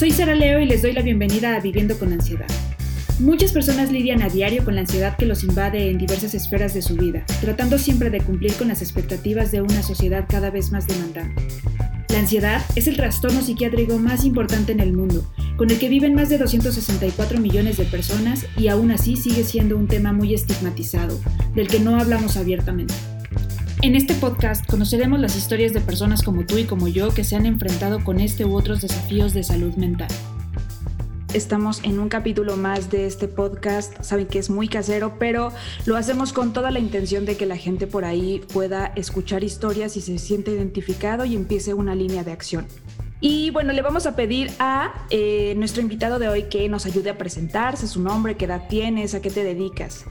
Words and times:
Soy 0.00 0.12
Sara 0.12 0.34
Leo 0.34 0.60
y 0.60 0.64
les 0.64 0.80
doy 0.80 0.94
la 0.94 1.02
bienvenida 1.02 1.54
a 1.54 1.60
Viviendo 1.60 1.98
con 1.98 2.10
Ansiedad. 2.10 2.46
Muchas 3.18 3.52
personas 3.52 3.92
lidian 3.92 4.22
a 4.22 4.30
diario 4.30 4.64
con 4.64 4.74
la 4.74 4.80
ansiedad 4.80 5.14
que 5.18 5.26
los 5.26 5.44
invade 5.44 5.90
en 5.90 5.98
diversas 5.98 6.34
esferas 6.34 6.72
de 6.72 6.80
su 6.80 6.96
vida, 6.96 7.22
tratando 7.42 7.76
siempre 7.76 8.08
de 8.08 8.22
cumplir 8.22 8.54
con 8.54 8.68
las 8.68 8.80
expectativas 8.80 9.52
de 9.52 9.60
una 9.60 9.82
sociedad 9.82 10.24
cada 10.26 10.48
vez 10.48 10.72
más 10.72 10.86
demandante. 10.86 11.42
La 12.08 12.18
ansiedad 12.18 12.64
es 12.76 12.86
el 12.86 12.96
trastorno 12.96 13.42
psiquiátrico 13.42 13.98
más 13.98 14.24
importante 14.24 14.72
en 14.72 14.80
el 14.80 14.94
mundo, 14.94 15.30
con 15.58 15.70
el 15.70 15.78
que 15.78 15.90
viven 15.90 16.14
más 16.14 16.30
de 16.30 16.38
264 16.38 17.38
millones 17.38 17.76
de 17.76 17.84
personas 17.84 18.46
y 18.56 18.68
aún 18.68 18.92
así 18.92 19.16
sigue 19.16 19.44
siendo 19.44 19.76
un 19.76 19.86
tema 19.86 20.14
muy 20.14 20.32
estigmatizado, 20.32 21.20
del 21.54 21.68
que 21.68 21.78
no 21.78 22.00
hablamos 22.00 22.38
abiertamente. 22.38 22.94
En 23.82 23.96
este 23.96 24.12
podcast 24.12 24.66
conoceremos 24.66 25.20
las 25.20 25.36
historias 25.36 25.72
de 25.72 25.80
personas 25.80 26.22
como 26.22 26.44
tú 26.44 26.58
y 26.58 26.64
como 26.64 26.86
yo 26.86 27.14
que 27.14 27.24
se 27.24 27.34
han 27.34 27.46
enfrentado 27.46 28.04
con 28.04 28.20
este 28.20 28.44
u 28.44 28.54
otros 28.54 28.82
desafíos 28.82 29.32
de 29.32 29.42
salud 29.42 29.74
mental. 29.76 30.10
Estamos 31.32 31.82
en 31.82 31.98
un 31.98 32.10
capítulo 32.10 32.58
más 32.58 32.90
de 32.90 33.06
este 33.06 33.26
podcast. 33.26 34.02
Saben 34.02 34.26
que 34.26 34.38
es 34.38 34.50
muy 34.50 34.68
casero, 34.68 35.14
pero 35.18 35.50
lo 35.86 35.96
hacemos 35.96 36.34
con 36.34 36.52
toda 36.52 36.70
la 36.70 36.78
intención 36.78 37.24
de 37.24 37.38
que 37.38 37.46
la 37.46 37.56
gente 37.56 37.86
por 37.86 38.04
ahí 38.04 38.42
pueda 38.52 38.92
escuchar 38.96 39.44
historias 39.44 39.96
y 39.96 40.02
se 40.02 40.18
siente 40.18 40.50
identificado 40.50 41.24
y 41.24 41.34
empiece 41.34 41.72
una 41.72 41.94
línea 41.94 42.22
de 42.22 42.32
acción. 42.32 42.66
Y 43.22 43.48
bueno, 43.50 43.72
le 43.72 43.80
vamos 43.80 44.04
a 44.04 44.14
pedir 44.14 44.50
a 44.58 45.06
eh, 45.08 45.54
nuestro 45.56 45.80
invitado 45.80 46.18
de 46.18 46.28
hoy 46.28 46.42
que 46.44 46.68
nos 46.68 46.84
ayude 46.84 47.08
a 47.08 47.16
presentarse, 47.16 47.86
su 47.86 48.02
nombre, 48.02 48.36
qué 48.36 48.44
edad 48.44 48.68
tienes, 48.68 49.14
a 49.14 49.22
qué 49.22 49.30
te 49.30 49.42
dedicas. 49.42 50.04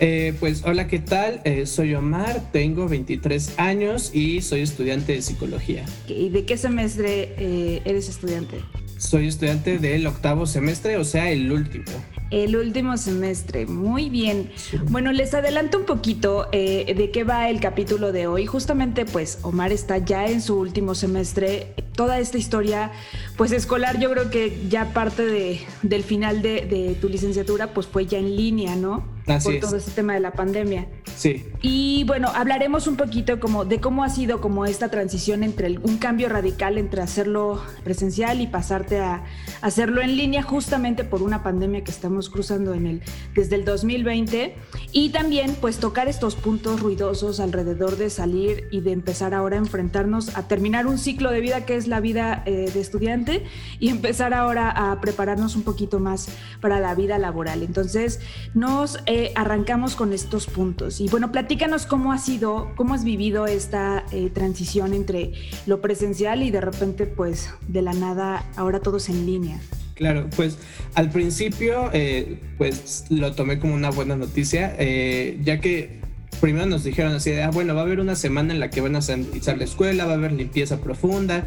Eh, 0.00 0.32
pues 0.38 0.62
hola, 0.64 0.86
¿qué 0.86 1.00
tal? 1.00 1.40
Eh, 1.44 1.66
soy 1.66 1.94
Omar, 1.94 2.52
tengo 2.52 2.86
23 2.88 3.58
años 3.58 4.14
y 4.14 4.42
soy 4.42 4.60
estudiante 4.60 5.14
de 5.14 5.22
psicología. 5.22 5.84
¿Y 6.06 6.28
de 6.28 6.44
qué 6.44 6.56
semestre 6.56 7.34
eh, 7.36 7.82
eres 7.84 8.08
estudiante? 8.08 8.60
Soy 8.96 9.26
estudiante 9.26 9.78
del 9.78 10.06
octavo 10.06 10.46
semestre, 10.46 10.96
o 10.98 11.04
sea, 11.04 11.30
el 11.30 11.50
último. 11.50 11.84
El 12.30 12.56
último 12.56 12.96
semestre, 12.96 13.66
muy 13.66 14.10
bien. 14.10 14.50
Bueno, 14.90 15.12
les 15.12 15.32
adelanto 15.34 15.78
un 15.78 15.86
poquito 15.86 16.48
de 16.52 17.10
qué 17.12 17.24
va 17.24 17.48
el 17.48 17.60
capítulo 17.60 18.12
de 18.12 18.26
hoy. 18.26 18.46
Justamente, 18.46 19.06
pues 19.06 19.38
Omar 19.42 19.72
está 19.72 19.98
ya 19.98 20.26
en 20.26 20.42
su 20.42 20.58
último 20.58 20.94
semestre. 20.94 21.74
Toda 21.94 22.18
esta 22.18 22.38
historia, 22.38 22.92
pues 23.36 23.52
escolar, 23.52 23.98
yo 23.98 24.10
creo 24.10 24.30
que 24.30 24.66
ya 24.68 24.92
parte 24.92 25.24
de, 25.24 25.60
del 25.82 26.04
final 26.04 26.42
de, 26.42 26.66
de 26.66 26.96
tu 27.00 27.08
licenciatura, 27.08 27.72
pues 27.72 27.86
fue 27.86 28.06
ya 28.06 28.18
en 28.18 28.36
línea, 28.36 28.76
¿no? 28.76 29.18
por 29.36 29.60
todo 29.60 29.76
este 29.76 29.90
tema 29.90 30.14
de 30.14 30.20
la 30.20 30.32
pandemia. 30.32 30.86
Sí. 31.18 31.44
Y 31.62 32.04
bueno, 32.04 32.28
hablaremos 32.32 32.86
un 32.86 32.96
poquito 32.96 33.40
como 33.40 33.64
de 33.64 33.80
cómo 33.80 34.04
ha 34.04 34.08
sido 34.08 34.40
como 34.40 34.66
esta 34.66 34.88
transición 34.88 35.42
entre 35.42 35.76
un 35.78 35.98
cambio 35.98 36.28
radical 36.28 36.78
entre 36.78 37.02
hacerlo 37.02 37.60
presencial 37.82 38.40
y 38.40 38.46
pasarte 38.46 39.00
a 39.00 39.24
hacerlo 39.60 40.00
en 40.00 40.16
línea 40.16 40.44
justamente 40.44 41.02
por 41.02 41.22
una 41.22 41.42
pandemia 41.42 41.82
que 41.82 41.90
estamos 41.90 42.30
cruzando 42.30 42.72
en 42.72 42.86
el 42.86 43.02
desde 43.34 43.56
el 43.56 43.64
2020 43.64 44.54
y 44.92 45.08
también 45.08 45.56
pues 45.60 45.78
tocar 45.78 46.06
estos 46.06 46.36
puntos 46.36 46.80
ruidosos 46.80 47.40
alrededor 47.40 47.96
de 47.96 48.10
salir 48.10 48.68
y 48.70 48.80
de 48.80 48.92
empezar 48.92 49.34
ahora 49.34 49.56
a 49.56 49.58
enfrentarnos 49.58 50.36
a 50.36 50.46
terminar 50.46 50.86
un 50.86 50.98
ciclo 50.98 51.32
de 51.32 51.40
vida 51.40 51.66
que 51.66 51.74
es 51.74 51.88
la 51.88 51.98
vida 51.98 52.44
eh, 52.46 52.70
de 52.72 52.80
estudiante 52.80 53.44
y 53.80 53.88
empezar 53.88 54.34
ahora 54.34 54.70
a 54.70 55.00
prepararnos 55.00 55.56
un 55.56 55.62
poquito 55.62 55.98
más 55.98 56.28
para 56.60 56.78
la 56.78 56.94
vida 56.94 57.18
laboral. 57.18 57.64
Entonces, 57.64 58.20
nos 58.54 58.98
arrancamos 59.34 59.96
con 59.96 60.12
estos 60.12 60.46
puntos. 60.46 61.00
Bueno, 61.10 61.32
platícanos 61.32 61.86
cómo 61.86 62.12
ha 62.12 62.18
sido, 62.18 62.72
cómo 62.76 62.94
has 62.94 63.04
vivido 63.04 63.46
esta 63.46 64.04
eh, 64.12 64.30
transición 64.32 64.94
entre 64.94 65.32
lo 65.66 65.80
presencial 65.80 66.42
y 66.42 66.50
de 66.50 66.60
repente, 66.60 67.06
pues, 67.06 67.50
de 67.66 67.82
la 67.82 67.92
nada, 67.92 68.44
ahora 68.56 68.80
todos 68.80 69.08
en 69.08 69.26
línea. 69.26 69.60
Claro, 69.94 70.28
pues 70.36 70.58
al 70.94 71.10
principio, 71.10 71.90
eh, 71.92 72.38
pues 72.56 73.06
lo 73.10 73.34
tomé 73.34 73.58
como 73.58 73.74
una 73.74 73.90
buena 73.90 74.16
noticia, 74.16 74.74
eh, 74.78 75.40
ya 75.42 75.60
que 75.60 76.00
primero 76.40 76.66
nos 76.66 76.84
dijeron 76.84 77.14
así, 77.14 77.32
ah, 77.32 77.50
bueno, 77.50 77.74
va 77.74 77.80
a 77.80 77.84
haber 77.84 77.98
una 77.98 78.14
semana 78.14 78.54
en 78.54 78.60
la 78.60 78.70
que 78.70 78.80
van 78.80 78.94
a 78.94 79.02
sanitizar 79.02 79.58
la 79.58 79.64
escuela, 79.64 80.06
va 80.06 80.12
a 80.12 80.16
haber 80.16 80.32
limpieza 80.32 80.80
profunda. 80.80 81.44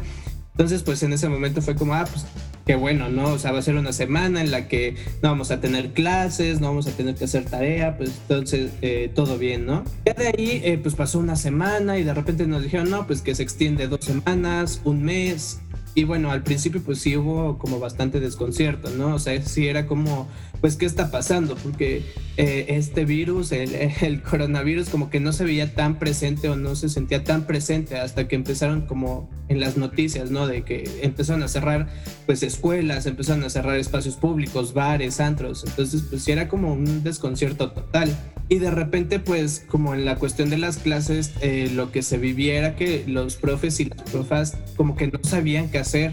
Entonces, 0.52 0.82
pues 0.82 1.02
en 1.02 1.14
ese 1.14 1.28
momento 1.28 1.62
fue 1.62 1.74
como, 1.74 1.94
ah, 1.94 2.04
pues 2.04 2.26
qué 2.66 2.74
bueno, 2.74 3.08
¿no? 3.08 3.32
O 3.32 3.38
sea, 3.38 3.52
va 3.52 3.58
a 3.58 3.62
ser 3.62 3.76
una 3.76 3.92
semana 3.92 4.40
en 4.40 4.50
la 4.50 4.68
que 4.68 4.96
no 5.22 5.30
vamos 5.30 5.50
a 5.50 5.60
tener 5.60 5.92
clases, 5.92 6.60
no 6.60 6.68
vamos 6.68 6.86
a 6.86 6.92
tener 6.92 7.14
que 7.14 7.24
hacer 7.24 7.44
tarea, 7.44 7.96
pues 7.96 8.10
entonces 8.22 8.72
eh, 8.82 9.10
todo 9.14 9.38
bien, 9.38 9.66
¿no? 9.66 9.84
Ya 10.04 10.14
de 10.14 10.28
ahí, 10.28 10.60
eh, 10.64 10.78
pues 10.82 10.94
pasó 10.94 11.18
una 11.18 11.36
semana 11.36 11.98
y 11.98 12.04
de 12.04 12.14
repente 12.14 12.46
nos 12.46 12.62
dijeron, 12.62 12.90
no, 12.90 13.06
pues 13.06 13.22
que 13.22 13.34
se 13.34 13.42
extiende 13.42 13.88
dos 13.88 14.04
semanas, 14.04 14.80
un 14.84 15.02
mes. 15.02 15.60
Y 15.94 16.04
bueno, 16.04 16.30
al 16.30 16.42
principio 16.42 16.80
pues 16.82 17.00
sí 17.00 17.16
hubo 17.16 17.58
como 17.58 17.78
bastante 17.78 18.18
desconcierto, 18.18 18.88
¿no? 18.90 19.14
O 19.14 19.18
sea, 19.18 19.40
sí 19.42 19.68
era 19.68 19.86
como, 19.86 20.26
pues, 20.62 20.76
¿qué 20.76 20.86
está 20.86 21.10
pasando? 21.10 21.54
Porque 21.56 22.02
eh, 22.38 22.66
este 22.68 23.04
virus, 23.04 23.52
el, 23.52 23.74
el, 24.00 24.22
coronavirus, 24.22 24.88
como 24.88 25.10
que 25.10 25.20
no 25.20 25.32
se 25.32 25.44
veía 25.44 25.74
tan 25.74 25.98
presente 25.98 26.48
o 26.48 26.56
no 26.56 26.76
se 26.76 26.88
sentía 26.88 27.24
tan 27.24 27.46
presente 27.46 27.98
hasta 27.98 28.26
que 28.26 28.36
empezaron 28.36 28.86
como 28.86 29.28
en 29.48 29.60
las 29.60 29.76
noticias, 29.76 30.30
¿no? 30.30 30.46
De 30.46 30.62
que 30.62 31.00
empezaron 31.02 31.42
a 31.42 31.48
cerrar, 31.48 31.88
pues, 32.24 32.42
escuelas, 32.42 33.04
empezaron 33.04 33.44
a 33.44 33.50
cerrar 33.50 33.76
espacios 33.76 34.16
públicos, 34.16 34.72
bares, 34.72 35.20
antros. 35.20 35.62
Entonces, 35.66 36.04
pues, 36.08 36.22
sí 36.22 36.32
era 36.32 36.48
como 36.48 36.72
un 36.72 37.02
desconcierto 37.02 37.72
total. 37.72 38.16
Y 38.52 38.58
de 38.58 38.70
repente, 38.70 39.18
pues, 39.18 39.64
como 39.66 39.94
en 39.94 40.04
la 40.04 40.16
cuestión 40.16 40.50
de 40.50 40.58
las 40.58 40.76
clases, 40.76 41.32
eh, 41.40 41.70
lo 41.72 41.90
que 41.90 42.02
se 42.02 42.18
viviera 42.18 42.76
que 42.76 43.02
los 43.06 43.36
profes 43.36 43.80
y 43.80 43.86
las 43.86 44.02
profas 44.02 44.58
como 44.76 44.94
que 44.94 45.06
no 45.06 45.18
sabían 45.22 45.70
qué 45.70 45.78
hacer 45.78 46.12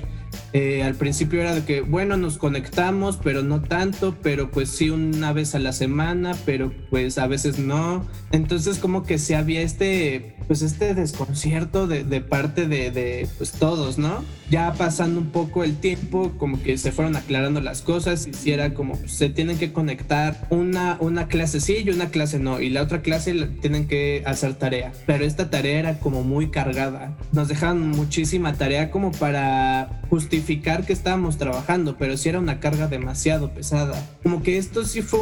eh, 0.53 0.83
al 0.83 0.95
principio 0.95 1.41
era 1.41 1.53
de 1.53 1.63
que, 1.63 1.81
bueno, 1.81 2.17
nos 2.17 2.37
conectamos, 2.37 3.19
pero 3.23 3.43
no 3.43 3.61
tanto, 3.61 4.15
pero 4.21 4.49
pues 4.49 4.69
sí 4.69 4.89
una 4.89 5.31
vez 5.31 5.53
a 5.53 5.59
la 5.59 5.73
semana, 5.73 6.35
pero 6.45 6.73
pues 6.89 7.17
a 7.19 7.27
veces 7.27 7.59
no. 7.59 8.05
Entonces 8.31 8.79
como 8.79 9.03
que 9.03 9.19
sí 9.19 9.35
había 9.35 9.61
este, 9.61 10.35
pues 10.47 10.63
este 10.63 10.95
desconcierto 10.95 11.85
de, 11.85 12.03
de 12.03 12.21
parte 12.21 12.67
de, 12.67 12.89
de, 12.89 13.27
pues 13.37 13.51
todos, 13.51 13.99
¿no? 13.99 14.23
Ya 14.49 14.73
pasando 14.73 15.19
un 15.19 15.27
poco 15.27 15.63
el 15.63 15.77
tiempo, 15.77 16.33
como 16.37 16.61
que 16.63 16.77
se 16.79 16.91
fueron 16.91 17.15
aclarando 17.15 17.61
las 17.61 17.83
cosas 17.83 18.25
y 18.25 18.33
si 18.33 18.51
era 18.51 18.73
como, 18.73 18.95
se 19.07 19.29
tienen 19.29 19.59
que 19.59 19.71
conectar 19.71 20.47
una, 20.49 20.97
una 20.99 21.27
clase 21.27 21.59
sí 21.59 21.77
y 21.85 21.89
una 21.91 22.09
clase 22.09 22.39
no, 22.39 22.59
y 22.59 22.69
la 22.69 22.81
otra 22.81 23.03
clase 23.03 23.35
tienen 23.61 23.87
que 23.87 24.23
hacer 24.25 24.55
tarea, 24.55 24.91
pero 25.05 25.23
esta 25.23 25.51
tarea 25.51 25.77
era 25.77 25.99
como 25.99 26.23
muy 26.23 26.49
cargada. 26.49 27.15
Nos 27.31 27.47
dejaban 27.47 27.87
muchísima 27.89 28.53
tarea 28.53 28.89
como 28.89 29.11
para 29.11 30.01
justificar 30.09 30.38
que 30.85 30.93
estábamos 30.93 31.37
trabajando, 31.37 31.95
pero 31.97 32.17
sí 32.17 32.29
era 32.29 32.39
una 32.39 32.59
carga 32.59 32.87
demasiado 32.87 33.51
pesada. 33.53 34.01
Como 34.23 34.43
que 34.43 34.57
esto 34.57 34.85
sí 34.85 35.01
fue 35.01 35.19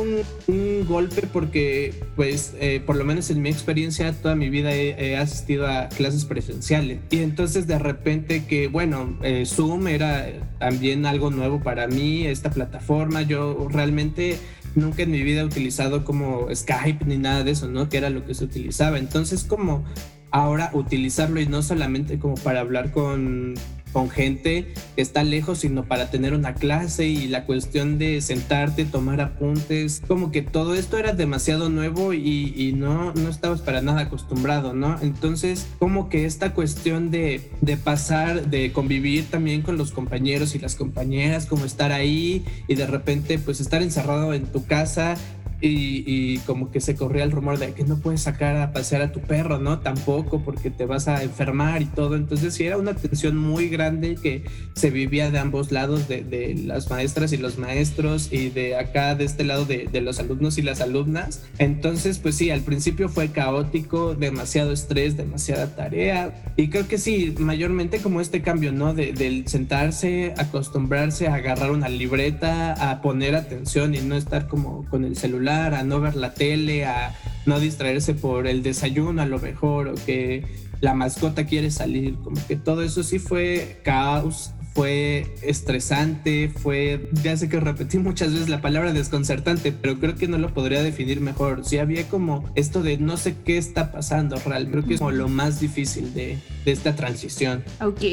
un, 0.47 0.85
golpe 0.87 1.23
porque, 1.31 1.93
pues, 2.15 2.53
eh, 2.59 2.81
por 2.85 2.95
lo 2.95 3.03
menos 3.03 3.29
en 3.29 3.41
mi 3.41 3.49
experiencia, 3.49 4.13
toda 4.13 4.35
mi 4.35 4.49
vida 4.49 4.73
he, 4.73 5.17
asistido 5.17 5.67
a 5.67 5.89
clases 5.89 6.25
presenciales. 6.25 6.99
Y 7.09 7.19
entonces 7.19 7.67
de 7.67 7.79
repente 7.79 8.45
que, 8.45 8.67
bueno, 8.67 9.17
eh, 9.23 9.45
Zoom 9.45 9.87
era 9.87 10.27
también 10.59 11.05
algo 11.05 11.29
nuevo 11.29 11.61
para 11.61 11.87
mí, 11.87 12.25
esta 12.25 12.51
plataforma, 12.51 13.21
yo 13.21 13.67
realmente 13.69 14.37
nunca 14.75 15.03
en 15.03 15.11
mi 15.11 15.23
vida 15.23 15.41
he 15.41 15.45
utilizado 15.45 16.05
como 16.05 16.47
Skype 16.53 17.05
ni 17.05 17.17
nada 17.17 17.43
de 17.43 17.51
eso, 17.51 17.67
¿no? 17.67 17.89
Que 17.89 17.97
era 17.97 18.09
lo 18.09 18.25
que 18.25 18.33
se 18.33 18.45
utilizaba. 18.45 18.97
Entonces 18.99 19.43
como 19.43 19.83
ahora 20.31 20.71
utilizarlo 20.73 21.39
y 21.39 21.47
no 21.47 21.61
solamente 21.61 22.19
como 22.19 22.35
para 22.35 22.59
hablar 22.59 22.91
con 22.91 23.55
con 23.91 24.09
gente 24.09 24.73
que 24.95 25.01
está 25.01 25.23
lejos, 25.23 25.59
sino 25.59 25.85
para 25.85 26.09
tener 26.09 26.33
una 26.33 26.53
clase 26.53 27.07
y 27.07 27.27
la 27.27 27.45
cuestión 27.45 27.97
de 27.97 28.21
sentarte, 28.21 28.85
tomar 28.85 29.21
apuntes, 29.21 30.01
como 30.07 30.31
que 30.31 30.41
todo 30.41 30.75
esto 30.75 30.97
era 30.97 31.13
demasiado 31.13 31.69
nuevo 31.69 32.13
y, 32.13 32.73
no, 32.77 33.13
no 33.13 33.29
estabas 33.29 33.61
para 33.61 33.81
nada 33.81 34.01
acostumbrado, 34.01 34.73
¿no? 34.73 34.97
Entonces, 35.01 35.67
como 35.79 36.09
que 36.09 36.25
esta 36.25 36.53
cuestión 36.53 37.11
de, 37.11 37.49
de 37.61 37.77
pasar, 37.77 38.49
de 38.49 38.71
convivir 38.71 39.25
también 39.29 39.61
con 39.61 39.77
los 39.77 39.91
compañeros 39.91 40.55
y 40.55 40.59
las 40.59 40.75
compañeras, 40.75 41.45
como 41.45 41.65
estar 41.65 41.91
ahí 41.91 42.45
y 42.67 42.75
de 42.75 42.85
repente 42.87 43.39
pues 43.39 43.59
estar 43.59 43.81
encerrado 43.81 44.33
en 44.33 44.45
tu 44.45 44.65
casa 44.65 45.15
y, 45.59 46.37
como 46.39 46.71
que 46.71 46.81
se 46.81 46.95
corría 46.95 47.23
el 47.23 47.31
rumor 47.31 47.57
de 47.57 47.73
que 47.73 47.83
no 47.83 47.97
puedes 47.97 48.21
sacar 48.21 48.57
a 48.57 48.71
pasear 48.71 49.01
a 49.01 49.11
tu 49.11 49.21
perro, 49.21 49.57
¿no? 49.57 49.79
Tampoco 49.79 50.41
porque 50.41 50.69
te 50.69 50.85
vas 50.85 51.07
a 51.07 51.23
enfermar 51.23 51.81
y 51.81 51.85
todo. 51.85 52.15
Entonces 52.15 52.53
sí 52.53 52.65
era 52.65 52.77
una 52.77 52.93
tensión 52.93 53.37
muy 53.37 53.69
grande 53.69 54.15
que 54.21 54.43
se 54.73 54.91
vivía 54.91 55.31
de 55.31 55.39
ambos 55.39 55.71
lados, 55.71 56.07
de, 56.07 56.55
las 56.65 56.89
maestras 56.89 57.33
y 57.33 57.37
los 57.37 57.57
maestros 57.57 58.31
y 58.31 58.49
de 58.49 58.75
acá, 58.75 59.15
de 59.15 59.25
este 59.25 59.43
lado 59.43 59.65
de, 59.65 59.89
los 60.01 60.19
alumnos 60.19 60.57
y 60.57 60.61
las 60.61 60.79
alumnas. 60.79 61.43
Entonces 61.57 62.19
pues 62.19 62.35
sí, 62.35 62.51
al 62.51 62.61
principio 62.61 63.09
fue 63.09 63.29
caótico, 63.29 64.15
demasiado 64.15 64.71
estrés, 64.71 65.17
demasiada 65.17 65.75
tarea. 65.75 66.53
Y 66.55 66.69
creo 66.69 66.87
que 66.87 66.97
sí, 66.97 67.33
mayormente 67.39 67.99
como 67.99 68.21
este 68.21 68.41
cambio, 68.41 68.71
¿no? 68.71 68.93
De, 68.93 69.13
del 69.13 69.47
sentarse, 69.47 70.33
acostumbrarse 70.37 71.27
a 71.27 71.35
agarrar 71.35 71.71
una 71.71 71.89
libreta, 71.89 72.91
a 72.91 73.01
poner 73.01 73.35
atención 73.35 73.95
y 73.95 73.99
no 73.99 74.15
estar 74.15 74.47
como 74.47 74.85
con 74.89 75.03
el 75.03 75.15
celular 75.15 75.46
a 75.47 75.83
no 75.83 75.99
ver 75.99 76.15
la 76.15 76.33
tele, 76.33 76.85
a 76.85 77.13
no 77.45 77.59
distraerse 77.59 78.13
por 78.13 78.47
el 78.47 78.63
desayuno 78.63 79.21
a 79.21 79.25
lo 79.25 79.39
mejor, 79.39 79.87
o 79.87 79.95
que 79.95 80.45
la 80.81 80.93
mascota 80.93 81.45
quiere 81.45 81.71
salir, 81.71 82.15
como 82.23 82.45
que 82.47 82.55
todo 82.55 82.83
eso 82.83 83.03
sí 83.03 83.19
fue 83.19 83.79
caos, 83.83 84.51
fue 84.77 85.33
estresante, 85.41 86.49
fue, 86.49 87.09
ya 87.23 87.35
sé 87.35 87.49
que 87.49 87.59
repetí 87.59 87.97
muchas 87.97 88.31
veces 88.31 88.47
la 88.47 88.61
palabra 88.61 88.93
desconcertante, 88.93 89.71
pero 89.71 89.99
creo 89.99 90.13
que 90.13 90.27
no 90.27 90.37
lo 90.37 90.53
podría 90.53 90.83
definir 90.83 91.19
mejor. 91.19 91.65
Sí 91.65 91.79
había 91.79 92.07
como 92.07 92.45
esto 92.53 92.83
de 92.83 92.99
no 92.99 93.17
sé 93.17 93.37
qué 93.43 93.57
está 93.57 93.91
pasando 93.91 94.37
real, 94.45 94.69
creo 94.69 94.85
que 94.85 94.93
es 94.93 94.99
como 94.99 95.09
lo 95.09 95.29
más 95.29 95.59
difícil 95.59 96.13
de, 96.13 96.37
de 96.63 96.71
esta 96.71 96.95
transición. 96.95 97.63
Ok, 97.81 98.03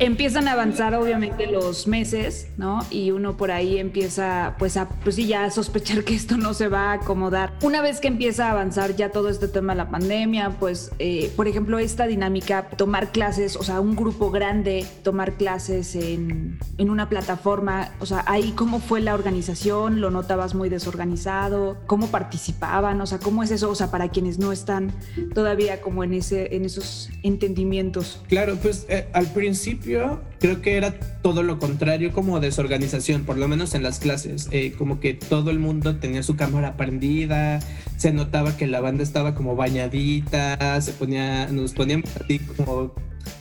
empiezan 0.00 0.48
a 0.48 0.54
avanzar 0.54 0.96
obviamente 0.96 1.46
los 1.46 1.86
meses, 1.86 2.48
¿no? 2.56 2.84
Y 2.90 3.12
uno 3.12 3.36
por 3.36 3.52
ahí 3.52 3.78
empieza 3.78 4.56
pues 4.58 4.76
a, 4.76 4.88
pues 4.88 5.14
sí, 5.14 5.28
ya 5.28 5.44
a 5.44 5.52
sospechar 5.52 6.02
que 6.02 6.16
esto 6.16 6.36
no 6.36 6.52
se 6.52 6.66
va 6.66 6.90
a 6.90 6.92
acomodar. 6.94 7.52
Una 7.62 7.80
vez 7.80 8.00
que 8.00 8.08
empieza 8.08 8.48
a 8.48 8.50
avanzar 8.50 8.96
ya 8.96 9.10
todo 9.10 9.28
este 9.28 9.46
tema 9.46 9.74
de 9.74 9.78
la 9.78 9.90
pandemia, 9.90 10.50
pues, 10.58 10.90
eh, 10.98 11.30
por 11.36 11.46
ejemplo, 11.46 11.78
esta 11.78 12.08
dinámica, 12.08 12.70
tomar 12.70 13.12
clases, 13.12 13.54
o 13.54 13.62
sea, 13.62 13.78
un 13.80 13.94
grupo 13.94 14.32
grande, 14.32 14.84
tomar 15.04 15.34
clases 15.34 15.91
en, 15.94 16.58
una 16.78 17.08
plataforma? 17.08 17.92
O 18.00 18.06
sea, 18.06 18.24
ahí 18.26 18.52
cómo 18.56 18.80
fue 18.80 19.00
la 19.00 19.14
organización, 19.14 20.00
lo 20.00 20.10
notabas 20.10 20.54
muy 20.54 20.68
desorganizado, 20.68 21.78
cómo 21.86 22.08
participaban, 22.08 23.00
o 23.00 23.06
sea, 23.06 23.18
cómo 23.18 23.42
es 23.42 23.50
eso, 23.50 23.70
o 23.70 23.74
sea, 23.74 23.90
para 23.90 24.08
quienes 24.08 24.38
no 24.38 24.52
están 24.52 24.92
todavía 25.34 25.80
como 25.80 26.04
en, 26.04 26.14
ese, 26.14 26.54
en 26.54 26.64
esos 26.64 27.10
entendimientos. 27.22 28.20
Claro, 28.28 28.56
pues 28.56 28.86
eh, 28.88 29.08
al 29.12 29.26
principio 29.26 30.20
creo 30.38 30.60
que 30.60 30.76
era 30.76 30.92
todo 31.22 31.42
lo 31.42 31.58
contrario 31.58 32.12
como 32.12 32.40
desorganización, 32.40 33.24
por 33.24 33.38
lo 33.38 33.46
menos 33.48 33.74
en 33.74 33.82
las 33.82 34.00
clases, 34.00 34.48
eh, 34.50 34.72
como 34.76 34.98
que 34.98 35.14
todo 35.14 35.50
el 35.50 35.58
mundo 35.58 35.96
tenía 35.96 36.22
su 36.22 36.36
cámara 36.36 36.76
prendida, 36.76 37.60
se 37.96 38.12
notaba 38.12 38.56
que 38.56 38.66
la 38.66 38.80
banda 38.80 39.04
estaba 39.04 39.34
como 39.34 39.54
bañadita, 39.54 40.80
se 40.80 40.92
ponía, 40.92 41.46
nos 41.46 41.72
ponían 41.72 42.02
así 42.20 42.40
como 42.40 42.92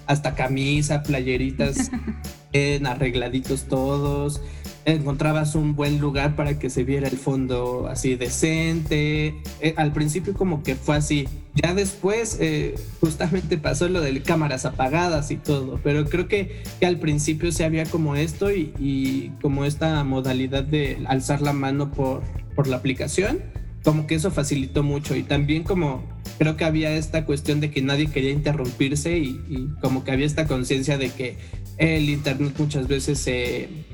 hasta 0.08 0.36
camisa, 0.36 1.04
playeritas 1.04 1.92
en 2.54 2.86
arregladitos 2.86 3.64
todos. 3.66 4.42
Encontrabas 4.84 5.54
un 5.54 5.76
buen 5.76 6.00
lugar 6.00 6.36
para 6.36 6.58
que 6.58 6.72
se 6.72 6.84
viera 6.84 7.08
el 7.08 7.18
fondo 7.18 7.88
así 7.88 8.16
decente. 8.16 9.36
Eh, 9.60 9.76
al 9.78 9.94
principio 9.94 10.34
como 10.34 10.64
que 10.64 10.76
fue 10.76 10.96
así. 10.96 11.28
Ya 11.54 11.76
después 11.76 12.38
eh, 12.40 12.76
justamente 13.00 13.58
pasó 13.58 13.90
lo 13.90 14.02
de 14.02 14.22
cámaras 14.24 14.66
apagadas 14.66 15.30
y 15.30 15.38
todo. 15.38 15.80
Pero 15.84 16.06
creo 16.06 16.28
que, 16.28 16.64
que 16.80 16.86
al 16.88 16.98
principio 16.98 17.52
se 17.52 17.64
había 17.64 17.86
como 17.86 18.16
esto 18.16 18.52
y, 18.52 18.74
y, 18.80 19.30
como 19.42 19.66
esta 19.66 20.04
modalidad 20.04 20.64
de 20.64 21.04
alzar 21.06 21.42
la 21.42 21.54
mano 21.54 21.92
por, 21.92 22.24
por 22.56 22.68
la 22.68 22.78
aplicación. 22.78 23.40
Como 23.84 24.08
que 24.08 24.16
eso 24.16 24.32
facilitó 24.32 24.84
mucho. 24.84 25.16
Y 25.16 25.24
también 25.24 25.64
como 25.64 26.04
creo 26.38 26.58
que 26.58 26.66
había 26.66 26.96
esta 26.96 27.26
cuestión 27.26 27.60
de 27.60 27.72
que 27.72 27.82
nadie 27.82 28.08
quería 28.08 28.32
interrumpirse 28.32 29.18
y, 29.18 29.70
como 29.82 30.04
que 30.04 30.12
había 30.12 30.26
esta 30.26 30.48
conciencia 30.48 30.98
de 30.98 31.10
que 31.10 31.38
el 31.78 32.10
internet 32.10 32.54
muchas 32.58 32.88
veces 32.88 33.28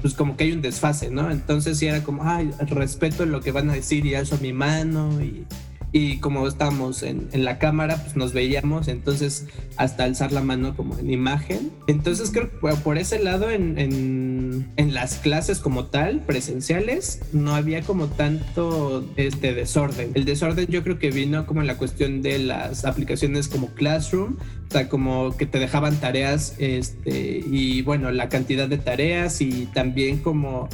pues 0.02 0.14
como 0.14 0.36
que 0.36 0.46
hay 0.46 0.52
un 0.52 0.62
desfase, 0.62 1.10
¿no? 1.10 1.32
Entonces 1.32 1.78
sí 1.78 1.88
era 1.88 2.04
como, 2.04 2.24
ay, 2.24 2.52
respeto 2.68 3.26
lo 3.26 3.42
que 3.42 3.52
van 3.52 3.70
a 3.70 3.74
decir 3.74 4.06
y 4.06 4.16
alzo 4.16 4.38
mi 4.42 4.54
mano 4.54 5.22
y 5.22 5.46
y 5.92 6.18
como 6.18 6.48
estábamos 6.48 7.02
en, 7.02 7.30
en, 7.32 7.46
la 7.46 7.60
cámara, 7.60 7.98
pues 8.04 8.16
nos 8.16 8.34
veíamos, 8.34 8.88
entonces 8.88 9.48
hasta 9.78 10.04
alzar 10.04 10.32
la 10.32 10.42
mano 10.42 10.76
como 10.76 10.98
en 10.98 11.10
imagen. 11.10 11.72
Entonces 11.88 12.32
creo 12.32 12.52
que 12.52 12.76
por 12.84 12.98
ese 12.98 13.20
lado 13.20 13.50
en, 13.50 13.80
en, 13.80 14.37
en, 14.76 14.94
las 14.94 15.16
clases 15.16 15.60
como 15.60 15.86
tal, 15.86 16.22
presenciales, 16.22 17.22
no 17.34 17.56
había 17.56 17.82
como 17.82 18.08
tanto 18.08 19.06
este 19.16 19.54
desorden. 19.54 20.12
El 20.14 20.26
desorden 20.26 20.68
yo 20.68 20.84
creo 20.84 21.00
que 21.00 21.12
vino 21.12 21.46
como 21.46 21.62
en 21.62 21.68
la 21.68 21.78
cuestión 21.78 22.22
de 22.22 22.40
las 22.40 22.86
aplicaciones 22.86 23.48
como 23.48 23.68
Classroom, 23.68 24.38
o 24.68 24.72
sea, 24.72 24.90
como 24.90 25.36
que 25.38 25.46
te 25.46 25.60
dejaban 25.60 25.96
tareas 25.98 26.56
este, 26.58 27.44
y 27.50 27.82
bueno, 27.82 28.12
la 28.12 28.30
cantidad 28.30 28.68
de 28.68 28.78
tareas 28.78 29.42
y 29.42 29.68
también 29.74 30.20
como 30.20 30.70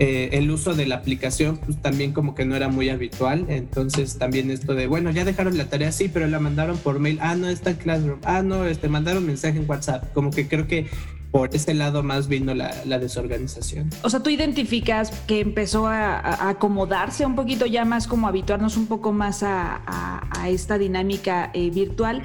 eh, 0.00 0.38
el 0.38 0.48
uso 0.52 0.74
de 0.74 0.86
la 0.86 0.94
aplicación 0.94 1.56
pues 1.56 1.82
también 1.82 2.12
como 2.12 2.36
que 2.36 2.44
no 2.44 2.54
era 2.54 2.68
muy 2.68 2.88
habitual, 2.88 3.46
entonces 3.48 4.16
también 4.16 4.48
esto 4.52 4.76
de, 4.76 4.86
bueno, 4.86 5.10
ya 5.10 5.24
dejaron 5.24 5.58
la 5.58 5.64
tarea, 5.64 5.90
sí, 5.90 6.08
pero 6.12 6.28
la 6.28 6.38
mandaron 6.38 6.78
por 6.78 7.00
mail, 7.00 7.18
ah, 7.20 7.34
no, 7.34 7.48
está 7.48 7.70
en 7.70 7.76
Classroom, 7.78 8.20
ah, 8.22 8.42
no, 8.42 8.64
este, 8.64 8.88
mandaron 8.88 9.26
mensaje 9.26 9.58
en 9.58 9.68
WhatsApp, 9.68 10.12
como 10.12 10.30
que 10.30 10.46
creo 10.46 10.68
que 10.68 10.86
por 11.30 11.54
ese 11.54 11.74
lado 11.74 12.02
más 12.02 12.28
vino 12.28 12.54
la, 12.54 12.98
desorganización. 12.98 13.90
O 14.02 14.10
sea, 14.10 14.20
tú 14.20 14.30
identificas 14.30 15.10
que 15.26 15.40
empezó 15.40 15.86
a, 15.86 16.48
acomodarse 16.48 17.26
un 17.26 17.36
poquito 17.36 17.66
ya 17.66 17.84
más 17.84 18.06
como 18.06 18.28
habituarnos 18.28 18.76
un 18.76 18.86
poco 18.86 19.12
más 19.12 19.42
a, 19.42 19.80
esta 20.46 20.78
dinámica 20.78 21.50
eh, 21.52 21.68
virtual, 21.68 22.22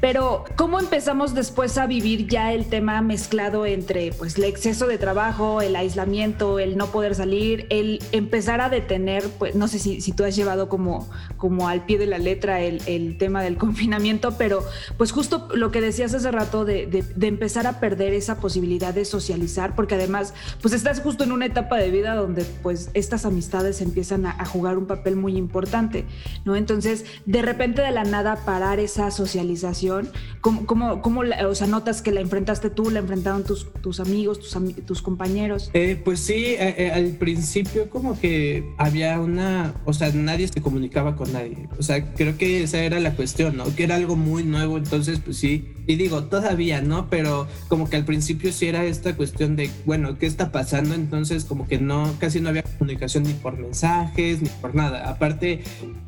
pero 0.00 0.44
¿cómo 0.56 0.78
empezamos 0.80 1.34
después 1.34 1.76
a 1.76 1.86
vivir 1.86 2.26
ya 2.26 2.52
el 2.54 2.66
tema 2.66 3.02
mezclado 3.02 3.66
entre 3.66 4.12
pues 4.12 4.38
el 4.38 4.44
exceso 4.44 4.86
de 4.86 4.96
trabajo, 4.96 5.60
el 5.60 5.76
aislamiento, 5.76 6.58
el 6.58 6.76
no 6.78 6.86
poder 6.86 7.14
salir, 7.14 7.66
el 7.68 7.98
empezar 8.12 8.60
a 8.60 8.70
detener, 8.70 9.24
pues 9.38 9.54
no 9.54 9.68
sé 9.68 9.78
si, 9.78 10.00
si 10.00 10.12
tú 10.12 10.24
has 10.24 10.34
llevado 10.34 10.68
como, 10.68 11.10
como 11.36 11.68
al 11.68 11.84
pie 11.84 11.98
de 11.98 12.06
la 12.06 12.18
letra 12.18 12.60
el, 12.60 12.80
el, 12.86 13.18
tema 13.18 13.42
del 13.42 13.56
confinamiento, 13.58 14.38
pero 14.38 14.64
pues 14.96 15.12
justo 15.12 15.48
lo 15.54 15.70
que 15.70 15.80
decías 15.80 16.14
hace 16.14 16.30
rato 16.30 16.64
de, 16.64 16.86
de, 16.86 17.02
de 17.02 17.26
empezar 17.26 17.66
a 17.66 17.78
perder 17.80 18.14
esa 18.14 18.36
posibilidad 18.36 18.45
de 18.46 19.04
socializar, 19.04 19.74
porque 19.74 19.94
además, 19.94 20.34
pues 20.62 20.74
estás 20.74 21.00
justo 21.00 21.24
en 21.24 21.32
una 21.32 21.46
etapa 21.46 21.76
de 21.76 21.90
vida 21.90 22.14
donde 22.14 22.44
pues 22.62 22.90
estas 22.94 23.24
amistades 23.24 23.80
empiezan 23.80 24.26
a, 24.26 24.44
jugar 24.46 24.78
un 24.78 24.86
papel 24.86 25.16
muy 25.16 25.36
importante, 25.36 26.04
¿no? 26.44 26.56
Entonces, 26.56 27.04
de 27.26 27.42
repente 27.42 27.82
de 27.82 27.90
la 27.90 28.04
nada 28.04 28.44
parar 28.44 28.78
esa 28.78 29.10
socialización, 29.10 30.08
¿cómo, 30.40 30.66
cómo, 30.66 31.02
cómo 31.02 31.22
o 31.48 31.54
sea, 31.54 31.66
notas 31.66 32.00
que 32.00 32.12
la 32.12 32.20
enfrentaste 32.20 32.70
tú, 32.70 32.90
la 32.90 33.00
enfrentaron 33.00 33.44
tus, 33.44 33.72
tus 33.82 34.00
amigos, 34.00 34.38
tus, 34.38 34.56
tus 34.86 35.02
compañeros? 35.02 35.70
Eh, 35.74 36.00
pues 36.02 36.20
sí, 36.20 36.54
eh, 36.58 36.74
eh, 36.78 36.92
al 36.92 37.12
principio 37.16 37.90
como 37.90 38.18
que 38.18 38.72
había 38.78 39.20
una, 39.20 39.74
o 39.84 39.92
sea, 39.92 40.10
nadie 40.12 40.48
se 40.48 40.60
comunicaba 40.62 41.16
con 41.16 41.32
nadie, 41.32 41.68
o 41.78 41.82
sea, 41.82 42.14
creo 42.14 42.38
que 42.38 42.62
esa 42.62 42.78
era 42.78 43.00
la 43.00 43.14
cuestión, 43.14 43.56
¿no? 43.56 43.64
Que 43.74 43.84
era 43.84 43.96
algo 43.96 44.16
muy 44.16 44.44
nuevo, 44.44 44.78
entonces 44.78 45.20
pues 45.22 45.36
sí, 45.36 45.74
y 45.86 45.96
digo, 45.96 46.24
todavía, 46.24 46.80
¿no? 46.80 47.08
Pero 47.08 47.46
como 47.68 47.88
que 47.88 47.96
al 47.96 48.04
principio 48.04 48.35
sí 48.52 48.66
era 48.66 48.84
esta 48.84 49.16
cuestión 49.16 49.56
de, 49.56 49.70
bueno, 49.84 50.18
¿qué 50.18 50.26
está 50.26 50.52
pasando? 50.52 50.94
Entonces 50.94 51.44
como 51.44 51.66
que 51.66 51.78
no, 51.78 52.14
casi 52.18 52.40
no 52.40 52.48
había 52.48 52.62
comunicación 52.62 53.24
ni 53.24 53.32
por 53.32 53.58
mensajes, 53.58 54.42
ni 54.42 54.48
por 54.48 54.74
nada. 54.74 55.08
Aparte, 55.08 55.62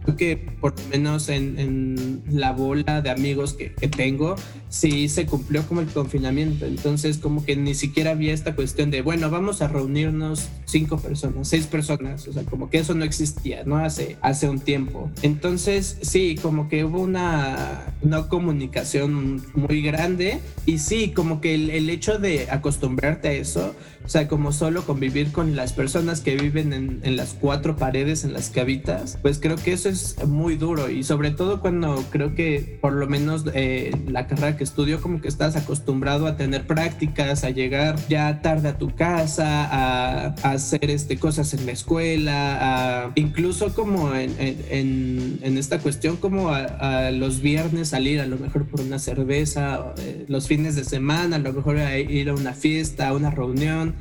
creo 0.04 0.16
que 0.16 0.36
por 0.60 0.78
lo 0.78 0.88
menos 0.88 1.28
en, 1.28 1.58
en 1.58 2.22
la 2.30 2.52
bola 2.52 3.00
de 3.00 3.10
amigos 3.10 3.54
que, 3.54 3.72
que, 3.72 3.88
tengo, 3.88 4.36
sí 4.68 5.08
se 5.08 5.26
cumplió 5.26 5.66
como 5.66 5.80
el 5.80 5.88
confinamiento. 5.88 6.66
Entonces 6.66 7.18
como 7.18 7.44
que 7.44 7.56
ni 7.56 7.74
siquiera 7.74 8.12
había 8.12 8.32
esta 8.32 8.54
cuestión 8.54 8.90
de, 8.90 9.02
bueno, 9.02 9.30
vamos 9.30 9.62
a 9.62 9.68
reunirnos 9.68 10.48
cinco 10.64 10.98
personas, 10.98 11.48
seis 11.48 11.66
personas. 11.66 12.26
O 12.28 12.32
sea, 12.32 12.44
como 12.44 12.70
que 12.70 12.78
eso 12.78 12.94
no 12.94 13.04
existía, 13.04 13.64
¿no? 13.64 13.78
Hace, 13.78 14.16
hace 14.20 14.48
un 14.48 14.60
tiempo. 14.60 15.10
Entonces 15.22 15.98
sí, 16.02 16.36
como 16.40 16.68
que 16.68 16.84
hubo 16.84 17.00
una 17.00 17.94
no 18.02 18.28
comunicación 18.28 19.42
muy 19.54 19.82
grande. 19.82 20.40
Y 20.66 20.78
sí, 20.78 21.12
como 21.12 21.40
que 21.40 21.54
el, 21.54 21.70
el, 21.70 21.90
hecho 21.90 22.17
de 22.18 22.50
acostumbrarte 22.50 23.28
a 23.28 23.32
eso, 23.32 23.74
o 24.08 24.10
sea, 24.10 24.26
como 24.26 24.52
solo 24.52 24.86
convivir 24.86 25.32
con 25.32 25.54
las 25.54 25.74
personas 25.74 26.22
que 26.22 26.34
viven 26.34 26.72
en, 26.72 27.00
en, 27.02 27.14
las 27.18 27.36
cuatro 27.38 27.76
paredes 27.76 28.24
en 28.24 28.32
las 28.32 28.48
que 28.48 28.62
habitas, 28.62 29.18
pues 29.20 29.38
creo 29.38 29.56
que 29.56 29.74
eso 29.74 29.90
es 29.90 30.16
muy 30.26 30.56
duro. 30.56 30.88
Y 30.88 31.02
sobre 31.02 31.30
todo 31.30 31.60
cuando 31.60 32.02
creo 32.08 32.34
que 32.34 32.78
por 32.80 32.94
lo 32.94 33.06
menos 33.06 33.44
eh, 33.52 33.94
la 34.06 34.26
carrera 34.26 34.56
que 34.56 34.64
estudio, 34.64 35.02
como 35.02 35.20
que 35.20 35.28
estás 35.28 35.56
acostumbrado 35.56 36.26
a 36.26 36.38
tener 36.38 36.66
prácticas, 36.66 37.44
a 37.44 37.50
llegar 37.50 37.96
ya 38.08 38.40
tarde 38.40 38.70
a 38.70 38.78
tu 38.78 38.94
casa, 38.94 39.66
a, 39.70 40.28
hacer 40.52 40.90
este, 40.90 41.18
cosas 41.18 41.52
en 41.52 41.66
la 41.66 41.72
escuela, 41.72 43.04
a, 43.08 43.12
incluso 43.14 43.74
como 43.74 44.14
en, 44.14 44.34
en, 44.38 45.38
en 45.42 45.58
esta 45.58 45.80
cuestión, 45.80 46.16
como 46.16 46.48
a, 46.48 46.60
a 46.62 47.10
los 47.10 47.42
viernes 47.42 47.90
salir 47.90 48.22
a 48.22 48.26
lo 48.26 48.38
mejor 48.38 48.64
por 48.68 48.80
una 48.80 48.98
cerveza 48.98 49.92
eh, 49.98 50.24
los 50.28 50.48
fines 50.48 50.76
de 50.76 50.84
semana, 50.84 51.36
a 51.36 51.40
lo 51.40 51.52
mejor 51.52 51.76
ir 52.08 52.30
a 52.30 52.34
una 52.34 52.54
fiesta, 52.54 53.08
a 53.08 53.12
una 53.12 53.30
reunión. 53.30 53.97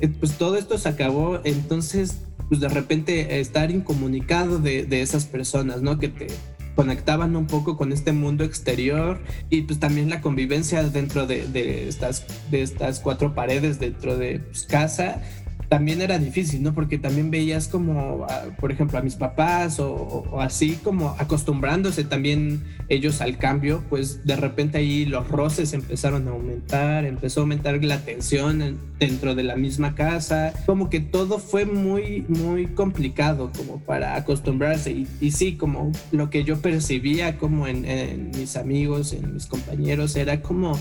Eh, 0.00 0.08
pues 0.08 0.38
todo 0.38 0.56
esto 0.56 0.78
se 0.78 0.88
acabó, 0.88 1.40
entonces 1.44 2.22
pues 2.48 2.60
de 2.60 2.68
repente 2.68 3.40
estar 3.40 3.70
incomunicado 3.70 4.58
de, 4.58 4.84
de 4.84 5.02
esas 5.02 5.24
personas, 5.26 5.82
¿no? 5.82 5.98
Que 5.98 6.08
te 6.08 6.26
conectaban 6.74 7.36
un 7.36 7.46
poco 7.46 7.76
con 7.76 7.92
este 7.92 8.12
mundo 8.12 8.42
exterior 8.42 9.20
y 9.50 9.62
pues 9.62 9.78
también 9.78 10.08
la 10.08 10.20
convivencia 10.20 10.82
dentro 10.82 11.26
de, 11.26 11.46
de 11.46 11.88
estas, 11.88 12.24
de 12.50 12.62
estas 12.62 13.00
cuatro 13.00 13.34
paredes 13.34 13.78
dentro 13.78 14.16
de 14.16 14.40
pues, 14.40 14.64
casa 14.64 15.20
también 15.70 16.02
era 16.02 16.18
difícil, 16.18 16.64
¿no? 16.64 16.74
Porque 16.74 16.98
también 16.98 17.30
veías 17.30 17.68
como, 17.68 18.26
por 18.58 18.72
ejemplo, 18.72 18.98
a 18.98 19.02
mis 19.02 19.14
papás 19.14 19.78
o, 19.78 20.40
así 20.40 20.72
como 20.82 21.14
acostumbrándose 21.16 22.02
también 22.02 22.64
ellos 22.88 23.20
al 23.20 23.38
cambio, 23.38 23.84
pues 23.88 24.26
de 24.26 24.34
repente 24.34 24.78
ahí 24.78 25.06
los 25.06 25.28
roces 25.28 25.72
empezaron 25.72 26.26
a 26.26 26.32
aumentar, 26.32 27.04
empezó 27.04 27.40
a 27.40 27.42
aumentar 27.42 27.82
la 27.84 27.98
tensión 28.00 28.80
dentro 28.98 29.36
de 29.36 29.44
la 29.44 29.54
misma 29.54 29.94
casa, 29.94 30.52
como 30.66 30.90
que 30.90 30.98
todo 30.98 31.38
fue 31.38 31.66
muy, 31.66 32.24
muy 32.26 32.66
complicado 32.66 33.52
como 33.56 33.78
para 33.78 34.16
acostumbrarse 34.16 35.06
y, 35.20 35.30
sí, 35.30 35.54
como 35.54 35.92
lo 36.10 36.30
que 36.30 36.42
yo 36.42 36.60
percibía 36.60 37.38
como 37.38 37.68
en 37.68 38.32
mis 38.32 38.56
amigos, 38.56 39.12
en 39.12 39.34
mis 39.34 39.46
compañeros, 39.46 40.16
era 40.16 40.42
como 40.42 40.76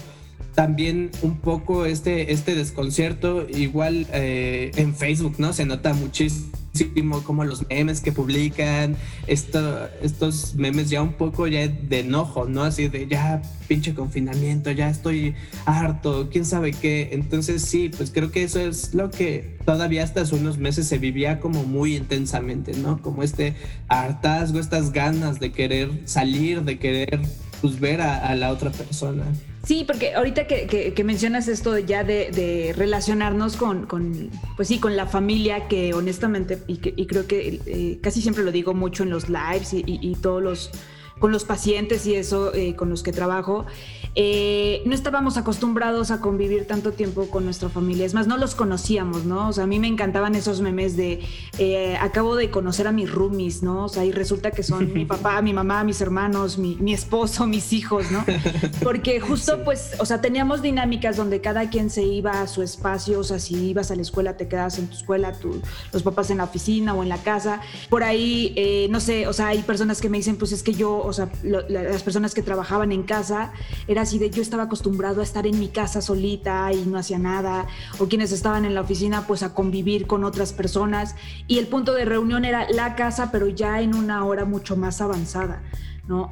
también 0.60 1.10
un 1.22 1.38
poco 1.38 1.86
este, 1.86 2.34
este 2.34 2.54
desconcierto, 2.54 3.48
igual 3.48 4.06
eh, 4.12 4.72
en 4.76 4.94
Facebook, 4.94 5.36
¿no? 5.38 5.54
Se 5.54 5.66
nota 5.66 5.94
muchísimo 5.94 7.24
como 7.24 7.46
los 7.46 7.66
memes 7.70 8.02
que 8.02 8.12
publican, 8.12 8.98
esto, 9.28 9.88
estos 10.02 10.56
memes 10.56 10.90
ya 10.90 11.02
un 11.02 11.14
poco 11.14 11.48
ya 11.48 11.66
de 11.70 12.00
enojo, 12.02 12.44
¿no? 12.44 12.64
Así 12.64 12.90
de 12.90 13.08
ya 13.08 13.42
pinche 13.70 13.94
confinamiento, 13.94 14.70
ya 14.72 14.90
estoy 14.90 15.34
harto, 15.66 16.28
quién 16.30 16.44
sabe 16.44 16.74
qué. 16.74 17.12
Entonces 17.14 17.62
sí, 17.62 17.90
pues 17.96 18.12
creo 18.12 18.30
que 18.30 18.44
eso 18.44 18.60
es 18.60 18.94
lo 18.94 19.12
que 19.12 19.60
todavía 19.64 20.04
hasta 20.04 20.20
hace 20.24 20.36
unos 20.36 20.58
meses 20.58 20.90
se 20.90 20.98
vivía 20.98 21.40
como 21.40 21.64
muy 21.64 21.96
intensamente, 21.96 22.74
¿no? 22.74 23.02
Como 23.02 23.24
este 23.24 23.56
hartazgo, 23.88 24.60
estas 24.60 24.92
ganas 24.92 25.40
de 25.40 25.54
querer 25.54 26.02
salir, 26.04 26.64
de 26.64 26.78
querer 26.80 27.22
pues 27.62 27.80
ver 27.80 28.02
a 28.02 28.36
la 28.36 28.52
otra 28.52 28.72
persona. 28.72 29.24
Sí, 29.64 29.84
porque 29.86 30.14
ahorita 30.14 30.48
que, 30.48 31.02
mencionas 31.04 31.48
esto 31.48 31.78
ya 31.78 32.04
de, 32.04 32.74
relacionarnos 32.76 33.58
con, 33.58 33.88
pues 34.56 34.68
sí, 34.68 34.80
con 34.80 34.96
la 34.96 35.06
familia, 35.06 35.68
que 35.68 35.94
honestamente, 35.94 36.60
y, 36.68 36.78
creo 36.78 37.28
que 37.28 37.60
eh, 37.66 38.00
casi 38.02 38.22
siempre 38.22 38.44
lo 38.44 38.52
digo 38.52 38.74
mucho 38.74 39.04
en 39.04 39.10
los 39.10 39.30
lives 39.30 39.74
y 39.74 40.16
todos 40.22 40.42
los 40.42 40.72
con 41.20 41.32
los 41.32 41.44
pacientes 41.44 42.06
y 42.08 42.16
eso 42.16 42.54
eh, 42.54 42.76
con 42.76 42.90
los 42.90 43.04
que 43.04 43.12
trabajo, 43.12 43.66
eh, 44.16 44.82
no 44.86 44.96
estábamos 44.96 45.38
acostumbrados 45.38 46.12
a 46.12 46.20
convivir 46.20 46.66
tanto 46.66 46.94
tiempo 46.94 47.28
con 47.28 47.46
nuestra 47.46 47.70
familia. 47.70 48.06
Es 48.06 48.14
más, 48.14 48.26
no 48.26 48.38
los 48.38 48.56
conocíamos, 48.56 49.26
¿no? 49.26 49.50
O 49.50 49.54
sea, 49.54 49.66
a 49.66 49.68
mí 49.68 49.80
me 49.80 49.88
encantaban 49.88 50.34
esos 50.36 50.62
memes 50.62 50.96
de 50.96 51.22
eh, 51.58 51.98
acabo 51.98 52.36
de 52.36 52.50
conocer 52.50 52.88
a 52.88 52.92
mis 52.92 53.12
roomies, 53.12 53.62
¿no? 53.62 53.86
O 53.86 53.90
sea, 53.90 54.06
y 54.06 54.12
resulta 54.12 54.52
que 54.52 54.64
son 54.64 54.94
mi 54.94 55.06
papá, 55.14 55.42
mi 55.42 55.54
mamá, 55.54 55.84
mis 55.84 56.02
hermanos, 56.02 56.58
mi, 56.58 56.94
esposo, 56.94 57.46
mis 57.46 57.74
hijos, 57.74 58.10
¿no? 58.12 58.26
Porque 58.82 59.20
justo, 59.20 59.62
pues, 59.66 59.92
o 60.00 60.06
sea, 60.06 60.22
teníamos 60.22 60.62
dinámicas 60.62 61.18
donde 61.18 61.42
cada 61.42 61.70
quien 61.70 61.90
se 61.90 62.04
iba 62.04 62.42
a 62.42 62.48
su 62.48 62.64
espacio, 62.64 63.20
o 63.20 63.24
sea, 63.24 63.40
si 63.40 63.56
ibas 63.56 63.92
a 63.92 63.96
la 63.96 64.02
escuela, 64.02 64.38
te 64.38 64.48
quedabas 64.48 64.80
en 64.80 64.88
tu 64.88 64.96
escuela, 64.96 65.34
los 65.92 66.04
papás 66.04 66.32
en 66.32 66.38
la 66.38 66.46
oficina 66.46 66.94
o 66.94 67.04
en 67.04 67.10
la 67.10 67.18
casa. 67.18 67.62
Por 67.90 68.04
ahí, 68.04 68.88
no 68.90 69.00
sé, 69.00 69.28
o 69.28 69.34
sea, 69.34 69.50
hay 69.50 69.62
personas 69.64 70.02
que 70.02 70.10
me 70.10 70.18
dicen, 70.18 70.38
pues 70.38 70.52
es 70.52 70.64
que 70.64 70.74
yo 70.74 71.09
o 71.10 71.14
sea, 71.14 71.30
las 71.44 72.04
personas 72.04 72.34
que 72.34 72.42
trabajaban 72.42 72.92
en 72.92 73.04
casa, 73.04 73.52
era 73.88 74.04
así 74.04 74.20
de 74.20 74.30
yo 74.30 74.42
estaba 74.42 74.64
acostumbrado 74.64 75.22
a 75.22 75.24
estar 75.24 75.46
en 75.46 75.60
mi 75.60 75.68
casa 75.68 76.02
solita 76.02 76.72
y 76.72 76.86
no 76.86 76.98
hacía 76.98 77.20
nada, 77.20 77.68
o 78.00 78.08
quienes 78.08 78.32
estaban 78.32 78.66
en 78.66 78.76
la 78.76 78.82
oficina, 78.82 79.28
pues 79.28 79.44
a 79.44 79.54
convivir 79.54 80.08
con 80.08 80.24
otras 80.24 80.54
personas. 80.54 81.16
Y 81.48 81.58
el 81.58 81.68
punto 81.68 81.94
de 81.94 82.06
reunión 82.06 82.46
era 82.46 82.70
la 82.72 82.96
casa, 82.96 83.32
pero 83.32 83.48
ya 83.48 83.82
en 83.82 83.96
una 83.96 84.24
hora 84.26 84.46
mucho 84.46 84.76
más 84.78 85.02
avanzada. 85.02 85.62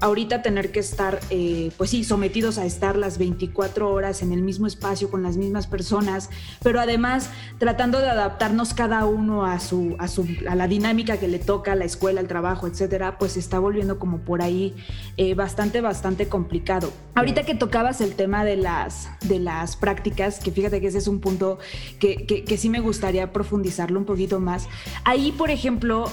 Ahorita 0.01 0.41
tener 0.41 0.72
que 0.72 0.79
estar, 0.79 1.19
eh, 1.29 1.72
pues 1.77 1.91
sí, 1.91 2.03
sometidos 2.03 2.57
a 2.57 2.65
estar 2.65 2.98
las 2.98 3.19
24 3.19 3.91
horas 3.91 4.24
en 4.24 4.31
el 4.31 4.41
mismo 4.41 4.65
espacio 4.65 5.12
con 5.12 5.22
las 5.22 5.38
mismas 5.38 5.67
personas, 5.67 6.31
pero 6.63 6.79
además 6.79 7.29
tratando 7.60 8.00
de 8.00 8.10
adaptarnos 8.10 8.74
cada 8.74 9.05
uno 9.05 9.46
a 9.46 9.60
su, 9.60 9.96
a 10.00 10.07
su, 10.07 10.27
a 10.50 10.55
la 10.55 10.67
dinámica 10.67 11.17
que 11.17 11.27
le 11.27 11.38
toca, 11.38 11.75
la 11.75 11.86
escuela, 11.86 12.22
el 12.22 12.27
trabajo, 12.27 12.65
etcétera, 12.65 13.19
pues 13.19 13.38
está 13.38 13.60
volviendo 13.60 14.00
como 14.00 14.19
por 14.19 14.41
ahí 14.41 14.75
eh, 15.17 15.36
bastante, 15.36 15.81
bastante 15.81 16.27
complicado. 16.27 16.91
Ahorita 17.13 17.43
que 17.43 17.53
tocabas 17.53 18.01
el 18.01 18.15
tema 18.15 18.43
de 18.46 18.57
las, 18.57 19.10
de 19.22 19.39
las 19.39 19.75
prácticas, 19.75 20.39
que 20.39 20.51
fíjate 20.51 20.81
que 20.81 20.88
ese 20.88 20.98
es 20.98 21.07
un 21.07 21.19
punto 21.19 21.60
que, 22.00 22.25
que, 22.25 22.43
que 22.43 22.57
sí 22.57 22.69
me 22.69 22.79
gustaría 22.79 23.31
profundizarlo 23.31 24.00
un 24.00 24.05
poquito 24.05 24.39
más. 24.39 24.67
Ahí, 25.03 25.31
por 25.31 25.51
ejemplo, 25.51 26.10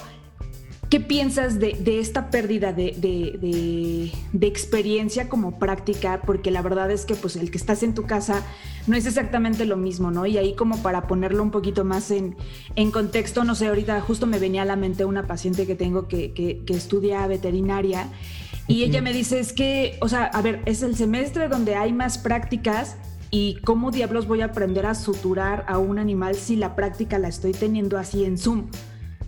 ¿Qué 0.94 1.00
piensas 1.00 1.58
de, 1.58 1.98
esta 1.98 2.30
pérdida 2.30 2.72
de, 2.72 4.12
experiencia 4.40 5.28
como 5.28 5.58
práctica? 5.58 6.22
Porque 6.24 6.52
la 6.52 6.62
verdad 6.62 6.88
es 6.92 7.04
que 7.04 7.16
pues 7.16 7.34
el 7.34 7.50
que 7.50 7.58
estás 7.58 7.82
en 7.82 7.94
tu 7.94 8.04
casa 8.04 8.44
no 8.86 8.94
es 8.96 9.04
exactamente 9.04 9.64
lo 9.64 9.76
mismo, 9.76 10.12
¿no? 10.12 10.24
Y 10.24 10.38
ahí 10.38 10.54
como 10.54 10.80
para 10.84 11.08
ponerlo 11.08 11.42
un 11.42 11.50
poquito 11.50 11.84
más 11.84 12.12
en, 12.12 12.36
contexto, 12.92 13.42
no 13.42 13.56
sé, 13.56 13.66
ahorita 13.66 14.00
justo 14.02 14.28
me 14.28 14.38
venía 14.38 14.62
a 14.62 14.66
la 14.66 14.76
mente 14.76 15.04
una 15.04 15.26
paciente 15.26 15.66
que 15.66 15.74
tengo 15.74 16.06
que, 16.06 16.62
estudia 16.68 17.26
veterinaria 17.26 18.06
y 18.68 18.84
ella 18.84 19.02
me 19.02 19.12
dice, 19.12 19.40
es 19.40 19.52
que, 19.52 19.98
o 20.00 20.08
sea, 20.08 20.26
a 20.26 20.42
ver, 20.42 20.62
es 20.64 20.84
el 20.84 20.94
semestre 20.94 21.48
donde 21.48 21.74
hay 21.74 21.92
más 21.92 22.18
prácticas 22.18 22.94
y 23.32 23.56
cómo 23.64 23.90
diablos 23.90 24.28
voy 24.28 24.42
a 24.42 24.44
aprender 24.44 24.86
a 24.86 24.94
suturar 24.94 25.64
a 25.66 25.78
un 25.78 25.98
animal 25.98 26.36
si 26.36 26.54
la 26.54 26.76
práctica 26.76 27.18
la 27.18 27.26
estoy 27.26 27.50
teniendo 27.50 27.98
así 27.98 28.24
en 28.24 28.38
Zoom. 28.38 28.68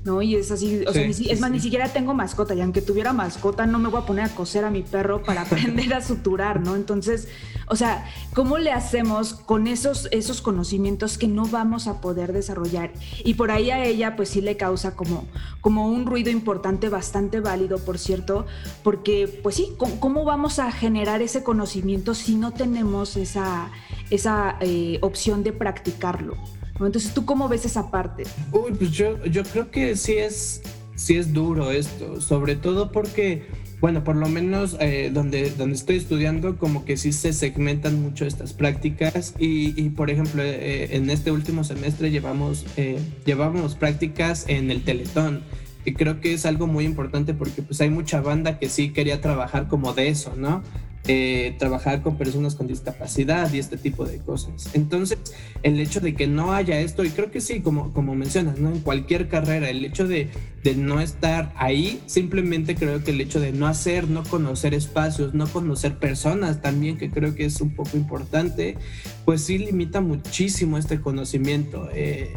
¿No? 0.06 0.22
Y 0.22 0.36
es 0.36 0.50
así, 0.50 0.84
o 0.86 0.92
sea, 0.92 1.04
es 1.04 1.40
más, 1.40 1.50
ni 1.50 1.60
siquiera 1.60 1.92
tengo 1.92 2.14
mascota, 2.14 2.54
y 2.54 2.60
aunque 2.60 2.80
tuviera 2.80 3.12
mascota, 3.12 3.66
no 3.66 3.78
me 3.78 3.88
voy 3.88 4.00
a 4.00 4.06
poner 4.06 4.25
a 4.25 4.28
coser 4.34 4.64
a 4.64 4.70
mi 4.70 4.82
perro 4.82 5.22
para 5.22 5.42
aprender 5.42 5.92
a 5.92 6.00
suturar, 6.00 6.60
¿no? 6.60 6.76
Entonces, 6.76 7.28
o 7.68 7.75
sea, 7.75 8.06
¿cómo 8.32 8.58
le 8.58 8.70
hacemos 8.70 9.34
con 9.34 9.66
esos, 9.66 10.08
esos 10.12 10.40
conocimientos 10.40 11.18
que 11.18 11.26
no 11.26 11.46
vamos 11.46 11.88
a 11.88 12.00
poder 12.00 12.32
desarrollar? 12.32 12.92
Y 13.25 13.34
por 13.34 13.50
ahí 13.50 13.70
a 13.70 13.84
ella, 13.84 14.14
pues 14.14 14.28
sí 14.28 14.40
le 14.40 14.56
causa 14.56 14.94
como, 14.94 15.26
como 15.60 15.88
un 15.88 16.06
ruido 16.06 16.30
importante, 16.30 16.88
bastante 16.88 17.40
válido, 17.40 17.78
por 17.78 17.98
cierto, 17.98 18.46
porque, 18.84 19.40
pues 19.42 19.56
sí, 19.56 19.72
¿cómo, 19.76 20.25
vamos 20.25 20.60
a 20.60 20.70
generar 20.70 21.20
ese 21.22 21.42
conocimiento 21.42 22.14
si 22.14 22.36
no 22.36 22.52
tenemos 22.52 23.16
esa, 23.16 23.70
esa 24.10 24.56
eh, 24.60 24.98
opción 25.02 25.42
de 25.42 25.52
practicarlo? 25.52 26.36
Entonces, 26.85 27.12
¿tú 27.14 27.25
cómo 27.25 27.49
ves 27.49 27.64
esa 27.64 27.90
parte? 27.90 28.25
Uy, 28.52 28.73
pues 28.73 28.90
yo, 28.90 29.25
yo 29.25 29.42
creo 29.45 29.71
que 29.71 29.97
sí 29.97 30.14
es, 30.14 30.62
sí 30.95 31.16
es 31.16 31.33
duro 31.33 31.71
esto, 31.71 32.21
sobre 32.21 32.56
todo 32.56 32.92
porque, 32.92 33.47
bueno, 33.80 34.04
por 34.04 34.16
lo 34.16 34.28
menos 34.28 34.76
eh, 34.80 35.11
donde, 35.12 35.50
donde 35.50 35.76
estoy 35.76 35.97
estudiando, 35.97 36.59
como 36.59 36.85
que 36.85 36.97
sí 36.97 37.12
se 37.12 37.33
segmentan 37.33 38.00
mucho 38.02 38.26
estas 38.26 38.52
prácticas 38.52 39.35
y, 39.38 39.88
por 39.90 40.11
ejemplo, 40.11 40.42
eh, 40.42 40.97
en 40.97 41.09
este 41.11 41.30
último 41.30 41.64
semestre 41.64 42.11
llevamos, 42.11 42.66
eh, 42.76 42.99
llevamos 43.25 43.75
prácticas 43.75 44.45
en 44.49 44.71
el 44.71 44.85
Teletón 44.85 45.42
y 45.87 45.95
creo 45.95 46.21
que 46.21 46.35
es 46.35 46.45
algo 46.45 46.66
muy 46.66 46.85
importante 46.85 47.33
porque 47.33 47.62
pues 47.62 47.80
hay 47.80 47.90
mucha 47.90 48.21
banda 48.21 48.59
que 48.59 48.68
sí 48.68 48.90
quería 48.90 49.21
trabajar 49.21 49.68
como 49.68 49.95
de 49.95 50.09
eso, 50.09 50.35
¿no? 50.37 50.62
Eh, 51.08 51.54
trabajar 51.60 52.02
con 52.02 52.16
personas 52.16 52.56
con 52.56 52.66
discapacidad 52.66 53.52
y 53.52 53.60
este 53.60 53.76
tipo 53.76 54.04
de 54.04 54.18
cosas. 54.18 54.70
Entonces, 54.75 55.18
el 55.62 55.78
hecho 55.78 56.00
de 56.00 56.16
que 56.16 56.26
no 56.26 56.52
haya 56.52 56.80
esto, 56.80 57.04
y 57.04 57.10
creo 57.10 57.30
que 57.30 57.40
sí, 57.40 57.60
como, 57.60 57.92
como 57.92 58.16
mencionas, 58.16 58.58
¿no? 58.58 58.70
En 58.70 58.80
cualquier 58.80 59.28
carrera, 59.28 59.70
el 59.70 59.84
hecho 59.84 60.08
de, 60.08 60.30
de 60.64 60.75
no 60.75 61.00
estar 61.00 61.52
ahí, 61.54 62.02
simplemente 62.06 62.75
creo 62.75 63.04
que 63.04 63.12
el 63.12 63.20
hecho 63.20 63.38
de 63.38 63.52
no 63.52 63.68
hacer, 63.68 64.08
no 64.08 64.25
conocer 64.25 64.75
espacios, 64.75 65.32
no 65.32 65.46
conocer 65.46 65.96
personas 65.96 66.60
también, 66.60 66.98
que 66.98 67.08
creo 67.08 67.36
que 67.36 67.44
es 67.44 67.60
un 67.60 67.76
poco 67.76 67.96
importante, 67.96 68.76
pues 69.25 69.42
sí 69.42 69.58
limita 69.58 70.00
muchísimo 70.00 70.76
este 70.76 71.00
conocimiento. 71.00 71.88
Eh, 71.94 72.36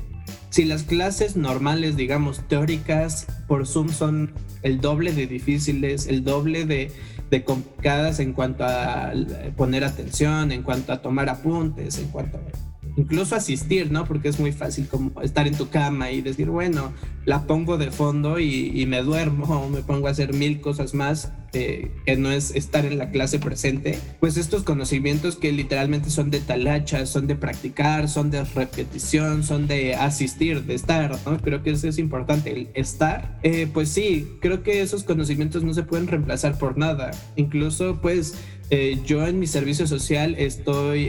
si 0.52 0.66
las 0.66 0.84
clases 0.84 1.36
normales, 1.36 1.98
digamos, 1.98 2.48
teóricas 2.48 3.26
por 3.48 3.66
Zoom 3.66 3.90
son 3.90 4.32
el 4.62 4.80
doble 4.80 5.14
de 5.14 5.26
difíciles, 5.26 6.06
el 6.06 6.24
doble 6.24 6.66
de, 6.66 6.92
de 7.30 7.44
complicadas 7.44 8.20
en 8.20 8.34
cuanto 8.34 8.64
a 8.66 9.12
poner 9.56 9.84
atención, 9.84 10.52
en 10.52 10.64
cuanto 10.64 10.94
a 10.94 11.02
tomar 11.02 11.30
apuntes, 11.30 11.98
en 12.00 12.08
cuanto 12.08 12.38
a 12.38 12.42
incluso 13.00 13.36
asistir, 13.36 13.92
¿no? 13.92 14.06
Porque 14.06 14.28
es 14.28 14.40
muy 14.40 14.52
fácil 14.52 14.88
como 14.88 15.22
estar 15.22 15.48
en 15.48 15.56
tu 15.56 15.70
cama 15.70 16.12
y 16.12 16.22
decir, 16.22 16.50
bueno, 16.50 16.92
la 17.26 17.48
pongo 17.48 17.78
de 17.78 17.92
fondo 17.92 18.40
y, 18.40 18.86
me 18.90 19.02
duermo 19.04 19.70
me 19.74 19.82
pongo 19.82 20.08
a 20.08 20.12
hacer 20.12 20.34
mil 20.34 20.62
cosas 20.62 20.94
más 20.94 21.32
eh, 21.54 21.92
que 22.06 22.16
no 22.16 22.32
es 22.32 22.52
estar 22.56 22.86
en 22.86 22.98
la 22.98 23.12
clase 23.12 23.40
presente. 23.40 23.98
Pues 24.20 24.36
estos 24.36 24.64
conocimientos 24.64 25.38
que 25.38 25.52
literalmente 25.52 26.10
son 26.10 26.30
de 26.30 26.40
talacha, 26.42 27.06
son 27.06 27.28
de 27.28 27.36
practicar, 27.36 28.10
son 28.10 28.32
de 28.32 28.44
repetición, 28.44 29.44
son 29.44 29.68
de 29.68 29.96
asistir, 29.96 30.64
de 30.64 30.76
estar, 30.76 31.18
¿no? 31.26 31.38
Creo 31.40 31.64
que 31.64 31.72
eso 31.72 31.88
es 31.88 32.00
importante, 32.00 32.52
el 32.52 32.70
estar. 32.74 33.40
Eh, 33.44 33.68
pues 33.74 33.90
sí, 33.90 34.28
creo 34.42 34.62
que 34.62 34.82
esos 34.82 35.04
conocimientos 35.04 35.64
no 35.64 35.74
se 35.74 35.84
pueden 35.84 36.08
reemplazar 36.08 36.58
por 36.58 36.78
nada. 36.78 37.12
Incluso, 37.38 38.00
pues, 38.02 38.36
eh, 38.72 39.00
yo 39.06 39.26
en 39.26 39.40
mi 39.40 39.48
servicio 39.48 39.88
social 39.88 40.36
estoy 40.38 41.08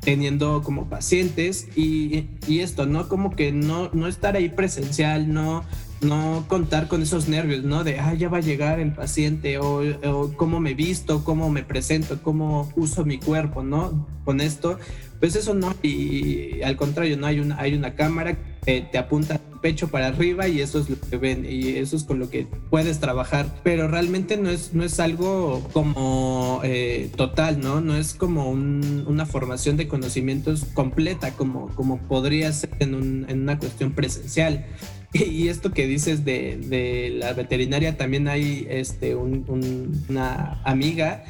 teniendo 0.00 0.62
como 0.62 0.88
pacientes 0.88 1.68
y, 1.76 2.28
y, 2.46 2.60
esto, 2.60 2.86
¿no? 2.86 3.08
Como 3.08 3.34
que 3.34 3.52
no, 3.52 3.90
no 3.92 4.06
estar 4.06 4.36
ahí 4.36 4.48
presencial, 4.48 5.32
no, 5.32 5.64
no 6.00 6.44
contar 6.48 6.88
con 6.88 7.02
esos 7.02 7.28
nervios, 7.28 7.64
¿no? 7.64 7.84
De, 7.84 7.98
ah, 7.98 8.14
ya 8.14 8.28
va 8.28 8.38
a 8.38 8.42
llegar 8.42 8.80
el 8.80 8.92
paciente 8.92 9.58
o, 9.58 9.82
o 10.08 10.32
cómo 10.36 10.60
me 10.60 10.74
visto, 10.74 11.24
cómo 11.24 11.50
me 11.50 11.62
presento, 11.62 12.22
cómo 12.22 12.72
uso 12.76 13.04
mi 13.04 13.18
cuerpo, 13.18 13.62
¿no? 13.62 14.06
Con 14.24 14.40
esto, 14.40 14.78
pues 15.20 15.34
eso 15.34 15.54
no, 15.54 15.74
y 15.82 16.62
al 16.62 16.76
contrario, 16.76 17.16
¿no? 17.16 17.26
Hay 17.26 17.40
una, 17.40 17.58
hay 17.58 17.74
una 17.74 17.94
cámara 17.94 18.36
que 18.64 18.82
te 18.82 18.98
apunta 18.98 19.40
pecho 19.60 19.88
para 19.88 20.08
arriba 20.08 20.48
y 20.48 20.60
eso 20.60 20.78
es 20.78 20.90
lo 20.90 21.00
que 21.00 21.16
ven 21.16 21.46
y 21.48 21.68
eso 21.76 21.96
es 21.96 22.04
con 22.04 22.18
lo 22.18 22.30
que 22.30 22.46
puedes 22.70 23.00
trabajar. 23.00 23.60
Pero 23.62 23.88
realmente 23.88 24.36
no 24.36 24.50
es 24.50 24.74
no 24.74 24.84
es 24.84 25.00
algo 25.00 25.68
como 25.72 26.60
eh, 26.64 27.10
total 27.16 27.60
no 27.60 27.80
no 27.80 27.96
es 27.96 28.14
como 28.14 28.50
una 28.50 29.26
formación 29.26 29.76
de 29.76 29.88
conocimientos 29.88 30.64
completa 30.74 31.32
como 31.32 31.68
como 31.74 31.98
podría 31.98 32.52
ser 32.52 32.70
en, 32.80 33.26
en 33.28 33.42
una 33.42 33.58
cuestión 33.58 33.92
presencial. 33.92 34.66
Y 35.14 35.48
esto 35.48 35.72
que 35.72 35.86
dices 35.86 36.24
de, 36.26 36.58
de 36.58 37.10
la 37.18 37.32
veterinaria 37.32 37.96
también 37.96 38.28
hay 38.28 38.66
este 38.68 39.14
una 39.14 40.60
amiga 40.64 41.24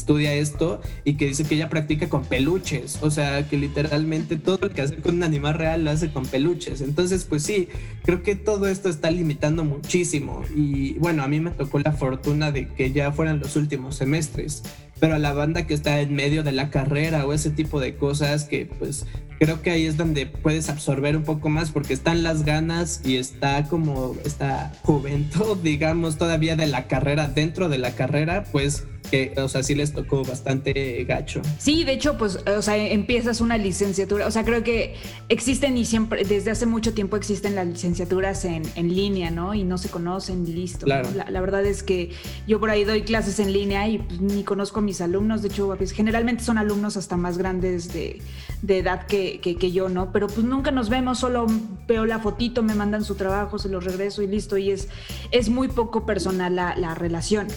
estudia 0.00 0.34
esto 0.34 0.80
y 1.04 1.14
que 1.14 1.26
dice 1.26 1.44
que 1.44 1.54
ella 1.54 1.68
practica 1.68 2.08
con 2.08 2.24
peluches, 2.24 2.98
o 3.02 3.10
sea, 3.10 3.48
que 3.48 3.56
literalmente 3.56 4.36
todo 4.36 4.58
lo 4.62 4.70
que 4.70 4.82
hace 4.82 4.96
con 4.96 5.16
un 5.16 5.22
animal 5.22 5.54
real 5.54 5.84
lo 5.84 5.90
hace 5.90 6.12
con 6.12 6.26
peluches. 6.26 6.80
Entonces, 6.80 7.24
pues 7.24 7.42
sí, 7.42 7.68
creo 8.04 8.22
que 8.22 8.34
todo 8.34 8.66
esto 8.66 8.88
está 8.88 9.10
limitando 9.10 9.64
muchísimo 9.64 10.42
y 10.54 10.94
bueno, 10.94 11.22
a 11.22 11.28
mí 11.28 11.40
me 11.40 11.50
tocó 11.50 11.78
la 11.78 11.92
fortuna 11.92 12.50
de 12.50 12.68
que 12.68 12.92
ya 12.92 13.12
fueran 13.12 13.38
los 13.40 13.56
últimos 13.56 13.96
semestres 13.96 14.62
pero 15.00 15.14
a 15.14 15.18
la 15.18 15.32
banda 15.32 15.66
que 15.66 15.74
está 15.74 16.00
en 16.00 16.14
medio 16.14 16.44
de 16.44 16.52
la 16.52 16.70
carrera 16.70 17.26
o 17.26 17.32
ese 17.32 17.50
tipo 17.50 17.80
de 17.80 17.96
cosas 17.96 18.44
que 18.44 18.66
pues 18.66 19.06
creo 19.40 19.62
que 19.62 19.70
ahí 19.70 19.86
es 19.86 19.96
donde 19.96 20.26
puedes 20.26 20.68
absorber 20.68 21.16
un 21.16 21.24
poco 21.24 21.48
más 21.48 21.70
porque 21.70 21.94
están 21.94 22.22
las 22.22 22.44
ganas 22.44 23.00
y 23.04 23.16
está 23.16 23.64
como 23.64 24.14
esta 24.24 24.72
juventud, 24.82 25.56
digamos, 25.62 26.18
todavía 26.18 26.54
de 26.54 26.66
la 26.66 26.86
carrera, 26.86 27.26
dentro 27.28 27.70
de 27.70 27.78
la 27.78 27.92
carrera, 27.92 28.44
pues 28.52 28.84
que, 29.10 29.34
o 29.36 29.48
sea, 29.48 29.62
sí 29.62 29.74
les 29.74 29.92
tocó 29.92 30.24
bastante 30.24 31.04
gacho. 31.04 31.42
Sí, 31.58 31.84
de 31.84 31.92
hecho, 31.92 32.16
pues, 32.16 32.38
o 32.46 32.62
sea, 32.62 32.76
empiezas 32.76 33.40
una 33.40 33.58
licenciatura, 33.58 34.26
o 34.26 34.30
sea, 34.30 34.44
creo 34.44 34.62
que 34.62 34.94
existen 35.28 35.76
y 35.76 35.84
siempre, 35.84 36.24
desde 36.24 36.50
hace 36.50 36.66
mucho 36.66 36.94
tiempo 36.94 37.16
existen 37.16 37.54
las 37.54 37.66
licenciaturas 37.66 38.44
en, 38.44 38.62
en 38.76 38.94
línea, 38.94 39.30
¿no? 39.30 39.54
Y 39.54 39.64
no 39.64 39.78
se 39.78 39.88
conocen, 39.88 40.44
listo. 40.44 40.86
Claro. 40.86 41.08
La, 41.28 41.40
verdad 41.40 41.64
es 41.64 41.82
que 41.82 42.10
yo 42.46 42.60
por 42.60 42.70
ahí 42.70 42.84
doy 42.84 43.02
clases 43.02 43.38
en 43.40 43.52
línea 43.52 43.88
y 43.88 43.98
pues, 43.98 44.20
ni 44.20 44.44
conozco 44.44 44.80
a 44.80 44.82
mis 44.82 45.00
alumnos, 45.00 45.42
de 45.42 45.48
hecho, 45.48 45.74
pues, 45.76 45.92
generalmente 45.92 46.44
son 46.44 46.58
alumnos 46.58 46.96
hasta 46.96 47.16
más 47.16 47.38
grandes 47.38 47.92
de, 47.92 48.20
de 48.62 48.78
edad 48.78 49.06
que, 49.06 49.40
que, 49.40 49.72
yo, 49.72 49.88
¿no? 49.88 50.12
Pero 50.12 50.26
pues 50.26 50.44
nunca 50.44 50.70
nos 50.70 50.88
vemos, 50.88 51.18
solo 51.18 51.46
veo 51.86 52.06
la 52.06 52.18
fotito, 52.18 52.62
me 52.62 52.74
mandan 52.74 53.04
su 53.04 53.14
trabajo, 53.14 53.58
se 53.58 53.68
los 53.68 53.84
regreso 53.84 54.22
y 54.22 54.26
listo, 54.26 54.56
y 54.56 54.70
es, 54.70 54.88
es 55.30 55.48
muy 55.48 55.68
poco 55.68 56.06
personal 56.06 56.54
la, 56.54 56.76
la 56.76 56.94
relación. 56.94 57.48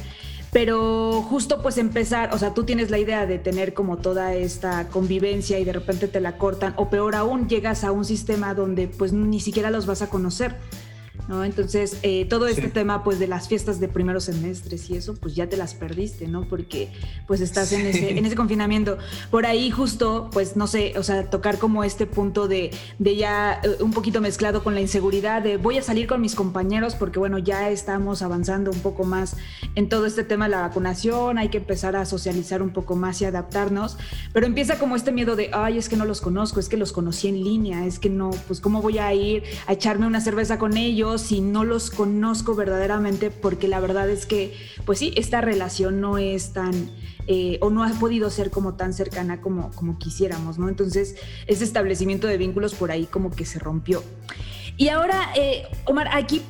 Pero 0.54 1.24
justo 1.24 1.64
pues 1.64 1.80
empezar, 1.80 2.32
o 2.32 2.38
sea, 2.38 2.54
tú 2.54 2.64
tienes 2.64 2.92
la 2.92 3.00
idea 3.00 3.26
de 3.26 3.40
tener 3.40 3.74
como 3.74 3.98
toda 3.98 4.36
esta 4.36 4.88
convivencia 4.90 5.58
y 5.58 5.66
de 5.66 5.74
repente 5.74 6.08
te 6.08 6.22
la 6.22 6.38
cortan, 6.38 6.76
o 6.78 6.92
peor 6.92 7.16
aún, 7.16 7.50
llegas 7.50 7.84
a 7.84 7.92
un 7.92 8.06
sistema 8.06 8.54
donde 8.54 8.88
pues 8.88 9.14
ni 9.14 9.40
siquiera 9.40 9.72
los 9.72 9.88
vas 9.88 10.04
a 10.04 10.10
conocer. 10.10 10.56
¿No? 11.28 11.44
Entonces, 11.44 11.98
eh, 12.04 12.26
todo 12.26 12.48
este 12.48 12.68
tema, 12.68 13.04
pues, 13.04 13.20
de 13.20 13.28
las 13.28 13.48
fiestas 13.48 13.80
de 13.80 13.88
primeros 13.88 14.26
semestres 14.26 14.90
y 14.90 14.96
eso, 14.96 15.16
pues 15.16 15.36
ya 15.36 15.48
te 15.48 15.58
las 15.58 15.74
perdiste, 15.74 16.28
¿no? 16.28 16.46
Porque, 16.48 16.92
pues, 17.28 17.42
estás 17.42 17.72
en, 17.74 17.86
ese, 17.86 18.18
en 18.18 18.26
ese 18.26 18.36
confinamiento. 18.36 18.98
Por 19.32 19.46
ahí 19.46 19.72
justo, 19.72 20.30
pues, 20.32 20.56
no 20.56 20.68
sé, 20.68 20.94
o 20.98 21.04
sea, 21.04 21.30
tocar 21.30 21.58
como 21.58 21.84
este 21.84 22.06
punto 22.06 22.48
de, 22.48 22.72
de 23.00 23.16
ya 23.16 23.60
eh, 23.64 23.78
un 23.82 23.92
poquito 23.92 24.22
mezclado 24.22 24.64
con 24.64 24.74
la 24.74 24.82
inseguridad 24.82 25.42
de 25.42 25.58
voy 25.58 25.78
a 25.78 25.82
salir 25.82 26.08
con 26.08 26.22
mis 26.22 26.36
compañeros 26.36 26.96
porque, 26.96 27.20
bueno, 27.20 27.38
ya 27.38 27.70
estamos 27.70 28.22
avanzando 28.22 28.72
un 28.72 28.80
poco 28.80 29.04
más 29.04 29.36
en 29.76 29.90
todo 29.90 30.06
este 30.06 30.24
tema 30.24 30.46
de 30.46 30.52
la 30.52 30.62
vacunación, 30.62 31.38
hay 31.38 31.50
que 31.50 31.58
empezar 31.58 31.96
a 31.96 32.06
socializar 32.06 32.62
un 32.62 32.72
poco 32.72 32.96
más 32.96 33.22
y 33.22 33.26
adaptarnos, 33.26 33.98
pero 34.34 34.46
empieza 34.46 34.78
como 34.78 34.96
este 34.96 35.12
miedo 35.12 35.36
de, 35.36 35.50
ay, 35.54 35.78
es 35.78 35.90
que 35.90 35.96
no 35.96 36.06
los 36.06 36.22
conozco, 36.22 36.60
es 36.60 36.70
que 36.70 36.78
los 36.78 36.92
conocí 36.92 37.28
en 37.28 37.44
línea, 37.44 37.86
es 37.86 38.00
que 38.00 38.10
no, 38.10 38.32
pues, 38.48 38.60
¿cómo 38.60 38.82
voy 38.82 38.98
a 38.98 39.14
ir 39.14 39.44
a 39.68 39.74
echarme 39.74 40.06
una 40.06 40.22
cerveza 40.22 40.58
con 40.58 40.78
ellos? 40.78 41.13
Si 41.18 41.42
no 41.42 41.64
los 41.64 41.90
conozco 41.90 42.56
verdaderamente, 42.56 43.32
porque 43.32 43.68
la 43.68 43.80
verdad 43.80 44.10
es 44.10 44.26
que, 44.26 44.56
pues 44.86 45.00
sí, 45.00 45.14
esta 45.16 45.42
relación 45.42 46.02
no 46.02 46.18
es 46.18 46.54
tan, 46.54 46.90
eh, 47.28 47.58
o 47.62 47.70
no 47.70 47.84
ha 47.84 47.90
podido 48.00 48.30
ser 48.30 48.52
como 48.52 48.76
tan 48.76 48.94
cercana 48.94 49.42
como, 49.42 49.72
como 49.72 49.98
quisiéramos, 49.98 50.60
¿no? 50.60 50.70
Entonces, 50.70 51.16
ese 51.48 51.64
establecimiento 51.64 52.28
de 52.28 52.38
vínculos 52.38 52.74
por 52.76 52.92
ahí 52.92 53.06
como 53.06 53.32
que 53.32 53.46
se 53.46 53.60
rompió. 53.60 54.04
Y 54.78 54.90
ahora, 54.90 55.30
eh, 55.36 55.68
Omar, 55.86 56.10
aquí 56.12 56.42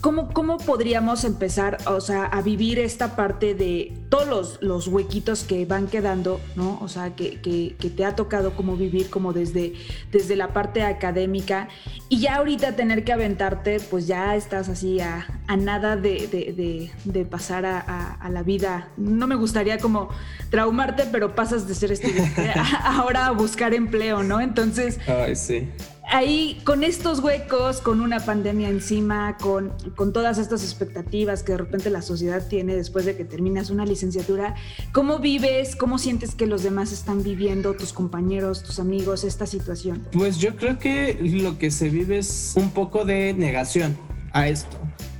¿Cómo, 0.00 0.32
¿Cómo, 0.32 0.56
podríamos 0.56 1.24
empezar 1.24 1.76
o 1.86 2.00
sea, 2.00 2.24
a 2.24 2.40
vivir 2.40 2.78
esta 2.78 3.16
parte 3.16 3.54
de 3.54 3.92
todos 4.08 4.26
los, 4.26 4.62
los 4.62 4.88
huequitos 4.88 5.44
que 5.44 5.66
van 5.66 5.88
quedando, 5.88 6.40
¿no? 6.56 6.78
O 6.80 6.88
sea, 6.88 7.14
que, 7.14 7.40
que, 7.42 7.76
que, 7.78 7.90
te 7.90 8.06
ha 8.06 8.16
tocado 8.16 8.52
como 8.52 8.76
vivir 8.76 9.10
como 9.10 9.34
desde, 9.34 9.74
desde 10.10 10.36
la 10.36 10.54
parte 10.54 10.82
académica 10.84 11.68
y 12.08 12.20
ya 12.20 12.36
ahorita 12.36 12.76
tener 12.76 13.04
que 13.04 13.12
aventarte, 13.12 13.78
pues 13.78 14.06
ya 14.06 14.36
estás 14.36 14.70
así 14.70 15.00
a, 15.00 15.26
a 15.46 15.56
nada 15.58 15.96
de, 15.96 16.26
de, 16.28 16.90
de 17.04 17.24
pasar 17.26 17.66
a, 17.66 17.80
a, 18.14 18.28
la 18.30 18.42
vida. 18.42 18.88
No 18.96 19.26
me 19.26 19.34
gustaría 19.34 19.78
como 19.78 20.08
traumarte, 20.48 21.04
pero 21.12 21.34
pasas 21.34 21.68
de 21.68 21.74
ser 21.74 21.92
estudiante 21.92 22.52
ahora 22.84 23.26
a 23.26 23.32
buscar 23.32 23.74
empleo, 23.74 24.22
¿no? 24.22 24.40
Entonces... 24.40 24.98
Ay, 25.06 25.36
sí 25.36 25.68
ahí 26.10 26.60
con 26.64 26.82
estos 26.84 27.20
huecos, 27.20 27.80
con 27.80 28.00
una 28.00 28.20
pandemia 28.20 28.68
encima, 28.68 29.36
con, 29.38 29.72
con 29.96 30.12
todas 30.12 30.38
estas 30.38 30.62
expectativas 30.62 31.42
que 31.42 31.52
de 31.52 31.58
repente 31.58 31.90
la 31.90 32.02
sociedad 32.02 32.46
tiene 32.48 32.74
después 32.74 33.04
de 33.04 33.16
que 33.16 33.24
terminas 33.24 33.70
una 33.70 33.86
licenciatura, 33.86 34.54
¿cómo 34.92 35.18
vives, 35.18 35.76
cómo 35.76 35.98
sientes 35.98 36.34
que 36.34 36.46
los 36.46 36.62
demás 36.62 36.92
están 36.92 37.22
viviendo, 37.22 37.74
tus 37.74 37.92
compañeros, 37.92 38.62
tus 38.62 38.78
amigos, 38.78 39.24
esta 39.24 39.46
situación? 39.46 40.06
Pues 40.12 40.38
yo 40.38 40.56
creo 40.56 40.78
que 40.78 41.18
lo 41.20 41.58
que 41.58 41.70
se 41.70 41.88
vive 41.88 42.18
es 42.18 42.54
un 42.56 42.70
poco 42.70 43.04
de 43.04 43.32
negación 43.34 43.96
a 44.32 44.48
esto. 44.48 44.76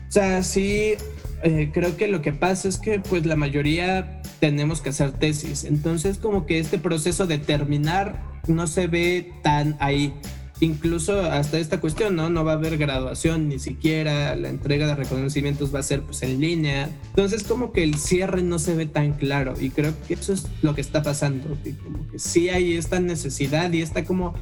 O 0.08 0.12
sea, 0.12 0.42
sí, 0.42 0.94
eh, 1.42 1.70
creo 1.72 1.96
que 1.96 2.08
lo 2.08 2.20
que 2.20 2.32
pasa 2.32 2.68
es 2.68 2.78
que 2.78 2.98
pues 3.00 3.24
la 3.26 3.36
mayoría 3.36 4.20
tenemos 4.40 4.80
que 4.80 4.88
hacer 4.88 5.12
tesis, 5.12 5.64
entonces 5.64 6.18
como 6.18 6.46
que 6.46 6.58
este 6.58 6.78
proceso 6.78 7.26
de 7.26 7.38
terminar 7.38 8.22
no 8.48 8.66
se 8.66 8.86
ve 8.86 9.32
tan 9.42 9.76
ahí 9.80 10.14
incluso 10.60 11.22
hasta 11.22 11.58
esta 11.58 11.80
cuestión, 11.80 12.16
¿no? 12.16 12.30
No 12.30 12.44
va 12.44 12.52
a 12.52 12.54
haber 12.54 12.76
graduación 12.76 13.48
ni 13.48 13.58
siquiera, 13.58 14.36
la 14.36 14.48
entrega 14.48 14.86
de 14.86 14.94
reconocimientos 14.94 15.74
va 15.74 15.80
a 15.80 15.82
ser 15.82 16.02
pues 16.02 16.22
en 16.22 16.40
línea. 16.40 16.90
Entonces 17.08 17.42
como 17.44 17.72
que 17.72 17.82
el 17.82 17.96
cierre 17.96 18.42
no 18.42 18.58
se 18.58 18.74
ve 18.74 18.86
tan 18.86 19.12
claro 19.12 19.54
y 19.60 19.70
creo 19.70 19.94
que 20.06 20.14
eso 20.14 20.32
es 20.32 20.46
lo 20.62 20.74
que 20.74 20.80
está 20.80 21.02
pasando, 21.02 21.56
como 21.82 22.08
que 22.10 22.18
sí 22.18 22.48
hay 22.48 22.76
esta 22.76 23.00
necesidad 23.00 23.72
y 23.72 23.82
esta 23.82 24.04
como 24.04 24.34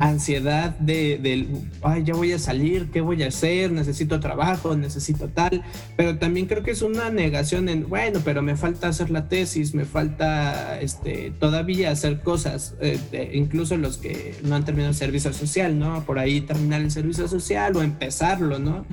ansiedad 0.00 0.70
de, 0.78 1.18
del, 1.18 1.48
ay, 1.82 2.04
ya 2.04 2.14
voy 2.14 2.32
a 2.32 2.38
salir, 2.38 2.90
¿qué 2.90 3.02
voy 3.02 3.22
a 3.22 3.28
hacer? 3.28 3.70
Necesito 3.70 4.18
trabajo, 4.18 4.74
necesito 4.74 5.28
tal, 5.28 5.62
pero 5.94 6.16
también 6.16 6.46
creo 6.46 6.62
que 6.62 6.70
es 6.70 6.80
una 6.80 7.10
negación 7.10 7.68
en, 7.68 7.86
bueno, 7.86 8.20
pero 8.24 8.40
me 8.40 8.56
falta 8.56 8.88
hacer 8.88 9.10
la 9.10 9.28
tesis, 9.28 9.74
me 9.74 9.84
falta 9.84 10.80
este, 10.80 11.32
todavía 11.38 11.90
hacer 11.90 12.20
cosas, 12.20 12.76
eh, 12.80 13.30
incluso 13.34 13.76
los 13.76 13.98
que 13.98 14.34
no 14.42 14.54
han 14.54 14.64
terminado 14.64 14.90
el 14.90 14.96
servicio 14.96 15.34
social, 15.34 15.78
¿no? 15.78 16.02
Por 16.06 16.18
ahí 16.18 16.40
terminar 16.40 16.80
el 16.80 16.90
servicio 16.90 17.28
social 17.28 17.76
o 17.76 17.82
empezarlo, 17.82 18.58
¿no? 18.58 18.86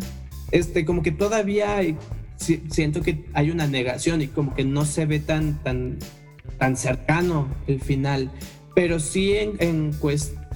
Este, 0.51 0.83
como 0.83 1.03
que 1.03 1.13
todavía 1.13 1.79
siento 2.37 3.01
que 3.01 3.23
hay 3.33 3.49
una 3.49 3.65
negación 3.65 4.21
y 4.21 4.27
como 4.27 4.53
que 4.53 4.65
no 4.65 4.83
se 4.83 5.05
ve 5.05 5.21
tan, 5.21 5.63
tan, 5.63 5.99
tan 6.59 6.75
cercano 6.75 7.47
el 7.65 7.79
final, 7.79 8.29
pero 8.75 8.99
sí 8.99 9.35
en, 9.35 9.53
en 9.59 9.93
cuestión 9.93 10.46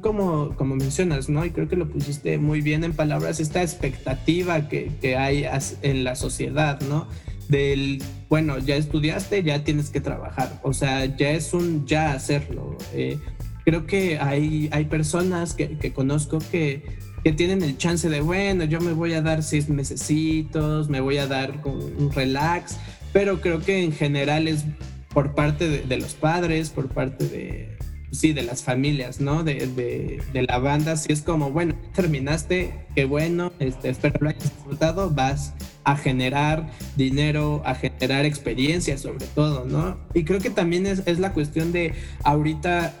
como, 0.00 0.54
como 0.56 0.76
mencionas, 0.76 1.28
¿no? 1.28 1.44
Y 1.44 1.50
creo 1.50 1.68
que 1.68 1.76
lo 1.76 1.88
pusiste 1.88 2.38
muy 2.38 2.62
bien 2.62 2.84
en 2.84 2.94
palabras, 2.94 3.38
esta 3.38 3.62
expectativa 3.62 4.68
que, 4.68 4.90
que 5.00 5.16
hay 5.16 5.46
en 5.82 6.04
la 6.04 6.16
sociedad, 6.16 6.80
¿no? 6.88 7.06
Del, 7.48 8.02
bueno, 8.28 8.58
ya 8.58 8.76
estudiaste, 8.76 9.42
ya 9.42 9.62
tienes 9.62 9.90
que 9.90 10.00
trabajar, 10.00 10.58
o 10.62 10.72
sea, 10.72 11.04
ya 11.04 11.30
es 11.30 11.52
un 11.52 11.86
ya 11.86 12.12
hacerlo. 12.12 12.76
Eh, 12.94 13.18
creo 13.64 13.86
que 13.86 14.18
hay, 14.18 14.70
hay 14.72 14.86
personas 14.86 15.52
que, 15.52 15.76
que 15.76 15.92
conozco 15.92 16.38
que, 16.50 16.82
que 17.22 17.32
tienen 17.32 17.62
el 17.62 17.76
chance 17.76 18.08
de, 18.08 18.22
bueno, 18.22 18.64
yo 18.64 18.80
me 18.80 18.94
voy 18.94 19.12
a 19.12 19.20
dar 19.20 19.42
seis 19.42 19.68
mesecitos, 19.68 20.88
me 20.88 21.00
voy 21.00 21.18
a 21.18 21.26
dar 21.26 21.52
un 21.64 22.10
relax, 22.10 22.78
pero 23.12 23.40
creo 23.42 23.60
que 23.60 23.84
en 23.84 23.92
general 23.92 24.48
es 24.48 24.64
por 25.12 25.34
parte 25.34 25.68
de 25.68 25.96
los 25.98 26.14
padres, 26.14 26.70
por 26.70 26.88
parte 26.88 27.28
de, 27.28 27.75
sí, 28.16 28.32
de 28.32 28.42
las 28.42 28.62
familias, 28.62 29.20
¿no? 29.20 29.44
De, 29.44 29.66
de, 29.66 30.42
la 30.42 30.58
banda, 30.58 30.96
si 30.96 31.12
es 31.12 31.22
como, 31.22 31.50
bueno, 31.50 31.74
terminaste, 31.94 32.86
qué 32.94 33.04
bueno, 33.04 33.52
este, 33.58 33.90
espero 33.90 34.18
lo 34.20 34.28
hayas 34.28 34.42
disfrutado, 34.42 35.10
vas 35.10 35.54
a 35.84 35.96
generar 35.96 36.70
dinero, 36.96 37.62
a 37.64 37.74
generar 37.74 38.24
experiencia 38.24 38.98
sobre 38.98 39.26
todo, 39.26 39.64
¿no? 39.64 39.98
Y 40.14 40.24
creo 40.24 40.40
que 40.40 40.50
también 40.50 40.86
es, 40.86 41.02
es 41.06 41.18
la 41.18 41.32
cuestión 41.32 41.72
de 41.72 41.94
ahorita 42.24 42.92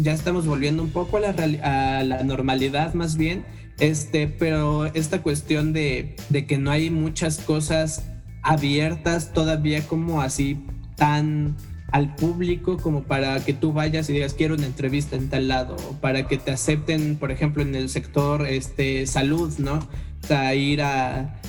ya 0.00 0.12
estamos 0.12 0.46
volviendo 0.46 0.82
un 0.82 0.90
poco 0.90 1.18
a 1.18 1.20
la, 1.20 1.30
a 1.98 2.02
la 2.02 2.22
normalidad 2.22 2.94
más 2.94 3.16
bien, 3.16 3.44
este, 3.78 4.28
pero 4.28 4.86
esta 4.86 5.22
cuestión 5.22 5.72
de, 5.72 6.16
de 6.28 6.46
que 6.46 6.58
no 6.58 6.70
hay 6.70 6.90
muchas 6.90 7.38
cosas 7.38 8.04
abiertas 8.42 9.32
todavía 9.32 9.82
como 9.86 10.20
así 10.20 10.58
tan 10.96 11.56
al 11.94 12.12
público 12.16 12.76
como 12.76 13.04
para 13.04 13.38
que 13.44 13.52
tú 13.52 13.72
vayas 13.72 14.10
y 14.10 14.14
digas 14.14 14.34
quiero 14.34 14.56
una 14.56 14.66
entrevista 14.66 15.14
en 15.14 15.30
tal 15.30 15.46
lado, 15.46 15.76
para 16.00 16.26
que 16.26 16.38
te 16.38 16.50
acepten, 16.50 17.14
por 17.14 17.30
ejemplo, 17.30 17.62
en 17.62 17.76
el 17.76 17.88
sector 17.88 18.48
este, 18.48 19.06
salud, 19.06 19.56
¿no? 19.58 19.78
O 20.28 20.54
ir 20.54 20.82
a, 20.82 21.40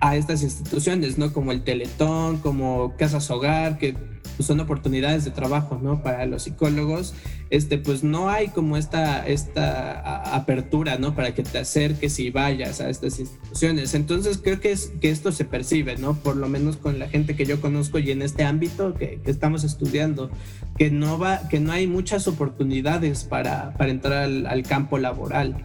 a 0.00 0.16
estas 0.16 0.42
instituciones, 0.42 1.16
¿no? 1.16 1.32
Como 1.32 1.50
el 1.50 1.64
Teletón, 1.64 2.36
como 2.40 2.94
Casas 2.98 3.30
Hogar, 3.30 3.78
que 3.78 3.96
son 4.38 4.60
oportunidades 4.60 5.24
de 5.24 5.30
trabajo, 5.30 5.80
¿no? 5.82 6.02
Para 6.02 6.26
los 6.26 6.42
psicólogos. 6.42 7.14
Este, 7.50 7.78
pues 7.78 8.02
no 8.02 8.28
hay 8.28 8.48
como 8.48 8.76
esta, 8.76 9.26
esta 9.26 10.34
apertura, 10.34 10.98
¿no? 10.98 11.14
Para 11.14 11.34
que 11.34 11.42
te 11.42 11.58
acerques 11.58 12.18
y 12.18 12.30
vayas 12.30 12.80
a 12.80 12.90
estas 12.90 13.20
instituciones. 13.20 13.94
Entonces 13.94 14.38
creo 14.42 14.60
que, 14.60 14.72
es, 14.72 14.92
que 15.00 15.10
esto 15.10 15.30
se 15.32 15.44
percibe, 15.44 15.96
¿no? 15.96 16.14
Por 16.14 16.36
lo 16.36 16.48
menos 16.48 16.76
con 16.76 16.98
la 16.98 17.08
gente 17.08 17.36
que 17.36 17.46
yo 17.46 17.60
conozco 17.60 17.98
y 17.98 18.10
en 18.10 18.22
este 18.22 18.44
ámbito 18.44 18.94
que, 18.94 19.20
estamos 19.26 19.64
estudiando, 19.64 20.30
que 20.76 20.90
no, 20.90 21.18
va, 21.18 21.48
que 21.48 21.60
no 21.60 21.72
hay 21.72 21.86
muchas 21.86 22.26
oportunidades 22.26 23.24
para, 23.24 23.74
para 23.74 23.90
entrar 23.90 24.24
al, 24.24 24.62
campo 24.64 24.98
laboral. 24.98 25.64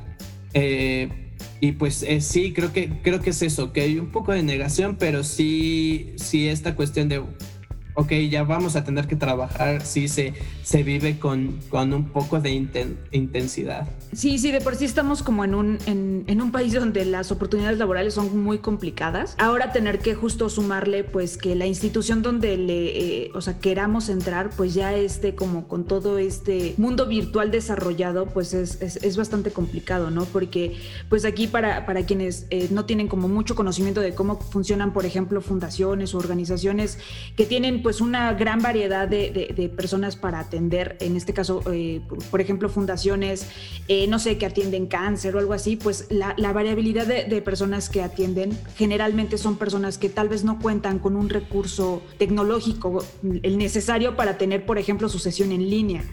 Eh, 0.54 1.10
y 1.60 1.74
pues 1.74 2.04
eh, 2.04 2.22
sí, 2.22 2.54
creo 2.54 2.74
que, 2.74 3.02
creo 3.02 3.22
que 3.22 3.32
es 3.32 3.42
eso, 3.42 3.72
que 3.72 3.82
hay 3.82 4.00
un 4.00 4.12
poco 4.12 4.32
de 4.32 4.44
negación, 4.44 4.98
pero 5.00 5.24
sí, 5.24 6.14
sí 6.18 6.48
esta 6.48 6.76
cuestión 6.76 7.08
de 7.10 7.24
ok, 8.02 8.14
ya 8.30 8.44
vamos 8.44 8.76
a 8.76 8.84
tener 8.84 9.08
que 9.08 9.16
trabajar, 9.16 9.86
sí 9.86 10.08
se, 10.08 10.34
se 10.64 10.82
vive 10.82 11.20
con, 11.20 11.60
con 11.70 11.94
un 11.94 12.06
poco 12.06 12.40
de 12.40 12.50
intensidad. 13.12 13.88
Sí, 14.14 14.40
sí, 14.40 14.52
de 14.52 14.60
por 14.60 14.76
sí 14.76 14.86
estamos 14.86 15.22
como 15.22 15.46
en 15.46 15.54
un, 15.54 15.78
en, 15.86 16.24
en, 16.28 16.42
un 16.42 16.52
país 16.52 16.74
donde 16.74 17.06
las 17.06 17.32
oportunidades 17.32 17.78
laborales 17.78 18.16
son 18.16 18.44
muy 18.44 18.58
complicadas. 18.58 19.36
Ahora 19.38 19.72
tener 19.72 20.00
que 20.00 20.16
justo 20.16 20.50
sumarle 20.50 21.04
pues 21.04 21.38
que 21.38 21.56
la 21.56 21.66
institución 21.66 22.22
donde 22.22 22.58
le, 22.58 23.26
eh, 23.26 23.32
o 23.36 23.42
sea, 23.42 23.60
queramos 23.60 24.10
entrar 24.10 24.50
pues 24.50 24.74
ya 24.74 24.94
esté 24.96 25.36
como 25.36 25.68
con 25.68 25.86
todo 25.86 26.18
este 26.18 26.74
mundo 26.78 27.06
virtual 27.06 27.52
desarrollado 27.52 28.26
pues 28.26 28.54
es, 28.54 28.82
es, 28.82 28.98
es 28.98 29.16
bastante 29.16 29.52
complicado, 29.52 30.10
¿no? 30.10 30.26
Porque 30.26 30.76
pues 31.08 31.24
aquí 31.24 31.48
para, 31.48 31.86
para 31.86 32.04
quienes 32.06 32.48
eh, 32.50 32.68
no 32.72 32.86
tienen 32.86 33.08
como 33.08 33.28
mucho 33.28 33.56
conocimiento 33.56 34.02
de 34.02 34.14
cómo 34.16 34.40
funcionan, 34.40 34.92
por 34.92 35.06
ejemplo, 35.06 35.40
fundaciones 35.42 36.14
o 36.16 36.18
organizaciones 36.18 36.98
que 37.38 37.46
tienen 37.46 37.82
pues 37.82 37.91
una 38.00 38.34
gran 38.34 38.62
variedad 38.62 39.08
de, 39.08 39.32
de, 39.32 39.70
personas 39.70 40.16
para 40.16 40.40
atender, 40.40 40.98
en 41.02 41.18
este 41.18 41.34
caso, 41.34 41.64
eh, 41.72 42.02
por 42.30 42.40
ejemplo, 42.40 42.70
fundaciones, 42.70 43.48
eh, 43.88 44.08
no 44.08 44.20
sé, 44.20 44.38
que 44.38 44.46
atienden 44.46 44.86
cáncer 44.88 45.36
o 45.36 45.40
algo 45.40 45.54
así, 45.54 45.76
pues 45.76 46.08
la, 46.10 46.34
la 46.38 46.54
variabilidad 46.54 47.08
de, 47.08 47.42
personas 47.42 47.90
que 47.90 48.04
atienden 48.04 48.58
generalmente 48.78 49.38
son 49.38 49.58
personas 49.58 49.98
que 49.98 50.10
tal 50.10 50.30
vez 50.30 50.44
no 50.44 50.60
cuentan 50.60 51.00
con 51.00 51.16
un 51.16 51.28
recurso 51.28 52.04
tecnológico, 52.20 53.04
el 53.42 53.58
necesario 53.58 54.16
para 54.16 54.38
tener, 54.38 54.66
por 54.66 54.78
ejemplo, 54.78 55.10
su 55.10 55.20
sesión 55.20 55.52
en 55.52 55.70
línea. 55.70 56.04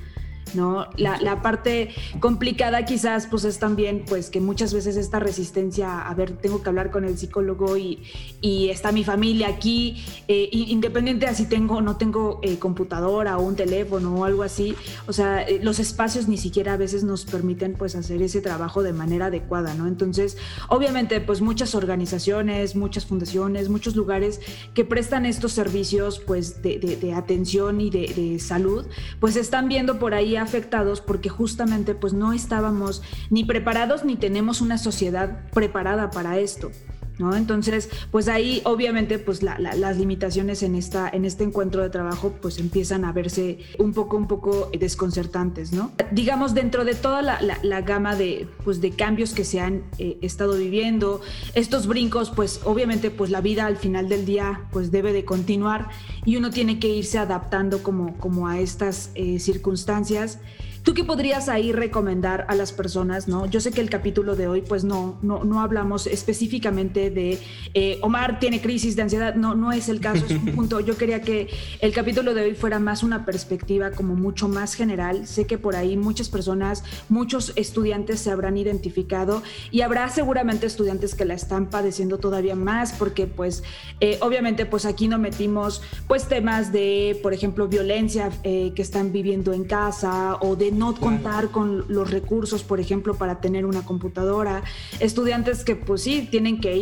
¿No? 0.54 0.87
La, 0.96 1.20
la, 1.20 1.42
parte 1.42 1.90
complicada 2.20 2.84
quizás 2.84 3.26
pues 3.26 3.44
es 3.44 3.58
también 3.58 4.04
pues 4.08 4.30
que 4.30 4.40
muchas 4.40 4.74
veces 4.74 4.96
esta 4.96 5.18
resistencia, 5.18 6.00
a 6.00 6.14
ver, 6.14 6.32
tengo 6.32 6.62
que 6.62 6.68
hablar 6.68 6.90
con 6.90 7.04
el 7.04 7.16
psicólogo 7.16 7.76
y, 7.76 8.02
y 8.40 8.70
está 8.70 8.92
mi 8.92 9.04
familia 9.04 9.48
aquí, 9.48 10.02
eh, 10.26 10.48
independiente 10.52 11.26
de 11.26 11.34
si 11.34 11.46
tengo 11.46 11.76
o 11.76 11.80
no 11.80 11.96
tengo 11.96 12.40
eh, 12.42 12.58
computadora 12.58 13.38
o 13.38 13.42
un 13.42 13.56
teléfono 13.56 14.14
o 14.14 14.24
algo 14.24 14.42
así, 14.42 14.74
o 15.06 15.12
sea, 15.12 15.42
eh, 15.42 15.61
los 15.62 15.78
espacios 15.78 16.28
ni 16.28 16.37
siquiera 16.37 16.74
a 16.74 16.76
veces 16.76 17.04
nos 17.04 17.24
permiten 17.24 17.74
pues 17.74 17.94
hacer 17.94 18.22
ese 18.22 18.40
trabajo 18.40 18.82
de 18.82 18.92
manera 18.92 19.26
adecuada, 19.26 19.74
¿no? 19.74 19.87
Entonces, 19.87 20.37
obviamente 20.68 21.20
pues 21.20 21.40
muchas 21.40 21.74
organizaciones, 21.74 22.76
muchas 22.76 23.06
fundaciones, 23.06 23.68
muchos 23.68 23.96
lugares 23.96 24.40
que 24.74 24.84
prestan 24.84 25.26
estos 25.26 25.52
servicios 25.52 26.18
pues 26.18 26.62
de, 26.62 26.78
de, 26.78 26.96
de 26.96 27.12
atención 27.14 27.80
y 27.80 27.90
de, 27.90 28.12
de 28.14 28.38
salud, 28.38 28.87
pues 29.20 29.37
están 29.37 29.68
viendo 29.68 29.98
por 29.98 30.14
ahí 30.14 30.37
afectados 30.38 31.01
porque 31.01 31.29
justamente 31.29 31.94
pues 31.94 32.12
no 32.12 32.33
estábamos 32.33 33.03
ni 33.31 33.44
preparados 33.44 34.05
ni 34.05 34.16
tenemos 34.16 34.61
una 34.61 34.79
sociedad 34.79 35.40
preparada 35.53 36.11
para 36.11 36.38
esto. 36.38 36.70
¿No? 37.18 37.35
Entonces, 37.35 37.90
pues 38.12 38.28
ahí 38.28 38.62
obviamente 38.64 39.18
pues 39.18 39.42
las 39.42 39.96
limitaciones 39.96 40.62
en, 40.62 40.76
esta, 40.76 41.09
en 41.09 41.24
este 41.24 41.42
encuentro 41.42 41.83
de 41.83 41.90
trabajo 41.90 42.33
pues 42.40 42.59
empiezan 42.59 43.04
a 43.04 43.12
verse 43.12 43.59
un 43.78 43.92
poco, 43.92 44.16
un 44.16 44.28
poco 44.28 44.70
desconcertantes, 44.78 45.72
¿no? 45.72 45.90
Digamos, 46.12 46.54
dentro 46.54 46.85
de 46.85 46.94
toda 46.94 47.22
la, 47.22 47.81
gama 47.81 48.14
de, 48.14 48.48
pues, 48.64 48.81
de 48.81 48.90
cambios 48.90 49.33
que 49.33 49.44
se 49.44 49.61
han 49.61 49.83
eh, 49.98 50.18
estado 50.22 50.57
viviendo, 50.57 51.20
estos 51.54 51.87
brincos, 51.87 52.31
pues 52.31 52.61
obviamente 52.64 53.11
pues 53.11 53.31
la 53.31 53.40
vida 53.40 53.66
al 53.66 53.76
final 53.76 54.09
del 54.09 54.24
día 54.24 54.62
pues 54.72 54.90
debe 54.90 55.12
de 55.12 55.24
continuar 55.24 55.88
y 56.24 56.37
uno 56.37 56.50
tiene 56.50 56.78
que 56.78 56.88
irse 56.88 57.18
adaptando 57.18 57.83
como, 57.83 58.16
como 58.18 58.48
a 58.48 58.59
estas 58.61 59.11
eh, 59.14 59.38
circunstancias. 59.38 60.38
¿Tú 60.83 60.94
qué 60.94 61.04
podrías 61.04 61.50
ahí 61.50 61.72
recomendar 61.72 62.46
a 62.48 62.54
las 62.54 62.72
personas? 62.72 63.28
¿no? 63.28 63.44
Yo 63.44 63.61
sé 63.61 63.72
que 63.72 63.81
el 63.81 63.90
capítulo 63.90 64.37
de 64.37 64.48
hoy, 64.48 64.62
pues 64.62 64.85
no, 64.85 65.18
no, 65.20 65.44
no 65.44 65.61
hablamos 65.61 66.07
específicamente 66.07 67.08
de 67.11 67.38
eh, 67.75 67.99
Omar 68.03 68.38
tiene 68.38 68.61
crisis 68.61 68.97
de 68.97 69.03
ansiedad, 69.03 69.35
no, 69.35 69.55
no 69.55 69.73
es 69.73 69.88
el 69.88 70.01
caso, 70.01 70.25
es 70.27 70.33
un 70.33 70.47
punto. 70.55 70.81
Yo 70.81 70.97
quería 70.97 71.23
que 71.23 71.49
el 71.81 71.92
capítulo 71.92 72.35
de 72.35 72.42
hoy 72.42 72.55
fuera 72.55 72.79
más 72.79 73.03
una 73.03 73.25
perspectiva 73.25 73.90
como 73.90 74.14
mucho 74.14 74.49
más 74.49 74.75
general. 74.75 75.27
Sé 75.27 75.47
que 75.47 75.59
por 75.59 75.77
ahí 75.77 75.97
muchas 75.97 76.29
personas, 76.29 76.85
muchos 77.09 77.53
estudiantes 77.57 78.21
se 78.21 78.31
habrán 78.31 78.57
identificado 78.57 79.42
y 79.71 79.83
habrá 79.83 80.09
seguramente 80.09 80.66
estudiantes 80.66 81.14
que 81.14 81.25
la 81.25 81.35
están 81.35 81.66
padeciendo 81.66 82.18
todavía 82.18 82.55
más 82.55 82.92
porque 82.92 83.27
pues 83.27 83.62
eh, 84.01 84.18
obviamente 84.21 84.66
pues 84.66 84.85
aquí 84.85 85.09
no 85.09 85.18
metimos 85.18 85.83
pues 86.07 86.29
temas 86.29 86.73
de, 86.73 87.18
por 87.23 87.33
ejemplo, 87.35 87.68
violencia 87.68 88.31
eh, 88.42 88.73
que 88.75 88.83
están 88.83 89.12
viviendo 89.12 89.53
en 89.53 89.64
casa 89.64 90.37
o 90.40 90.57
de 90.57 90.73
no 90.73 90.94
contar 90.94 91.51
con 91.51 91.85
los 91.88 92.11
recursos, 92.11 92.62
por 92.62 92.81
ejemplo, 92.81 93.14
para 93.14 93.40
tener 93.40 93.66
una 93.66 93.85
computadora, 93.85 94.62
estudiantes 95.01 95.64
que 95.64 95.77
pues 95.77 96.03
sí, 96.03 96.29
tienen 96.31 96.61
que 96.61 96.77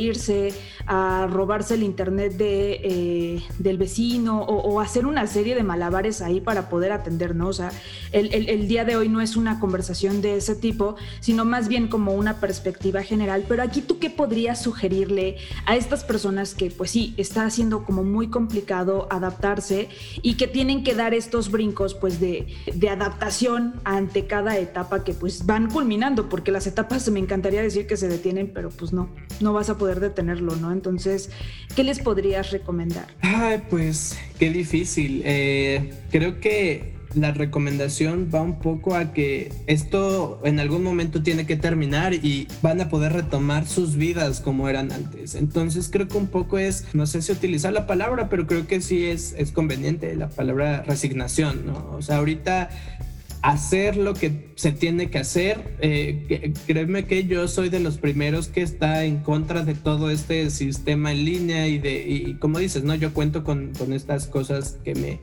a 0.87 1.27
robarse 1.31 1.75
el 1.75 1.83
internet 1.83 2.35
de, 2.35 2.81
eh, 2.83 3.43
del 3.59 3.79
vecino 3.79 4.43
o, 4.43 4.81
hacer 4.81 5.07
una 5.07 5.27
serie 5.27 5.55
de 5.55 5.63
malabares 5.63 6.21
ahí 6.23 6.41
para 6.41 6.69
poder 6.69 6.93
atendernos. 6.93 7.49
O 7.49 7.53
sea, 7.53 7.73
el, 8.13 8.33
el, 8.33 8.69
día 8.69 8.85
de 8.85 8.97
hoy 8.97 9.09
no 9.09 9.21
es 9.21 9.37
una 9.37 9.59
conversación 9.59 10.21
de 10.21 10.37
ese 10.37 10.55
tipo, 10.55 10.97
sino 11.21 11.45
más 11.45 11.69
bien 11.69 11.89
como 11.89 12.13
una 12.13 12.41
perspectiva 12.41 13.03
general. 13.03 13.45
Pero 13.49 13.63
aquí 13.63 13.81
tú 13.81 13.99
qué 13.99 14.11
podrías 14.11 14.63
sugerirle 14.63 15.37
a 15.65 15.77
estas 15.77 16.05
personas 16.05 16.55
que 16.55 16.71
pues 16.71 16.91
sí, 16.91 17.15
está 17.17 17.45
haciendo 17.45 17.85
como 17.85 18.05
muy 18.05 18.29
complicado 18.29 19.09
adaptarse 19.11 19.89
y 20.23 20.35
que 20.35 20.47
tienen 20.47 20.85
que 20.85 20.95
dar 20.95 21.15
estos 21.15 21.51
brincos 21.51 21.95
pues 21.95 22.21
de, 22.21 22.47
de 22.75 22.89
adaptación 22.89 23.75
ante 23.85 24.27
cada 24.27 24.59
etapa 24.59 25.05
que 25.05 25.15
pues 25.15 25.47
van 25.47 25.71
culminando, 25.71 26.29
porque 26.29 26.53
las 26.53 26.67
etapas 26.67 27.09
me 27.11 27.21
encantaría 27.21 27.63
decir 27.63 27.87
que 27.87 27.97
se 27.97 28.09
detienen, 28.09 28.51
pero 28.53 28.71
pues 28.71 28.93
no, 28.93 29.09
no 29.41 29.53
vas 29.53 29.71
a 29.71 29.79
poder 29.79 30.01
detenerlo, 30.09 30.57
¿no? 30.57 30.73
Entonces, 30.73 31.31
¿qué 31.75 31.85
les 31.85 32.01
podrías 32.01 32.51
recomendar? 32.51 33.07
Ay, 33.21 33.63
pues 33.69 34.19
qué 34.39 34.51
difícil. 34.51 35.23
Eh, 35.25 35.93
creo 36.11 36.41
que 36.41 36.97
la 37.17 37.33
recomendación 37.33 38.31
va 38.33 38.43
un 38.43 38.59
poco 38.59 38.95
a 38.95 39.13
que 39.13 39.51
esto 39.67 40.41
en 40.45 40.61
algún 40.61 40.83
momento 40.83 41.23
tiene 41.23 41.47
que 41.47 41.57
terminar 41.57 42.15
y 42.15 42.47
van 42.63 42.81
a 42.81 42.89
poder 42.89 43.13
retomar 43.13 43.67
sus 43.67 43.97
vidas 43.97 44.41
como 44.41 44.69
eran 44.69 44.93
antes. 44.93 45.35
Entonces 45.35 45.89
creo 45.91 46.09
que 46.09 46.19
un 46.19 46.29
poco 46.29 46.59
es, 46.59 46.85
no 46.93 47.07
sé 47.07 47.23
si 47.23 47.33
utilizar 47.33 47.73
la 47.73 47.87
palabra, 47.87 48.29
pero 48.29 48.47
creo 48.47 48.67
que 48.67 48.81
sí 48.81 49.07
es, 49.07 49.35
es 49.39 49.51
conveniente 49.51 50.15
la 50.15 50.29
palabra 50.29 50.83
resignación, 50.83 51.67
¿no? 51.67 51.91
O 51.97 52.03
sea, 52.03 52.19
ahorita 52.19 52.69
hacer 53.43 53.97
lo 53.97 54.15
que 54.15 54.53
se 54.57 54.73
tiene 54.73 55.11
que 55.11 55.19
hacer. 55.19 55.77
Eh, 55.81 56.53
créeme 56.67 57.07
que 57.07 57.27
yo 57.27 57.49
soy 57.49 57.69
de 57.69 57.81
los 57.81 57.99
primeros 57.99 58.49
que 58.49 58.63
está 58.63 59.05
en 59.05 59.19
contra 59.19 59.65
de 59.65 59.75
todo 59.75 60.11
este 60.11 60.51
sistema 60.51 61.13
en 61.13 61.25
línea 61.25 61.69
y 61.69 61.79
de, 61.79 62.07
y 62.09 62.35
como 62.35 62.59
dices, 62.59 62.85
¿no? 62.85 62.95
Yo 62.95 63.13
cuento 63.13 63.45
con, 63.45 63.73
estas 63.93 64.27
cosas 64.27 64.79
que 64.85 64.95
me 64.95 65.21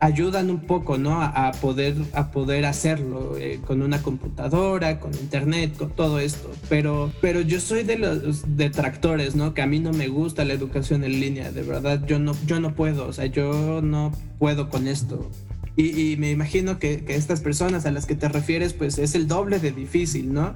ayudan 0.00 0.50
un 0.50 0.60
poco, 0.60 0.98
¿no? 0.98 1.22
A, 1.22 1.52
poder, 1.52 1.94
a 2.12 2.30
poder 2.30 2.66
hacerlo 2.66 3.38
eh, 3.38 3.60
con 3.64 3.80
una 3.80 4.02
computadora, 4.02 5.00
con 5.00 5.14
internet, 5.14 5.76
con 5.76 5.90
todo 5.90 6.18
esto. 6.18 6.50
Pero, 6.68 7.10
pero 7.20 7.40
yo 7.40 7.60
soy 7.60 7.84
de 7.84 7.96
los 7.96 8.56
detractores, 8.56 9.34
¿no? 9.34 9.54
Que 9.54 9.62
a 9.62 9.66
mí 9.66 9.78
no 9.78 9.92
me 9.92 10.08
gusta 10.08 10.44
la 10.44 10.52
educación 10.52 11.04
en 11.04 11.20
línea, 11.20 11.52
de 11.52 11.62
verdad, 11.62 12.04
yo 12.06 12.18
no, 12.18 12.36
yo 12.44 12.60
no 12.60 12.74
puedo, 12.74 13.06
o 13.06 13.12
sea, 13.12 13.26
yo 13.26 13.80
no 13.80 14.12
puedo 14.38 14.68
con 14.68 14.88
esto. 14.88 15.30
Y, 15.76 16.16
me 16.18 16.30
imagino 16.30 16.78
que, 16.78 17.04
estas 17.08 17.40
personas 17.40 17.84
a 17.84 17.90
las 17.90 18.06
que 18.06 18.14
te 18.14 18.28
refieres, 18.28 18.72
pues 18.72 18.98
es 18.98 19.14
el 19.14 19.26
doble 19.26 19.58
de 19.58 19.72
difícil, 19.72 20.32
¿no? 20.32 20.54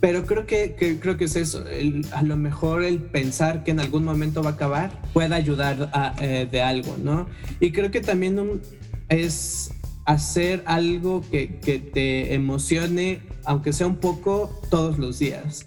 Pero 0.00 0.24
creo 0.24 0.46
que, 0.46 0.74
creo 1.00 1.16
que 1.16 1.24
es 1.24 1.36
eso. 1.36 1.64
a 2.12 2.22
lo 2.22 2.36
mejor 2.36 2.82
el 2.82 2.98
pensar 2.98 3.62
que 3.62 3.72
en 3.72 3.80
algún 3.80 4.04
momento 4.04 4.42
va 4.42 4.50
a 4.50 4.52
acabar 4.54 5.02
puede 5.12 5.34
ayudar 5.34 5.90
eh, 6.20 6.48
de 6.50 6.62
algo, 6.62 6.96
¿no? 7.02 7.26
Y 7.60 7.72
creo 7.72 7.90
que 7.90 8.00
también 8.00 8.60
es 9.08 9.70
hacer 10.06 10.62
algo 10.66 11.22
que 11.30 11.46
te 11.92 12.34
emocione, 12.34 13.20
aunque 13.44 13.72
sea 13.72 13.86
un 13.86 13.96
poco, 13.96 14.60
todos 14.70 14.98
los 14.98 15.18
días. 15.18 15.66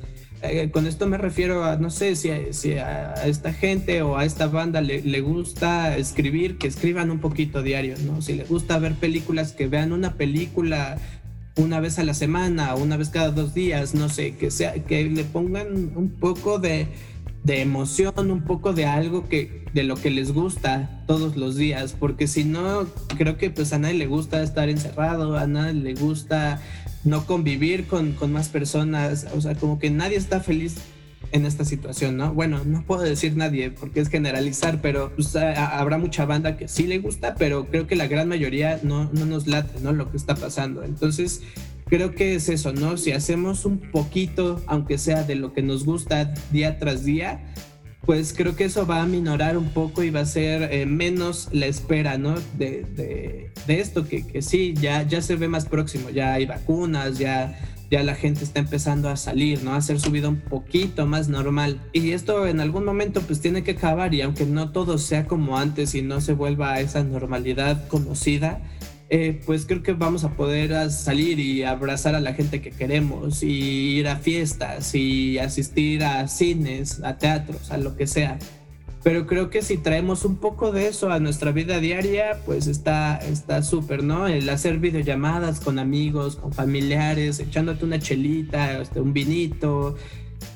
Eh, 0.49 0.71
con 0.71 0.87
esto 0.87 1.07
me 1.07 1.17
refiero 1.17 1.63
a, 1.63 1.77
no 1.77 1.89
sé, 1.89 2.15
si, 2.15 2.29
a, 2.29 3.13
esta 3.25 3.53
gente 3.53 4.01
o 4.01 4.17
a 4.17 4.25
esta 4.25 4.47
banda 4.47 4.81
le, 4.81 5.01
le, 5.01 5.21
gusta 5.21 5.97
escribir, 5.97 6.57
que 6.57 6.67
escriban 6.67 7.11
un 7.11 7.19
poquito 7.19 7.61
diario, 7.61 7.95
¿no? 8.05 8.21
Si 8.21 8.33
le 8.33 8.43
gusta 8.43 8.79
ver 8.79 8.93
películas, 8.95 9.51
que 9.51 9.67
vean 9.67 9.91
una 9.91 10.13
película 10.13 10.97
una 11.57 11.79
vez 11.79 11.99
a 11.99 12.03
la 12.03 12.13
semana, 12.13 12.75
una 12.75 12.97
vez 12.97 13.09
cada 13.09 13.31
dos 13.31 13.53
días, 13.53 13.95
no 13.95 14.09
sé, 14.09 14.35
que, 14.35 14.51
sea, 14.51 14.73
que 14.85 15.03
le 15.05 15.23
pongan 15.23 15.91
un 15.95 16.09
poco 16.11 16.59
de, 16.59 16.87
de 17.43 17.61
emoción, 17.61 18.31
un 18.31 18.43
poco 18.43 18.73
de 18.73 18.85
algo 18.85 19.27
que 19.27 19.65
de 19.73 19.83
lo 19.83 19.95
que 19.95 20.09
les 20.09 20.33
gusta 20.33 21.03
todos 21.07 21.35
los 21.35 21.55
días, 21.55 21.95
porque 21.97 22.27
si 22.27 22.43
no 22.43 22.87
creo 23.17 23.37
que 23.37 23.49
pues 23.49 23.73
a 23.73 23.79
nadie 23.79 23.95
le 23.95 24.07
gusta 24.07 24.41
estar 24.41 24.69
encerrado, 24.69 25.37
a 25.37 25.45
nadie 25.45 25.73
le 25.73 25.93
gusta 25.93 26.61
no 27.07 27.25
convivir 27.25 27.87
con, 27.87 28.13
con 28.13 28.31
más 28.31 28.49
personas, 28.49 29.27
o 29.35 29.41
sea, 29.41 29.55
como 29.55 29.79
que 29.79 29.89
nadie 29.89 30.17
está 30.17 30.39
feliz 30.41 30.75
en 31.31 31.45
esta 31.45 31.65
situación, 31.65 32.17
¿no? 32.17 32.33
Bueno, 32.33 32.61
no 32.65 32.83
puedo 32.83 33.01
decir 33.01 33.35
nadie 33.35 33.71
porque 33.71 33.99
es 33.99 34.09
generalizar, 34.09 34.81
pero 34.81 35.11
pues, 35.15 35.35
habrá 35.35 35.97
mucha 35.97 36.25
banda 36.25 36.57
que 36.57 36.67
sí 36.67 36.87
le 36.87 36.99
gusta, 36.99 37.35
pero 37.35 37.67
creo 37.67 37.87
que 37.87 37.95
la 37.95 38.07
gran 38.07 38.29
mayoría 38.29 38.79
no, 38.83 39.09
no 39.11 39.25
nos 39.25 39.47
late, 39.47 39.79
¿no? 39.81 39.91
Lo 39.91 40.09
que 40.09 40.17
está 40.17 40.35
pasando. 40.35 40.83
Entonces, 40.83 41.41
creo 41.85 42.13
que 42.13 42.35
es 42.35 42.49
eso, 42.49 42.71
¿no? 42.71 42.97
Si 42.97 43.11
hacemos 43.11 43.65
un 43.65 43.79
poquito, 43.79 44.61
aunque 44.67 44.97
sea 44.97 45.23
de 45.23 45.35
lo 45.35 45.53
que 45.53 45.61
nos 45.61 45.85
gusta 45.85 46.33
día 46.51 46.79
tras 46.79 47.03
día, 47.03 47.41
pues 48.05 48.33
creo 48.33 48.55
que 48.55 48.65
eso 48.65 48.85
va 48.85 49.01
a 49.01 49.05
minorar 49.05 49.57
un 49.57 49.69
poco 49.69 50.03
y 50.03 50.09
va 50.09 50.21
a 50.21 50.25
ser 50.25 50.73
eh, 50.73 50.85
menos 50.85 51.49
la 51.51 51.65
espera, 51.65 52.17
¿no? 52.17 52.35
De, 52.57 52.85
de, 52.95 53.79
esto 53.79 54.07
que, 54.07 54.25
que, 54.25 54.41
sí, 54.41 54.73
ya, 54.79 55.03
ya 55.03 55.21
se 55.21 55.35
ve 55.35 55.47
más 55.49 55.65
próximo, 55.65 56.09
ya 56.09 56.33
hay 56.33 56.45
vacunas, 56.45 57.17
ya 57.17 57.57
ya 57.89 58.03
la 58.03 58.15
gente 58.15 58.43
está 58.43 58.59
empezando 58.59 59.09
a 59.09 59.15
salir, 59.15 59.63
¿no? 59.63 59.73
A 59.73 59.77
hacer 59.77 59.99
su 59.99 60.11
vida 60.11 60.27
un 60.27 60.41
poquito 60.41 61.05
más 61.05 61.29
normal. 61.29 61.79
Y 61.93 62.11
esto 62.11 62.47
en 62.47 62.59
algún 62.59 62.83
momento 62.83 63.21
pues 63.21 63.39
tiene 63.39 63.63
que 63.63 63.71
acabar 63.71 64.13
y 64.13 64.21
aunque 64.21 64.45
no 64.45 64.71
todo 64.71 64.97
sea 64.97 65.25
como 65.25 65.57
antes 65.57 65.95
y 65.95 66.01
no 66.01 66.19
se 66.21 66.33
vuelva 66.33 66.73
a 66.73 66.81
esa 66.81 67.03
normalidad 67.03 67.87
conocida, 67.87 68.61
eh, 69.09 69.41
pues 69.45 69.65
creo 69.65 69.83
que 69.83 69.93
vamos 69.93 70.23
a 70.23 70.31
poder 70.31 70.91
salir 70.91 71.39
y 71.39 71.63
abrazar 71.63 72.15
a 72.15 72.19
la 72.19 72.33
gente 72.33 72.61
que 72.61 72.71
queremos 72.71 73.41
y 73.43 73.97
ir 73.97 74.07
a 74.07 74.17
fiestas 74.17 74.93
y 74.95 75.37
asistir 75.39 76.03
a 76.03 76.27
cines, 76.27 77.01
a 77.03 77.17
teatros, 77.17 77.71
a 77.71 77.77
lo 77.77 77.95
que 77.95 78.07
sea. 78.07 78.37
Pero 79.03 79.25
creo 79.25 79.49
que 79.49 79.61
si 79.61 79.77
traemos 79.77 80.25
un 80.25 80.35
poco 80.35 80.73
de 80.73 80.87
eso 80.87 81.11
a 81.11 81.19
nuestra 81.19 81.53
vida 81.53 81.79
diaria, 81.79 82.39
pues 82.45 82.67
está 82.67 83.21
súper, 83.63 84.03
¿no? 84.03 84.27
El 84.27 84.49
hacer 84.49 84.79
videollamadas 84.79 85.61
con 85.61 85.79
amigos, 85.79 86.35
con 86.35 86.51
familiares, 86.51 87.39
echándote 87.39 87.85
una 87.85 87.99
chelita, 87.99 88.81
este, 88.81 88.99
un 88.99 89.13
vinito, 89.13 89.95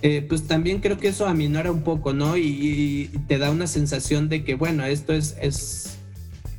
eh, 0.02 0.26
pues 0.28 0.48
también 0.48 0.80
creo 0.80 0.98
que 0.98 1.10
eso 1.10 1.28
aminora 1.28 1.72
un 1.72 1.84
poco, 1.84 2.14
¿no? 2.14 2.36
Y, 2.36 3.10
te 3.28 3.38
da 3.38 3.52
una 3.52 3.68
sensación 3.68 4.30
de 4.30 4.44
que, 4.44 4.56
bueno, 4.56 4.84
esto 4.84 5.14
es, 5.14 5.38
es 5.40 5.98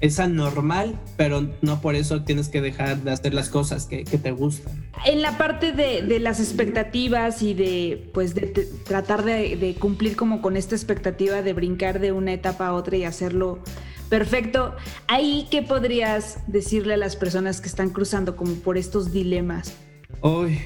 es 0.02 0.18
anormal, 0.18 0.98
pero 1.16 1.48
no 1.62 1.80
por 1.80 1.94
eso 1.94 2.22
tienes 2.24 2.48
que 2.48 2.60
dejar 2.60 2.98
de 2.98 3.12
hacer 3.12 3.32
las 3.32 3.48
cosas 3.48 3.86
que, 3.86 4.04
te 4.04 4.32
gustan. 4.32 4.84
En 5.06 5.22
la 5.22 5.38
parte 5.38 5.72
de, 5.72 6.18
las 6.18 6.40
expectativas 6.40 7.40
y 7.40 7.54
de, 7.54 8.10
pues, 8.12 8.34
de, 8.34 8.68
tratar 8.84 9.24
de, 9.24 9.76
cumplir 9.78 10.16
como 10.16 10.42
con 10.42 10.56
esta 10.56 10.74
expectativa 10.74 11.40
de 11.40 11.52
brincar 11.52 12.00
de 12.00 12.10
una 12.10 12.32
etapa 12.32 12.66
a 12.66 12.74
otra 12.74 12.96
y 12.96 13.04
hacerlo 13.04 13.60
perfecto, 14.08 14.74
ahí 15.06 15.46
qué 15.52 15.62
podrías 15.62 16.38
decirle 16.48 16.94
a 16.94 16.98
las 16.98 17.14
personas 17.14 17.60
que 17.60 17.68
están 17.68 17.90
cruzando 17.90 18.34
como 18.34 18.54
por 18.56 18.76
estos 18.76 19.12
dilemas. 19.12 19.72
Hoy. 20.20 20.58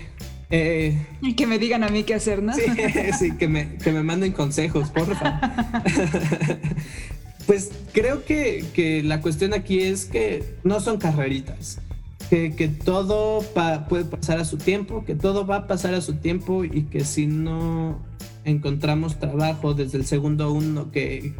Eh, 0.48 0.96
y 1.20 1.34
que 1.34 1.46
me 1.46 1.58
digan 1.58 1.84
a 1.84 1.88
mí 1.88 2.04
qué 2.04 2.14
hacer, 2.14 2.42
¿no? 2.42 2.54
Sí, 2.54 2.62
sí 3.18 3.36
que, 3.36 3.48
me, 3.48 3.76
que 3.76 3.92
me 3.92 4.02
manden 4.02 4.32
consejos, 4.32 4.88
porfa. 4.90 5.40
Pues 7.46 7.70
creo 7.92 8.24
que, 8.24 9.02
la 9.04 9.20
cuestión 9.20 9.54
aquí 9.54 9.80
es 9.80 10.06
que 10.06 10.56
no 10.64 10.80
son 10.80 10.98
carreritas, 10.98 11.80
que, 12.28 12.70
todo 12.84 13.40
puede 13.88 14.04
pasar 14.04 14.38
a 14.40 14.44
su 14.44 14.58
tiempo, 14.58 15.04
que 15.04 15.14
todo 15.14 15.46
va 15.46 15.56
a 15.56 15.66
pasar 15.68 15.94
a 15.94 16.00
su 16.00 16.14
tiempo 16.14 16.64
y 16.64 16.82
que 16.84 17.04
si 17.04 17.26
no 17.26 18.04
encontramos 18.44 19.20
trabajo 19.20 19.74
desde 19.74 19.98
el 19.98 20.06
segundo 20.06 20.52
uno 20.52 20.90
que, 20.90 21.34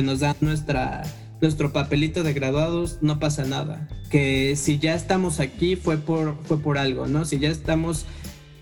nos 0.00 0.20
da 0.20 0.36
nuestra, 0.40 1.02
nuestro 1.40 1.72
papelito 1.72 2.22
de 2.22 2.32
graduados, 2.32 2.98
no 3.00 3.18
pasa 3.18 3.44
nada. 3.44 3.88
Que 4.08 4.54
si 4.54 4.78
ya 4.78 4.94
estamos 4.94 5.40
aquí 5.40 5.74
fue 5.74 5.96
por, 5.96 6.36
fue 6.44 6.58
por 6.58 6.78
algo, 6.78 7.08
¿no? 7.08 7.24
Si 7.24 7.40
ya 7.40 7.48
estamos 7.48 8.06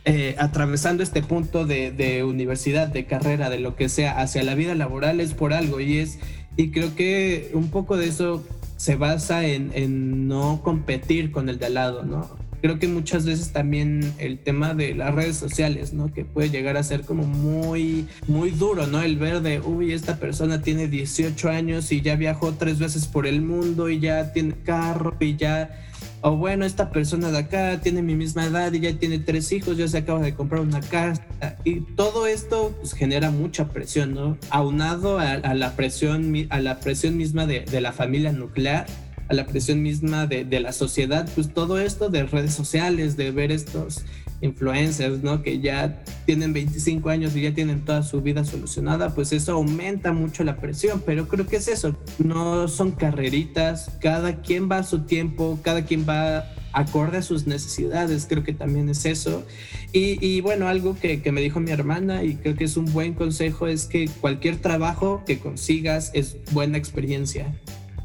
eh, 0.07 0.37
atravesando 0.39 1.03
este 1.03 1.23
punto 1.23 1.67
de, 1.67 1.91
de, 1.91 2.25
universidad, 2.25 2.89
de 2.89 3.05
carrera, 3.05 3.51
de 3.51 3.59
lo 3.59 3.77
que 3.77 3.91
sea, 3.91 4.19
hacia 4.21 4.43
la 4.43 4.55
vida 4.55 4.75
laboral 4.75 5.21
es 5.21 5.35
por 5.35 5.53
algo 5.53 5.81
y 5.81 5.99
es 5.99 6.19
y 6.59 6.73
creo 6.73 6.95
que 6.97 7.53
un 7.55 7.71
poco 7.71 7.97
de 7.97 8.09
eso 8.09 8.45
se 8.77 8.97
basa 8.97 9.47
en, 9.47 10.27
no 10.27 10.61
competir 10.63 11.31
con 11.31 11.49
el 11.49 11.59
de 11.59 11.67
al 11.67 11.75
lado, 11.75 12.03
¿no? 12.03 12.29
Creo 12.61 12.81
que 12.81 12.89
muchas 12.89 13.25
veces 13.25 13.53
también 13.53 14.13
el 14.19 14.41
tema 14.41 14.75
de 14.75 14.93
las 14.93 15.15
redes 15.15 15.37
sociales, 15.37 15.93
¿no? 15.93 16.13
Que 16.13 16.25
puede 16.25 16.51
llegar 16.51 16.77
a 16.77 16.83
ser 16.83 17.03
como 17.03 17.23
muy, 17.23 18.09
muy 18.27 18.51
duro, 18.51 18.89
¿no? 18.89 19.01
El 19.01 19.17
ver 19.17 19.41
de, 19.41 19.61
uy, 19.61 19.93
esta 19.93 20.17
persona 20.17 20.61
tiene 20.61 20.89
18 20.89 21.49
años 21.49 21.93
y 21.93 22.01
ya 22.01 22.17
viajó 22.17 22.53
tres 22.55 22.81
veces 22.81 23.07
por 23.07 23.29
el 23.29 23.41
mundo 23.41 23.89
y 23.89 24.01
ya 24.01 24.33
tiene 24.33 24.55
carro 24.65 25.15
y 25.21 25.37
ya 25.37 25.88
o 26.21 26.37
bueno, 26.37 26.65
esta 26.65 26.91
persona 26.91 27.31
de 27.31 27.39
acá 27.39 27.81
tiene 27.81 28.03
mi 28.03 28.17
misma 28.17 28.47
edad 28.47 28.73
y 28.73 28.81
ya 28.81 28.93
tiene 28.95 29.19
tres 29.19 29.53
hijos, 29.53 29.77
ya 29.77 29.87
se 29.87 29.99
acaba 29.99 30.21
de 30.21 30.35
comprar 30.35 30.63
una 30.63 30.81
casa. 30.81 31.25
Y 31.65 31.81
todo 31.81 32.27
esto 32.27 32.75
pues, 32.79 32.93
genera 32.93 33.31
mucha 33.31 33.69
presión, 33.69 34.15
¿no? 34.15 34.37
Aunado 34.51 35.19
a, 35.19 35.37
la, 35.55 35.77
presión, 35.77 36.35
a 36.51 36.61
la 36.61 36.81
presión 36.81 37.17
misma 37.17 37.47
de, 37.47 37.61
de 37.61 37.81
la 37.81 37.93
familia 37.93 38.33
nuclear, 38.33 38.87
a 39.29 39.35
la 39.35 39.47
presión 39.47 39.83
misma 39.83 40.27
de, 40.27 40.45
de, 40.45 40.61
la 40.61 40.73
sociedad, 40.73 41.29
pues 41.35 41.53
todo 41.53 41.79
esto 41.79 42.09
de 42.09 42.25
redes 42.25 42.55
sociales, 42.55 43.17
de 43.17 43.31
ver 43.31 43.53
estos 43.53 44.05
influencers, 44.41 45.23
¿no? 45.23 45.43
Que 45.43 45.61
ya 45.61 46.03
tienen 46.27 46.53
25 46.53 47.09
años 47.09 47.35
y 47.37 47.43
ya 47.43 47.55
tienen 47.55 47.85
toda 47.85 48.03
su 48.03 48.21
vida 48.21 48.45
solucionada, 48.45 49.15
pues 49.15 49.33
eso 49.33 49.53
aumenta 49.53 50.13
mucho 50.13 50.45
la 50.45 50.57
presión, 50.57 51.03
pero 51.05 51.29
creo 51.29 51.47
que 51.47 51.57
es 51.57 51.69
eso, 51.69 51.97
no 52.19 52.69
son 52.69 52.93
carreritas, 52.93 53.91
cada 54.01 54.41
quien 54.41 54.71
va 54.71 54.79
a 54.79 54.83
su 54.83 55.01
tiempo, 55.01 55.59
cada 55.63 55.85
quien 55.85 56.07
va 56.09 56.45
acorde 56.73 57.19
a 57.19 57.23
sus 57.23 57.47
necesidades, 57.47 58.27
creo 58.29 58.45
que 58.45 58.53
también 58.53 58.89
es 58.89 59.05
eso. 59.05 59.45
Y, 59.93 60.41
bueno, 60.43 60.69
algo 60.69 60.97
que, 60.99 61.23
que, 61.23 61.33
me 61.33 61.41
dijo 61.41 61.61
mi 61.61 61.71
hermana 61.71 62.23
y 62.23 62.37
creo 62.37 62.55
que 62.55 62.65
es 62.65 62.77
un 62.77 62.85
buen 62.93 63.15
consejo 63.15 63.67
es 63.67 63.87
que 63.87 64.09
cualquier 64.21 64.59
trabajo 64.59 65.23
que 65.27 65.39
consigas 65.39 66.11
es 66.15 66.37
buena 66.53 66.77
experiencia. 66.77 67.55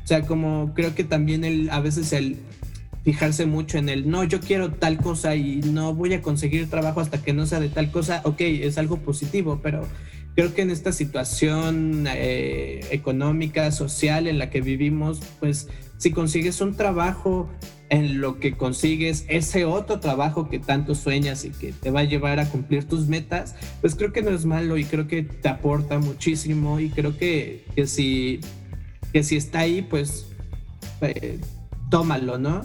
O 0.03 0.07
sea, 0.07 0.21
como 0.23 0.73
creo 0.73 0.95
que 0.95 1.03
también 1.03 1.43
el, 1.43 1.69
a 1.69 1.79
veces 1.79 2.13
el 2.13 2.37
fijarse 3.03 3.45
mucho 3.45 3.77
en 3.77 3.89
el, 3.89 4.09
no, 4.09 4.23
yo 4.23 4.39
quiero 4.39 4.71
tal 4.71 4.97
cosa 4.97 5.35
y 5.35 5.57
no 5.57 5.93
voy 5.93 6.13
a 6.13 6.21
conseguir 6.21 6.69
trabajo 6.69 7.01
hasta 7.01 7.21
que 7.21 7.33
no 7.33 7.45
sea 7.45 7.59
de 7.59 7.69
tal 7.69 7.91
cosa, 7.91 8.21
ok, 8.23 8.41
es 8.41 8.77
algo 8.77 8.97
positivo, 8.97 9.59
pero 9.61 9.85
creo 10.35 10.53
que 10.53 10.61
en 10.61 10.71
esta 10.71 10.91
situación 10.91 12.05
eh, 12.07 12.85
económica, 12.91 13.71
social 13.71 14.27
en 14.27 14.39
la 14.39 14.49
que 14.49 14.61
vivimos, 14.61 15.19
pues 15.39 15.67
si 15.97 16.11
consigues 16.11 16.61
un 16.61 16.75
trabajo 16.75 17.49
en 17.89 18.21
lo 18.21 18.39
que 18.39 18.53
consigues 18.53 19.25
ese 19.27 19.65
otro 19.65 19.99
trabajo 19.99 20.49
que 20.49 20.57
tanto 20.57 20.95
sueñas 20.95 21.45
y 21.45 21.51
que 21.51 21.73
te 21.73 21.91
va 21.91 21.99
a 21.99 22.03
llevar 22.05 22.39
a 22.39 22.49
cumplir 22.49 22.85
tus 22.85 23.07
metas, 23.07 23.55
pues 23.81 23.95
creo 23.95 24.11
que 24.11 24.21
no 24.21 24.31
es 24.31 24.45
malo 24.45 24.77
y 24.77 24.85
creo 24.85 25.07
que 25.07 25.23
te 25.23 25.49
aporta 25.49 25.99
muchísimo 25.99 26.79
y 26.79 26.89
creo 26.89 27.17
que, 27.17 27.65
que 27.75 27.85
si, 27.85 28.39
que 29.11 29.23
si 29.23 29.35
está 29.35 29.59
ahí, 29.59 29.81
pues 29.83 30.27
eh, 31.01 31.39
tómalo, 31.91 32.39
¿no? 32.39 32.63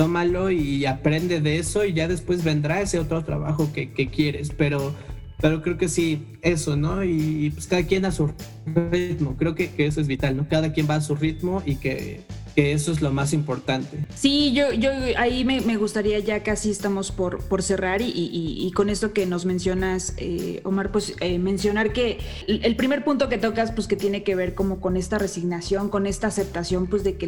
Tómalo 0.00 0.50
y 0.50 0.86
aprende 0.86 1.42
de 1.42 1.58
eso 1.58 1.84
y 1.84 1.92
ya 1.92 2.08
después 2.08 2.42
vendrá 2.42 2.80
ese 2.80 2.98
otro 2.98 3.22
trabajo 3.22 3.70
que, 3.70 3.90
quieres, 4.08 4.48
pero, 4.48 4.94
pero 5.42 5.60
creo 5.60 5.76
que 5.76 5.90
sí, 5.90 6.38
eso, 6.40 6.74
¿no? 6.74 7.04
Y, 7.04 7.50
pues 7.50 7.66
cada 7.66 7.82
quien 7.82 8.06
a 8.06 8.10
su 8.10 8.32
ritmo, 8.64 9.36
creo 9.36 9.54
que, 9.54 9.68
que, 9.68 9.84
eso 9.84 10.00
es 10.00 10.06
vital, 10.06 10.38
¿no? 10.38 10.48
Cada 10.48 10.72
quien 10.72 10.88
va 10.88 10.94
a 10.94 11.00
su 11.02 11.16
ritmo 11.16 11.62
y 11.66 11.76
que 11.76 12.22
que 12.54 12.72
eso 12.72 12.92
es 12.92 13.00
lo 13.00 13.12
más 13.12 13.32
importante. 13.32 14.04
Sí, 14.14 14.52
yo, 14.52 14.72
yo 14.72 14.90
ahí 15.16 15.44
me, 15.44 15.76
gustaría, 15.76 16.18
ya 16.18 16.42
casi 16.42 16.70
estamos 16.70 17.12
por, 17.12 17.42
por 17.44 17.62
cerrar 17.62 18.00
y, 18.02 18.70
con 18.74 18.88
esto 18.88 19.12
que 19.12 19.26
nos 19.26 19.44
mencionas, 19.44 20.14
eh, 20.16 20.60
Omar, 20.64 20.92
pues 20.92 21.14
eh, 21.20 21.38
mencionar 21.38 21.92
que 21.92 22.18
el 22.46 22.76
primer 22.76 23.04
punto 23.04 23.28
que 23.28 23.38
tocas, 23.38 23.72
pues 23.72 23.86
que 23.86 23.96
tiene 23.96 24.22
que 24.22 24.34
ver 24.34 24.54
como 24.54 24.80
con 24.80 24.96
esta 24.96 25.18
resignación, 25.18 25.88
con 25.88 26.06
esta 26.06 26.28
aceptación, 26.28 26.86
pues 26.86 27.04
de 27.04 27.16
que 27.16 27.26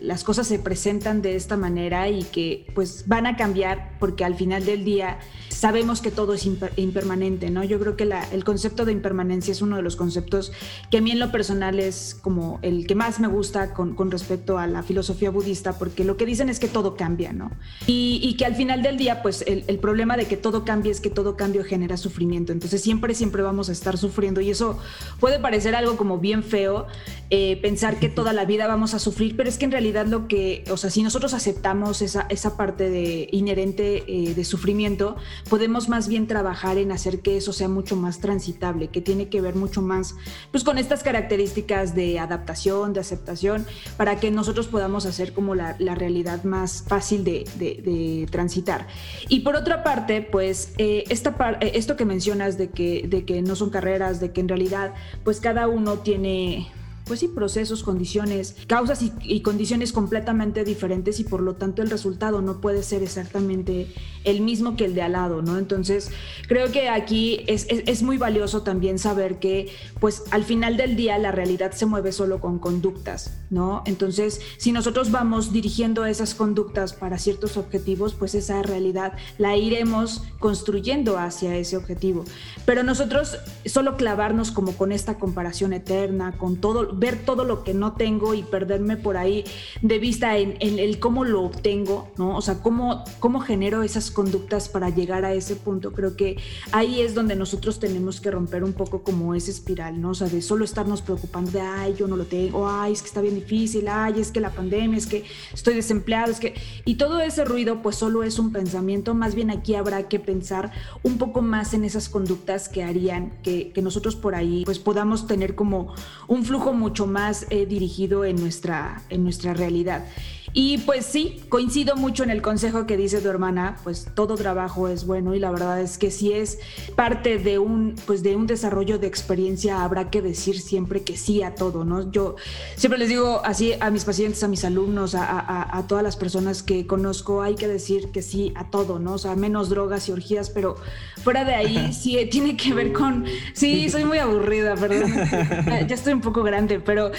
las 0.00 0.24
cosas 0.24 0.46
se 0.46 0.58
presentan 0.58 1.22
de 1.22 1.36
esta 1.36 1.56
manera 1.56 2.08
y 2.08 2.22
que 2.24 2.66
pues 2.74 3.04
van 3.06 3.26
a 3.26 3.36
cambiar 3.36 3.96
porque 3.98 4.24
al 4.24 4.34
final 4.34 4.64
del 4.64 4.84
día 4.84 5.18
sabemos 5.48 6.00
que 6.00 6.10
todo 6.10 6.34
es 6.34 6.46
impermanente, 6.76 7.50
¿no? 7.50 7.64
Yo 7.64 7.78
creo 7.78 7.96
que 7.96 8.08
el 8.32 8.44
concepto 8.44 8.84
de 8.84 8.92
impermanencia 8.92 9.52
es 9.52 9.62
uno 9.62 9.76
de 9.76 9.82
los 9.82 9.96
conceptos 9.96 10.52
que 10.90 10.98
a 10.98 11.00
mí 11.00 11.10
en 11.10 11.18
lo 11.18 11.30
personal 11.30 11.78
es 11.78 12.18
como 12.20 12.58
el 12.62 12.86
que 12.86 12.94
más 12.94 13.20
me 13.20 13.28
gusta 13.28 13.72
con, 13.74 13.94
con 13.94 14.10
respecto 14.10 14.58
a 14.58 14.61
a 14.62 14.66
la 14.66 14.82
filosofía 14.82 15.30
budista, 15.30 15.78
porque 15.78 16.04
lo 16.04 16.16
que 16.16 16.26
dicen 16.26 16.48
es 16.48 16.58
que 16.58 16.68
todo 16.68 16.96
cambia, 16.96 17.32
¿no? 17.32 17.50
Y, 17.86 18.34
que 18.38 18.46
al 18.46 18.54
final 18.54 18.82
del 18.82 18.96
día, 18.96 19.22
pues 19.22 19.44
el, 19.46 19.64
el, 19.66 19.78
problema 19.78 20.16
de 20.16 20.26
que 20.26 20.36
todo 20.36 20.64
cambie 20.64 20.90
es 20.90 21.00
que 21.00 21.10
todo 21.10 21.36
cambio 21.36 21.64
genera 21.64 21.96
sufrimiento. 21.96 22.52
Entonces 22.52 22.80
siempre, 22.80 23.14
siempre 23.14 23.42
vamos 23.42 23.68
a 23.68 23.72
estar 23.72 23.98
sufriendo 23.98 24.40
y 24.40 24.50
eso 24.50 24.78
puede 25.20 25.38
parecer 25.38 25.74
algo 25.74 25.96
como 25.96 26.18
bien 26.18 26.42
feo, 26.42 26.86
eh, 27.34 27.56
pensar 27.62 27.98
que 27.98 28.10
toda 28.10 28.34
la 28.34 28.44
vida 28.44 28.66
vamos 28.66 28.92
a 28.92 28.98
sufrir, 28.98 29.38
pero 29.38 29.48
es 29.48 29.56
que 29.56 29.64
en 29.64 29.70
realidad 29.70 30.04
lo 30.04 30.28
que, 30.28 30.64
o 30.70 30.76
sea, 30.76 30.90
si 30.90 31.02
nosotros 31.02 31.32
aceptamos 31.32 32.02
esa, 32.02 32.26
esa 32.28 32.58
parte 32.58 32.90
de 32.90 33.26
inherente 33.32 34.04
eh, 34.06 34.34
de 34.34 34.44
sufrimiento, 34.44 35.16
podemos 35.48 35.88
más 35.88 36.08
bien 36.08 36.26
trabajar 36.26 36.76
en 36.76 36.92
hacer 36.92 37.20
que 37.20 37.38
eso 37.38 37.54
sea 37.54 37.68
mucho 37.68 37.96
más 37.96 38.20
transitable, 38.20 38.88
que 38.88 39.00
tiene 39.00 39.30
que 39.30 39.40
ver 39.40 39.54
mucho 39.54 39.80
más 39.80 40.14
pues 40.50 40.62
con 40.62 40.76
estas 40.76 41.02
características 41.02 41.94
de 41.94 42.18
adaptación, 42.18 42.92
de 42.92 43.00
aceptación, 43.00 43.64
para 43.96 44.20
que 44.20 44.30
nosotros 44.30 44.68
podamos 44.68 45.06
hacer 45.06 45.32
como 45.32 45.54
la, 45.54 45.74
la 45.78 45.94
realidad 45.94 46.44
más 46.44 46.84
fácil 46.86 47.24
de, 47.24 47.44
de, 47.56 48.28
transitar. 48.30 48.88
Y 49.30 49.40
por 49.40 49.56
otra 49.56 49.82
parte, 49.82 50.20
pues 50.20 50.74
eh, 50.76 51.04
esta 51.08 51.34
esto 51.62 51.96
que 51.96 52.04
mencionas 52.04 52.58
de 52.58 52.68
que, 52.68 53.06
de 53.08 53.24
que 53.24 53.40
no 53.40 53.56
son 53.56 53.70
carreras, 53.70 54.20
de 54.20 54.32
que 54.32 54.42
en 54.42 54.48
realidad 54.48 54.92
pues 55.24 55.40
cada 55.40 55.66
uno 55.66 56.00
tiene 56.00 56.70
pues 57.12 57.20
sí, 57.20 57.28
procesos, 57.28 57.82
condiciones, 57.82 58.56
causas 58.66 59.02
y, 59.02 59.42
condiciones 59.42 59.92
completamente 59.92 60.64
diferentes 60.64 61.20
y 61.20 61.24
por 61.24 61.42
lo 61.42 61.56
tanto 61.56 61.82
el 61.82 61.90
resultado 61.90 62.40
no 62.40 62.62
puede 62.62 62.82
ser 62.82 63.02
exactamente 63.02 63.92
el 64.24 64.40
mismo 64.40 64.76
que 64.78 64.86
el 64.86 64.94
de 64.94 65.02
al 65.02 65.12
lado, 65.12 65.42
¿no? 65.42 65.58
Entonces, 65.58 66.10
creo 66.48 66.72
que 66.72 66.88
aquí 66.88 67.44
es, 67.48 67.66
es, 67.68 68.02
muy 68.02 68.16
valioso 68.16 68.62
también 68.62 68.98
saber 68.98 69.40
que, 69.40 69.68
pues 70.00 70.22
al 70.30 70.44
final 70.44 70.78
del 70.78 70.96
día 70.96 71.18
la 71.18 71.32
realidad 71.32 71.72
se 71.72 71.84
mueve 71.84 72.12
solo 72.12 72.40
con 72.40 72.58
conductas, 72.58 73.36
¿no? 73.50 73.82
Entonces, 73.84 74.40
si 74.56 74.72
nosotros 74.72 75.10
vamos 75.10 75.52
dirigiendo 75.52 76.06
esas 76.06 76.34
conductas 76.34 76.94
para 76.94 77.18
ciertos 77.18 77.58
objetivos, 77.58 78.14
pues 78.14 78.34
esa 78.34 78.62
realidad 78.62 79.12
la 79.36 79.54
iremos 79.54 80.22
construyendo 80.38 81.18
hacia 81.18 81.56
ese 81.56 81.76
objetivo. 81.76 82.24
Pero 82.64 82.84
nosotros 82.84 83.36
solo 83.66 83.98
clavarnos 83.98 84.50
como 84.50 84.72
con 84.72 84.92
esta 84.92 85.18
comparación 85.18 85.74
eterna, 85.74 86.38
con 86.38 86.56
todo 86.56 86.92
ver 87.02 87.18
todo 87.24 87.44
lo 87.44 87.64
que 87.64 87.74
no 87.74 87.94
tengo 87.94 88.32
y 88.32 88.44
perderme 88.44 88.96
por 88.96 89.16
ahí 89.16 89.44
de 89.82 89.98
vista 89.98 90.38
en, 90.38 90.56
el 90.60 91.00
cómo 91.00 91.24
lo 91.24 91.42
obtengo, 91.42 92.08
¿no? 92.16 92.36
O 92.36 92.40
sea, 92.40 92.62
cómo, 92.62 93.04
cómo 93.18 93.40
genero 93.40 93.82
esas 93.82 94.12
conductas 94.12 94.68
para 94.68 94.88
llegar 94.88 95.24
a 95.24 95.32
ese 95.34 95.56
punto. 95.56 95.92
Creo 95.92 96.16
que 96.16 96.36
ahí 96.70 97.00
es 97.00 97.16
donde 97.16 97.34
nosotros 97.34 97.80
tenemos 97.80 98.20
que 98.20 98.30
romper 98.30 98.62
un 98.62 98.72
poco 98.72 99.02
como 99.02 99.34
esa 99.34 99.50
espiral, 99.50 100.00
¿no? 100.00 100.10
O 100.10 100.14
sea, 100.14 100.28
de 100.28 100.40
solo 100.40 100.64
estarnos 100.64 101.02
preocupando 101.02 101.50
de, 101.50 101.60
ay, 101.60 101.96
yo 101.98 102.06
no 102.06 102.16
lo 102.16 102.24
tengo, 102.26 102.68
ay, 102.68 102.92
es 102.92 103.02
que 103.02 103.08
está 103.08 103.20
bien 103.20 103.34
difícil, 103.34 103.88
ay, 103.88 104.20
es 104.20 104.30
que 104.30 104.38
la 104.38 104.50
pandemia, 104.50 104.96
es 104.96 105.08
que 105.08 105.24
estoy 105.52 105.74
desempleado, 105.74 106.30
es 106.30 106.38
que... 106.38 106.54
Y 106.84 106.94
todo 106.94 107.18
ese 107.18 107.44
ruido 107.44 107.82
pues 107.82 107.96
solo 107.96 108.22
es 108.22 108.38
un 108.38 108.52
pensamiento, 108.52 109.12
más 109.14 109.34
bien 109.34 109.50
aquí 109.50 109.74
habrá 109.74 110.04
que 110.04 110.20
pensar 110.20 110.70
un 111.02 111.18
poco 111.18 111.42
más 111.42 111.74
en 111.74 111.84
esas 111.84 112.08
conductas 112.08 112.68
que 112.68 112.84
harían 112.84 113.32
que, 113.42 113.72
que 113.72 113.82
nosotros 113.82 114.14
por 114.14 114.36
ahí 114.36 114.62
pues 114.64 114.78
podamos 114.78 115.26
tener 115.26 115.56
como 115.56 115.94
un 116.28 116.44
flujo 116.44 116.72
mucho 116.72 116.91
más 117.00 117.46
eh, 117.50 117.66
dirigido 117.66 118.24
en 118.24 118.36
nuestra, 118.36 119.02
en 119.08 119.24
nuestra 119.24 119.54
realidad. 119.54 120.04
Y 120.54 120.78
pues 120.78 121.06
sí, 121.06 121.40
coincido 121.48 121.96
mucho 121.96 122.24
en 122.24 122.30
el 122.30 122.42
consejo 122.42 122.86
que 122.86 122.98
dice 122.98 123.20
tu 123.20 123.28
hermana, 123.28 123.76
pues 123.84 124.08
todo 124.14 124.34
trabajo 124.34 124.88
es 124.88 125.06
bueno 125.06 125.34
y 125.34 125.38
la 125.38 125.50
verdad 125.50 125.80
es 125.80 125.96
que 125.96 126.10
si 126.10 126.32
es 126.32 126.58
parte 126.94 127.38
de 127.38 127.58
un, 127.58 127.94
pues 128.06 128.22
de 128.22 128.36
un 128.36 128.46
desarrollo 128.46 128.98
de 128.98 129.06
experiencia 129.06 129.82
habrá 129.82 130.10
que 130.10 130.20
decir 130.20 130.60
siempre 130.60 131.02
que 131.02 131.16
sí 131.16 131.42
a 131.42 131.54
todo, 131.54 131.84
¿no? 131.84 132.10
Yo 132.10 132.36
siempre 132.76 132.98
les 132.98 133.08
digo 133.08 133.40
así 133.44 133.72
a 133.80 133.90
mis 133.90 134.04
pacientes, 134.04 134.44
a 134.44 134.48
mis 134.48 134.64
alumnos, 134.64 135.14
a, 135.14 135.78
a, 135.78 135.86
todas 135.86 136.04
las 136.04 136.16
personas 136.16 136.62
que 136.62 136.86
conozco, 136.86 137.40
hay 137.40 137.54
que 137.54 137.66
decir 137.66 138.10
que 138.10 138.20
sí 138.20 138.52
a 138.54 138.68
todo, 138.68 138.98
¿no? 138.98 139.14
O 139.14 139.18
sea, 139.18 139.34
menos 139.34 139.70
drogas 139.70 140.08
y 140.08 140.12
orgías, 140.12 140.50
pero 140.50 140.76
fuera 141.24 141.44
de 141.44 141.54
ahí 141.54 141.92
sí 141.94 142.18
tiene 142.30 142.58
que 142.58 142.74
ver 142.74 142.92
con, 142.92 143.24
sí, 143.54 143.88
soy 143.88 144.04
muy 144.04 144.18
aburrida, 144.18 144.74
perdón, 144.74 145.12
ya 145.88 145.94
estoy 145.94 146.12
un 146.12 146.20
poco 146.20 146.42
grande, 146.42 146.78
pero 146.78 147.10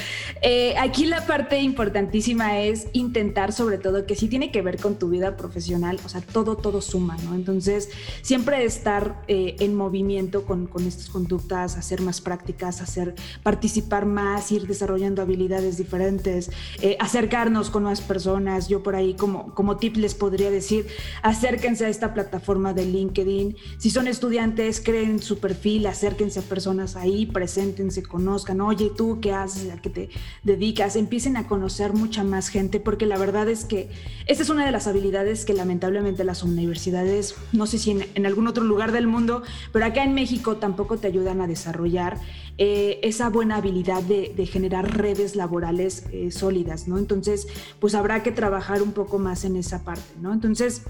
eh, 0.43 0.75
aquí 0.77 1.05
la 1.07 1.25
parte 1.25 1.59
importantísima 1.59 2.59
es 2.59 2.87
intentar 2.93 3.22
sobre 3.53 3.77
todo 3.77 4.05
que 4.05 4.15
sí 4.15 4.27
tiene 4.27 4.51
que 4.51 4.61
ver 4.61 4.79
con 4.79 4.95
tu 4.95 5.09
vida 5.09 5.37
profesional, 5.37 5.99
o 6.05 6.09
sea, 6.09 6.21
todo, 6.21 6.55
todo 6.55 6.81
suma, 6.81 7.17
¿no? 7.23 7.35
Entonces, 7.35 7.89
siempre 8.21 8.65
estar 8.65 9.23
eh, 9.27 9.55
en 9.59 9.75
movimiento 9.75 10.45
con, 10.45 10.67
con, 10.67 10.85
estas 10.85 11.09
conductas, 11.09 11.77
hacer 11.77 12.01
más 12.01 12.21
prácticas, 12.21 12.81
hacer 12.81 13.15
participar 13.43 14.05
más, 14.05 14.51
ir 14.51 14.67
desarrollando 14.67 15.21
habilidades 15.21 15.77
diferentes, 15.77 16.51
eh, 16.81 16.97
acercarnos 16.99 17.69
con 17.69 17.83
más 17.83 18.01
personas. 18.01 18.67
Yo 18.67 18.83
por 18.83 18.95
ahí 18.95 19.13
como, 19.13 19.53
como 19.53 19.77
tip 19.77 19.95
les 19.97 20.15
podría 20.15 20.51
decir, 20.51 20.87
acérquense 21.21 21.85
a 21.85 21.89
esta 21.89 22.13
plataforma 22.13 22.73
de 22.73 22.85
LinkedIn. 22.85 23.55
Si 23.77 23.89
son 23.89 24.07
estudiantes, 24.07 24.81
creen 24.81 25.21
su 25.21 25.39
perfil, 25.39 25.87
acérquense 25.87 26.39
a 26.39 26.43
personas 26.43 26.95
ahí, 26.95 27.25
preséntense, 27.25 28.03
conozcan, 28.03 28.61
oye, 28.61 28.91
tú 28.95 29.19
qué 29.21 29.33
haces, 29.33 29.71
a 29.71 29.81
qué 29.81 29.89
te 29.89 30.09
dedicas, 30.43 30.95
empiecen 30.95 31.37
a 31.37 31.47
conocer 31.47 31.93
mucha 31.93 32.23
más 32.23 32.49
gente, 32.49 32.79
porque 32.79 33.05
la 33.13 33.19
verdad 33.19 33.47
es 33.47 33.63
que 33.63 33.91
esta 34.25 34.41
es 34.41 34.49
una 34.49 34.65
de 34.65 34.71
las 34.71 34.87
habilidades 34.87 35.45
que 35.45 35.53
lamentablemente 35.53 36.23
las 36.23 36.41
universidades, 36.41 37.35
no 37.51 37.67
sé 37.67 37.77
si 37.77 37.91
en, 37.91 38.25
algún 38.25 38.47
otro 38.47 38.63
lugar 38.63 38.91
del 38.91 39.05
mundo, 39.05 39.43
pero 39.71 39.85
acá 39.85 40.03
en 40.03 40.15
México 40.15 40.57
tampoco 40.57 40.97
te 40.97 41.05
ayudan 41.05 41.39
a 41.39 41.45
desarrollar 41.45 42.17
eh, 42.57 42.99
esa 43.03 43.29
buena 43.29 43.57
habilidad 43.57 44.01
de, 44.01 44.47
generar 44.47 44.97
redes 44.97 45.35
laborales 45.35 46.07
eh, 46.11 46.31
sólidas, 46.31 46.87
¿no? 46.87 46.97
Entonces, 46.97 47.47
pues 47.79 47.93
habrá 47.93 48.23
que 48.23 48.31
trabajar 48.31 48.81
un 48.81 48.93
poco 48.93 49.19
más 49.19 49.45
en 49.45 49.57
esa 49.57 49.83
parte, 49.83 50.15
¿no? 50.19 50.33
Entonces, 50.33 50.81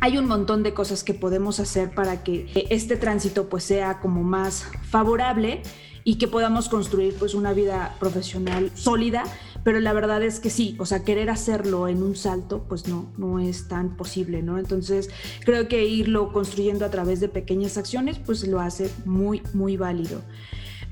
hay 0.00 0.18
un 0.18 0.26
montón 0.26 0.64
de 0.64 0.74
cosas 0.74 1.04
que 1.04 1.14
podemos 1.14 1.60
hacer 1.60 1.94
para 1.94 2.24
que 2.24 2.66
este 2.70 2.96
tránsito 2.96 3.48
pues 3.48 3.62
sea 3.62 4.00
como 4.00 4.24
más 4.24 4.66
favorable 4.90 5.62
y 6.02 6.16
que 6.16 6.26
podamos 6.26 6.68
construir 6.68 7.14
pues 7.14 7.34
una 7.34 7.52
vida 7.52 7.94
profesional 8.00 8.72
sólida 8.74 9.24
pero 9.64 9.80
la 9.80 9.92
verdad 9.92 10.22
es 10.22 10.40
que 10.40 10.50
sí, 10.50 10.76
o 10.78 10.86
sea, 10.86 11.04
querer 11.04 11.30
hacerlo 11.30 11.88
en 11.88 12.02
un 12.02 12.16
salto, 12.16 12.64
pues 12.68 12.88
no, 12.88 13.06
no 13.16 13.38
es 13.38 13.68
tan 13.68 13.96
posible, 13.96 14.42
¿no? 14.42 14.58
Entonces, 14.58 15.10
creo 15.44 15.68
que 15.68 15.84
irlo 15.84 16.32
construyendo 16.32 16.84
a 16.84 16.90
través 16.90 17.20
de 17.20 17.28
pequeñas 17.28 17.76
acciones, 17.76 18.18
pues 18.18 18.46
lo 18.46 18.60
hace 18.60 18.90
muy, 19.04 19.42
muy 19.52 19.76
válido. 19.76 20.22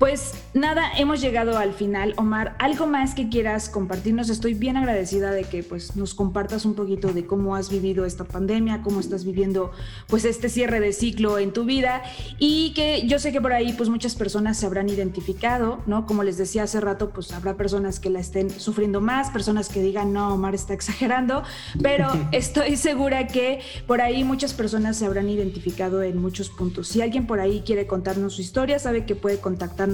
Pues 0.00 0.32
nada, 0.54 0.90
hemos 0.96 1.20
llegado 1.20 1.58
al 1.58 1.74
final. 1.74 2.14
Omar, 2.16 2.56
¿algo 2.58 2.86
más 2.86 3.14
que 3.14 3.28
quieras 3.28 3.68
compartirnos? 3.68 4.30
Estoy 4.30 4.54
bien 4.54 4.78
agradecida 4.78 5.30
de 5.30 5.44
que 5.44 5.62
pues, 5.62 5.94
nos 5.94 6.14
compartas 6.14 6.64
un 6.64 6.72
poquito 6.72 7.12
de 7.12 7.26
cómo 7.26 7.54
has 7.54 7.68
vivido 7.68 8.06
esta 8.06 8.24
pandemia, 8.24 8.80
cómo 8.80 9.00
estás 9.00 9.26
viviendo 9.26 9.72
pues, 10.06 10.24
este 10.24 10.48
cierre 10.48 10.80
de 10.80 10.94
ciclo 10.94 11.38
en 11.38 11.52
tu 11.52 11.66
vida 11.66 12.02
y 12.38 12.72
que 12.72 13.06
yo 13.06 13.18
sé 13.18 13.30
que 13.30 13.42
por 13.42 13.52
ahí 13.52 13.74
pues, 13.74 13.90
muchas 13.90 14.14
personas 14.14 14.56
se 14.56 14.64
habrán 14.64 14.88
identificado, 14.88 15.82
¿no? 15.84 16.06
Como 16.06 16.22
les 16.22 16.38
decía 16.38 16.62
hace 16.62 16.80
rato, 16.80 17.10
pues 17.10 17.30
habrá 17.32 17.58
personas 17.58 18.00
que 18.00 18.08
la 18.08 18.20
estén 18.20 18.48
sufriendo 18.48 19.02
más, 19.02 19.28
personas 19.28 19.68
que 19.68 19.82
digan, 19.82 20.14
no, 20.14 20.32
Omar 20.32 20.54
está 20.54 20.72
exagerando, 20.72 21.42
pero 21.82 22.08
estoy 22.32 22.78
segura 22.78 23.26
que 23.26 23.60
por 23.86 24.00
ahí 24.00 24.24
muchas 24.24 24.54
personas 24.54 24.96
se 24.96 25.04
habrán 25.04 25.28
identificado 25.28 26.02
en 26.02 26.16
muchos 26.16 26.48
puntos. 26.48 26.88
Si 26.88 27.02
alguien 27.02 27.26
por 27.26 27.38
ahí 27.38 27.62
quiere 27.66 27.86
contarnos 27.86 28.36
su 28.36 28.40
historia, 28.40 28.78
sabe 28.78 29.04
que 29.04 29.14
puede 29.14 29.40
contactarnos 29.40 29.89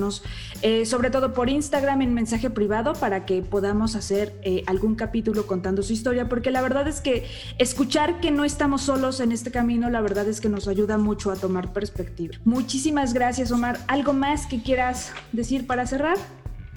eh, 0.63 0.87
sobre 0.87 1.11
todo 1.11 1.33
por 1.33 1.49
Instagram 1.49 2.03
en 2.03 2.15
mensaje 2.15 2.51
privado 2.51 2.95
para 2.95 3.27
que 3.27 3.43
podamos 3.43 3.95
hacer 3.95 4.35
eh, 4.43 4.63
algún 4.67 4.95
capítulo 4.95 5.47
contando 5.47 5.83
su 5.83 5.93
historia, 5.93 6.29
porque 6.29 6.51
la 6.51 6.63
verdad 6.63 6.89
es 6.89 7.01
que 7.01 7.27
escuchar 7.59 8.21
que 8.21 8.31
no 8.31 8.45
estamos 8.45 8.83
solos 8.83 9.21
en 9.21 9.33
este 9.33 9.51
camino, 9.51 9.91
la 9.91 10.01
verdad 10.01 10.29
es 10.29 10.41
que 10.41 10.49
nos 10.49 10.69
ayuda 10.69 10.99
mucho 10.99 11.31
a 11.31 11.37
tomar 11.37 11.73
perspectiva. 11.73 12.37
Muchísimas 12.45 13.15
gracias, 13.15 13.53
Omar. 13.53 13.79
¿Algo 13.89 14.13
más 14.13 14.47
que 14.47 14.63
quieras 14.63 15.13
decir 15.33 15.67
para 15.67 15.87
cerrar? 15.87 16.17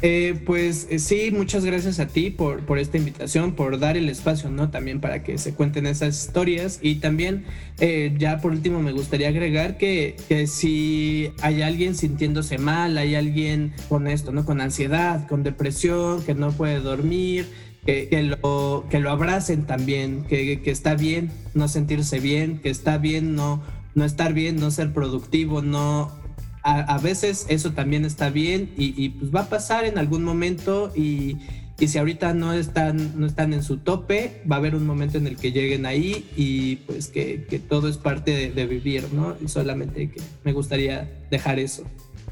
Eh, 0.02 0.40
pues 0.46 0.88
eh, 0.90 1.00
sí, 1.00 1.30
muchas 1.32 1.66
gracias 1.66 2.00
a 2.00 2.08
ti 2.08 2.30
por, 2.30 2.66
por 2.66 2.80
esta 2.80 2.98
invitación, 2.98 3.54
por 3.54 3.80
dar 3.80 3.98
el 3.98 4.08
espacio, 4.08 4.50
¿no? 4.50 4.70
También 4.70 5.02
para 5.02 5.24
que 5.24 5.38
se 5.38 5.54
cuenten 5.54 5.86
esas 5.86 6.26
historias. 6.26 6.80
Y 6.82 6.96
también, 6.96 7.46
eh, 7.80 8.16
ya 8.18 8.40
por 8.40 8.52
último, 8.52 8.82
me 8.82 8.94
gustaría 8.94 9.28
agregar 9.28 9.78
que, 9.78 10.16
que, 10.30 10.48
si 10.48 11.32
hay 11.42 11.62
alguien 11.62 11.96
sintiéndose 11.96 12.58
mal, 12.58 12.98
hay 12.98 13.16
alguien 13.16 13.74
con 13.90 14.08
esto, 14.08 14.32
¿no? 14.32 14.46
Con 14.46 14.62
ansiedad, 14.62 15.28
con 15.28 15.44
depresión, 15.44 16.24
que 16.24 16.34
no 16.34 16.52
puede 16.52 16.80
dormir, 16.80 17.48
que, 17.86 18.08
que, 18.08 18.24
lo, 18.24 18.86
que 18.90 19.00
lo 19.00 19.10
abracen 19.12 19.66
también, 19.66 20.24
que, 20.24 20.62
que 20.62 20.72
está 20.72 20.96
bien 20.96 21.32
no 21.54 21.68
sentirse 21.68 22.20
bien, 22.20 22.60
que 22.60 22.70
está 22.70 22.98
bien 22.98 23.36
no, 23.36 23.62
no 23.96 24.06
estar 24.06 24.34
bien, 24.34 24.58
no 24.58 24.72
ser 24.72 24.94
productivo, 24.94 25.62
no 25.62 26.19
a, 26.64 26.98
veces 26.98 27.46
eso 27.50 27.72
también 27.72 28.06
está 28.06 28.30
bien 28.30 28.74
y, 28.78 29.10
pues 29.10 29.34
va 29.34 29.42
a 29.42 29.50
pasar 29.50 29.86
en 29.86 29.98
algún 29.98 30.24
momento 30.24 30.92
y, 30.96 31.38
si 31.78 31.98
ahorita 31.98 32.34
no 32.34 32.52
están, 32.52 33.18
no 33.18 33.26
están 33.26 33.54
en 33.54 33.64
su 33.64 33.78
tope, 33.78 34.44
va 34.50 34.58
a 34.58 34.60
haber 34.60 34.76
un 34.76 34.86
momento 34.86 35.18
en 35.18 35.28
el 35.28 35.38
que 35.38 35.54
lleguen 35.54 35.86
ahí 35.86 36.30
y 36.36 36.76
pues 36.78 37.08
que, 37.08 37.38
todo 37.70 37.88
es 37.88 37.98
parte 37.98 38.52
de, 38.52 38.66
vivir, 38.66 39.14
¿no? 39.14 39.38
Y 39.42 39.48
solamente 39.48 40.12
que 40.12 40.22
me 40.44 40.52
gustaría 40.52 41.10
dejar 41.32 41.58
eso. 41.58 41.86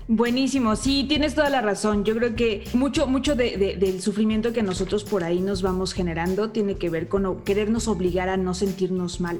Buenísimo, 0.10 0.76
sí, 0.76 1.06
tienes 1.08 1.34
toda 1.34 1.50
la 1.50 1.62
razón. 1.62 2.04
Yo 2.04 2.16
creo 2.16 2.36
que 2.36 2.66
mucho, 2.74 3.08
mucho 3.08 3.36
del 3.36 4.02
sufrimiento 4.02 4.52
que 4.52 4.63
nosotros 4.63 5.04
por 5.06 5.24
ahí 5.24 5.40
nos 5.40 5.62
vamos 5.62 5.94
generando 5.94 6.50
tiene 6.50 6.75
que 6.75 6.90
ver 6.90 7.08
con 7.08 7.44
querernos 7.44 7.88
obligar 7.88 8.28
a 8.28 8.38
no 8.38 8.54
sentirnos 8.54 9.21
mal. 9.21 9.40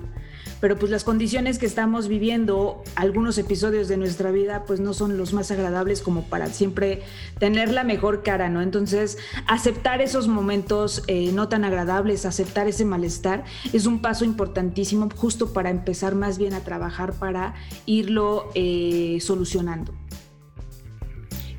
Pero 0.60 0.78
pues 0.78 0.92
las 0.92 1.04
condiciones 1.04 1.60
que 1.60 1.66
estamos 1.66 2.08
viviendo, 2.08 2.84
algunos 2.96 3.38
episodios 3.38 3.88
de 3.88 3.98
nuestra 3.98 4.32
vida, 4.32 4.64
pues 4.66 4.80
no 4.80 4.94
son 4.94 5.18
los 5.18 5.34
más 5.34 5.52
agradables 5.52 6.02
como 6.02 6.24
para 6.24 6.48
siempre 6.48 7.04
tener 7.40 7.72
la 7.72 7.84
mejor 7.84 8.24
cara, 8.24 8.50
¿no? 8.50 8.62
Entonces, 8.62 9.18
aceptar 9.48 10.02
esos 10.02 10.28
momentos 10.28 11.04
eh, 11.08 11.32
no 11.34 11.48
tan 11.48 11.64
agradables, 11.64 12.26
aceptar 12.26 12.68
ese 12.68 12.86
malestar, 12.86 13.44
es 13.74 13.86
un 13.86 14.02
paso 14.02 14.26
importantísimo 14.26 15.10
justo 15.16 15.54
para 15.54 15.70
empezar 15.70 16.16
más 16.16 16.38
bien 16.38 16.54
a 16.54 16.62
trabajar 16.62 17.14
para 17.14 17.54
irlo 17.86 18.50
eh, 18.56 19.20
solucionando. 19.22 19.94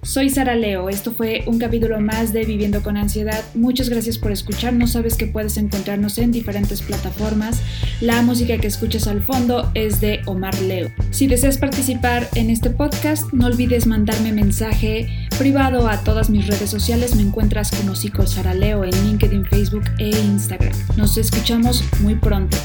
Soy 0.08 0.30
Sara 0.30 0.54
Leo, 0.54 0.88
esto 0.88 1.12
fue 1.12 1.42
un 1.44 1.58
capítulo 1.58 2.00
más 2.00 2.32
de 2.32 2.46
Viviendo 2.46 2.82
con 2.82 2.96
Ansiedad. 2.96 3.44
Muchas 3.54 3.90
gracias 3.90 4.16
por 4.16 4.32
escucharnos, 4.32 4.92
sabes 4.92 5.18
que 5.18 5.26
puedes 5.26 5.58
encontrarnos 5.58 6.16
en 6.16 6.32
diferentes 6.32 6.80
plataformas. 6.80 7.60
La 8.00 8.22
música 8.22 8.56
que 8.56 8.68
escuchas 8.68 9.06
al 9.06 9.22
fondo 9.22 9.70
es 9.74 10.00
de 10.00 10.22
Omar 10.24 10.58
Leo. 10.62 10.90
Si 11.10 11.26
deseas 11.26 11.58
participar 11.58 12.26
en 12.36 12.48
este 12.48 12.70
podcast, 12.70 13.30
no 13.34 13.48
olvides 13.48 13.86
mandarme 13.86 14.32
mensaje 14.32 15.28
privado 15.38 15.86
a 15.86 16.02
todas 16.02 16.30
mis 16.30 16.46
redes 16.46 16.70
sociales. 16.70 17.14
Me 17.14 17.20
encuentras 17.20 17.70
como 17.70 17.94
Psico 17.94 18.26
Sara 18.26 18.54
Leo 18.54 18.84
en 18.84 18.92
LinkedIn, 18.92 19.44
Facebook 19.44 19.84
e 19.98 20.08
Instagram. 20.08 20.72
Nos 20.96 21.18
escuchamos 21.18 21.84
muy 22.00 22.14
pronto. 22.14 22.56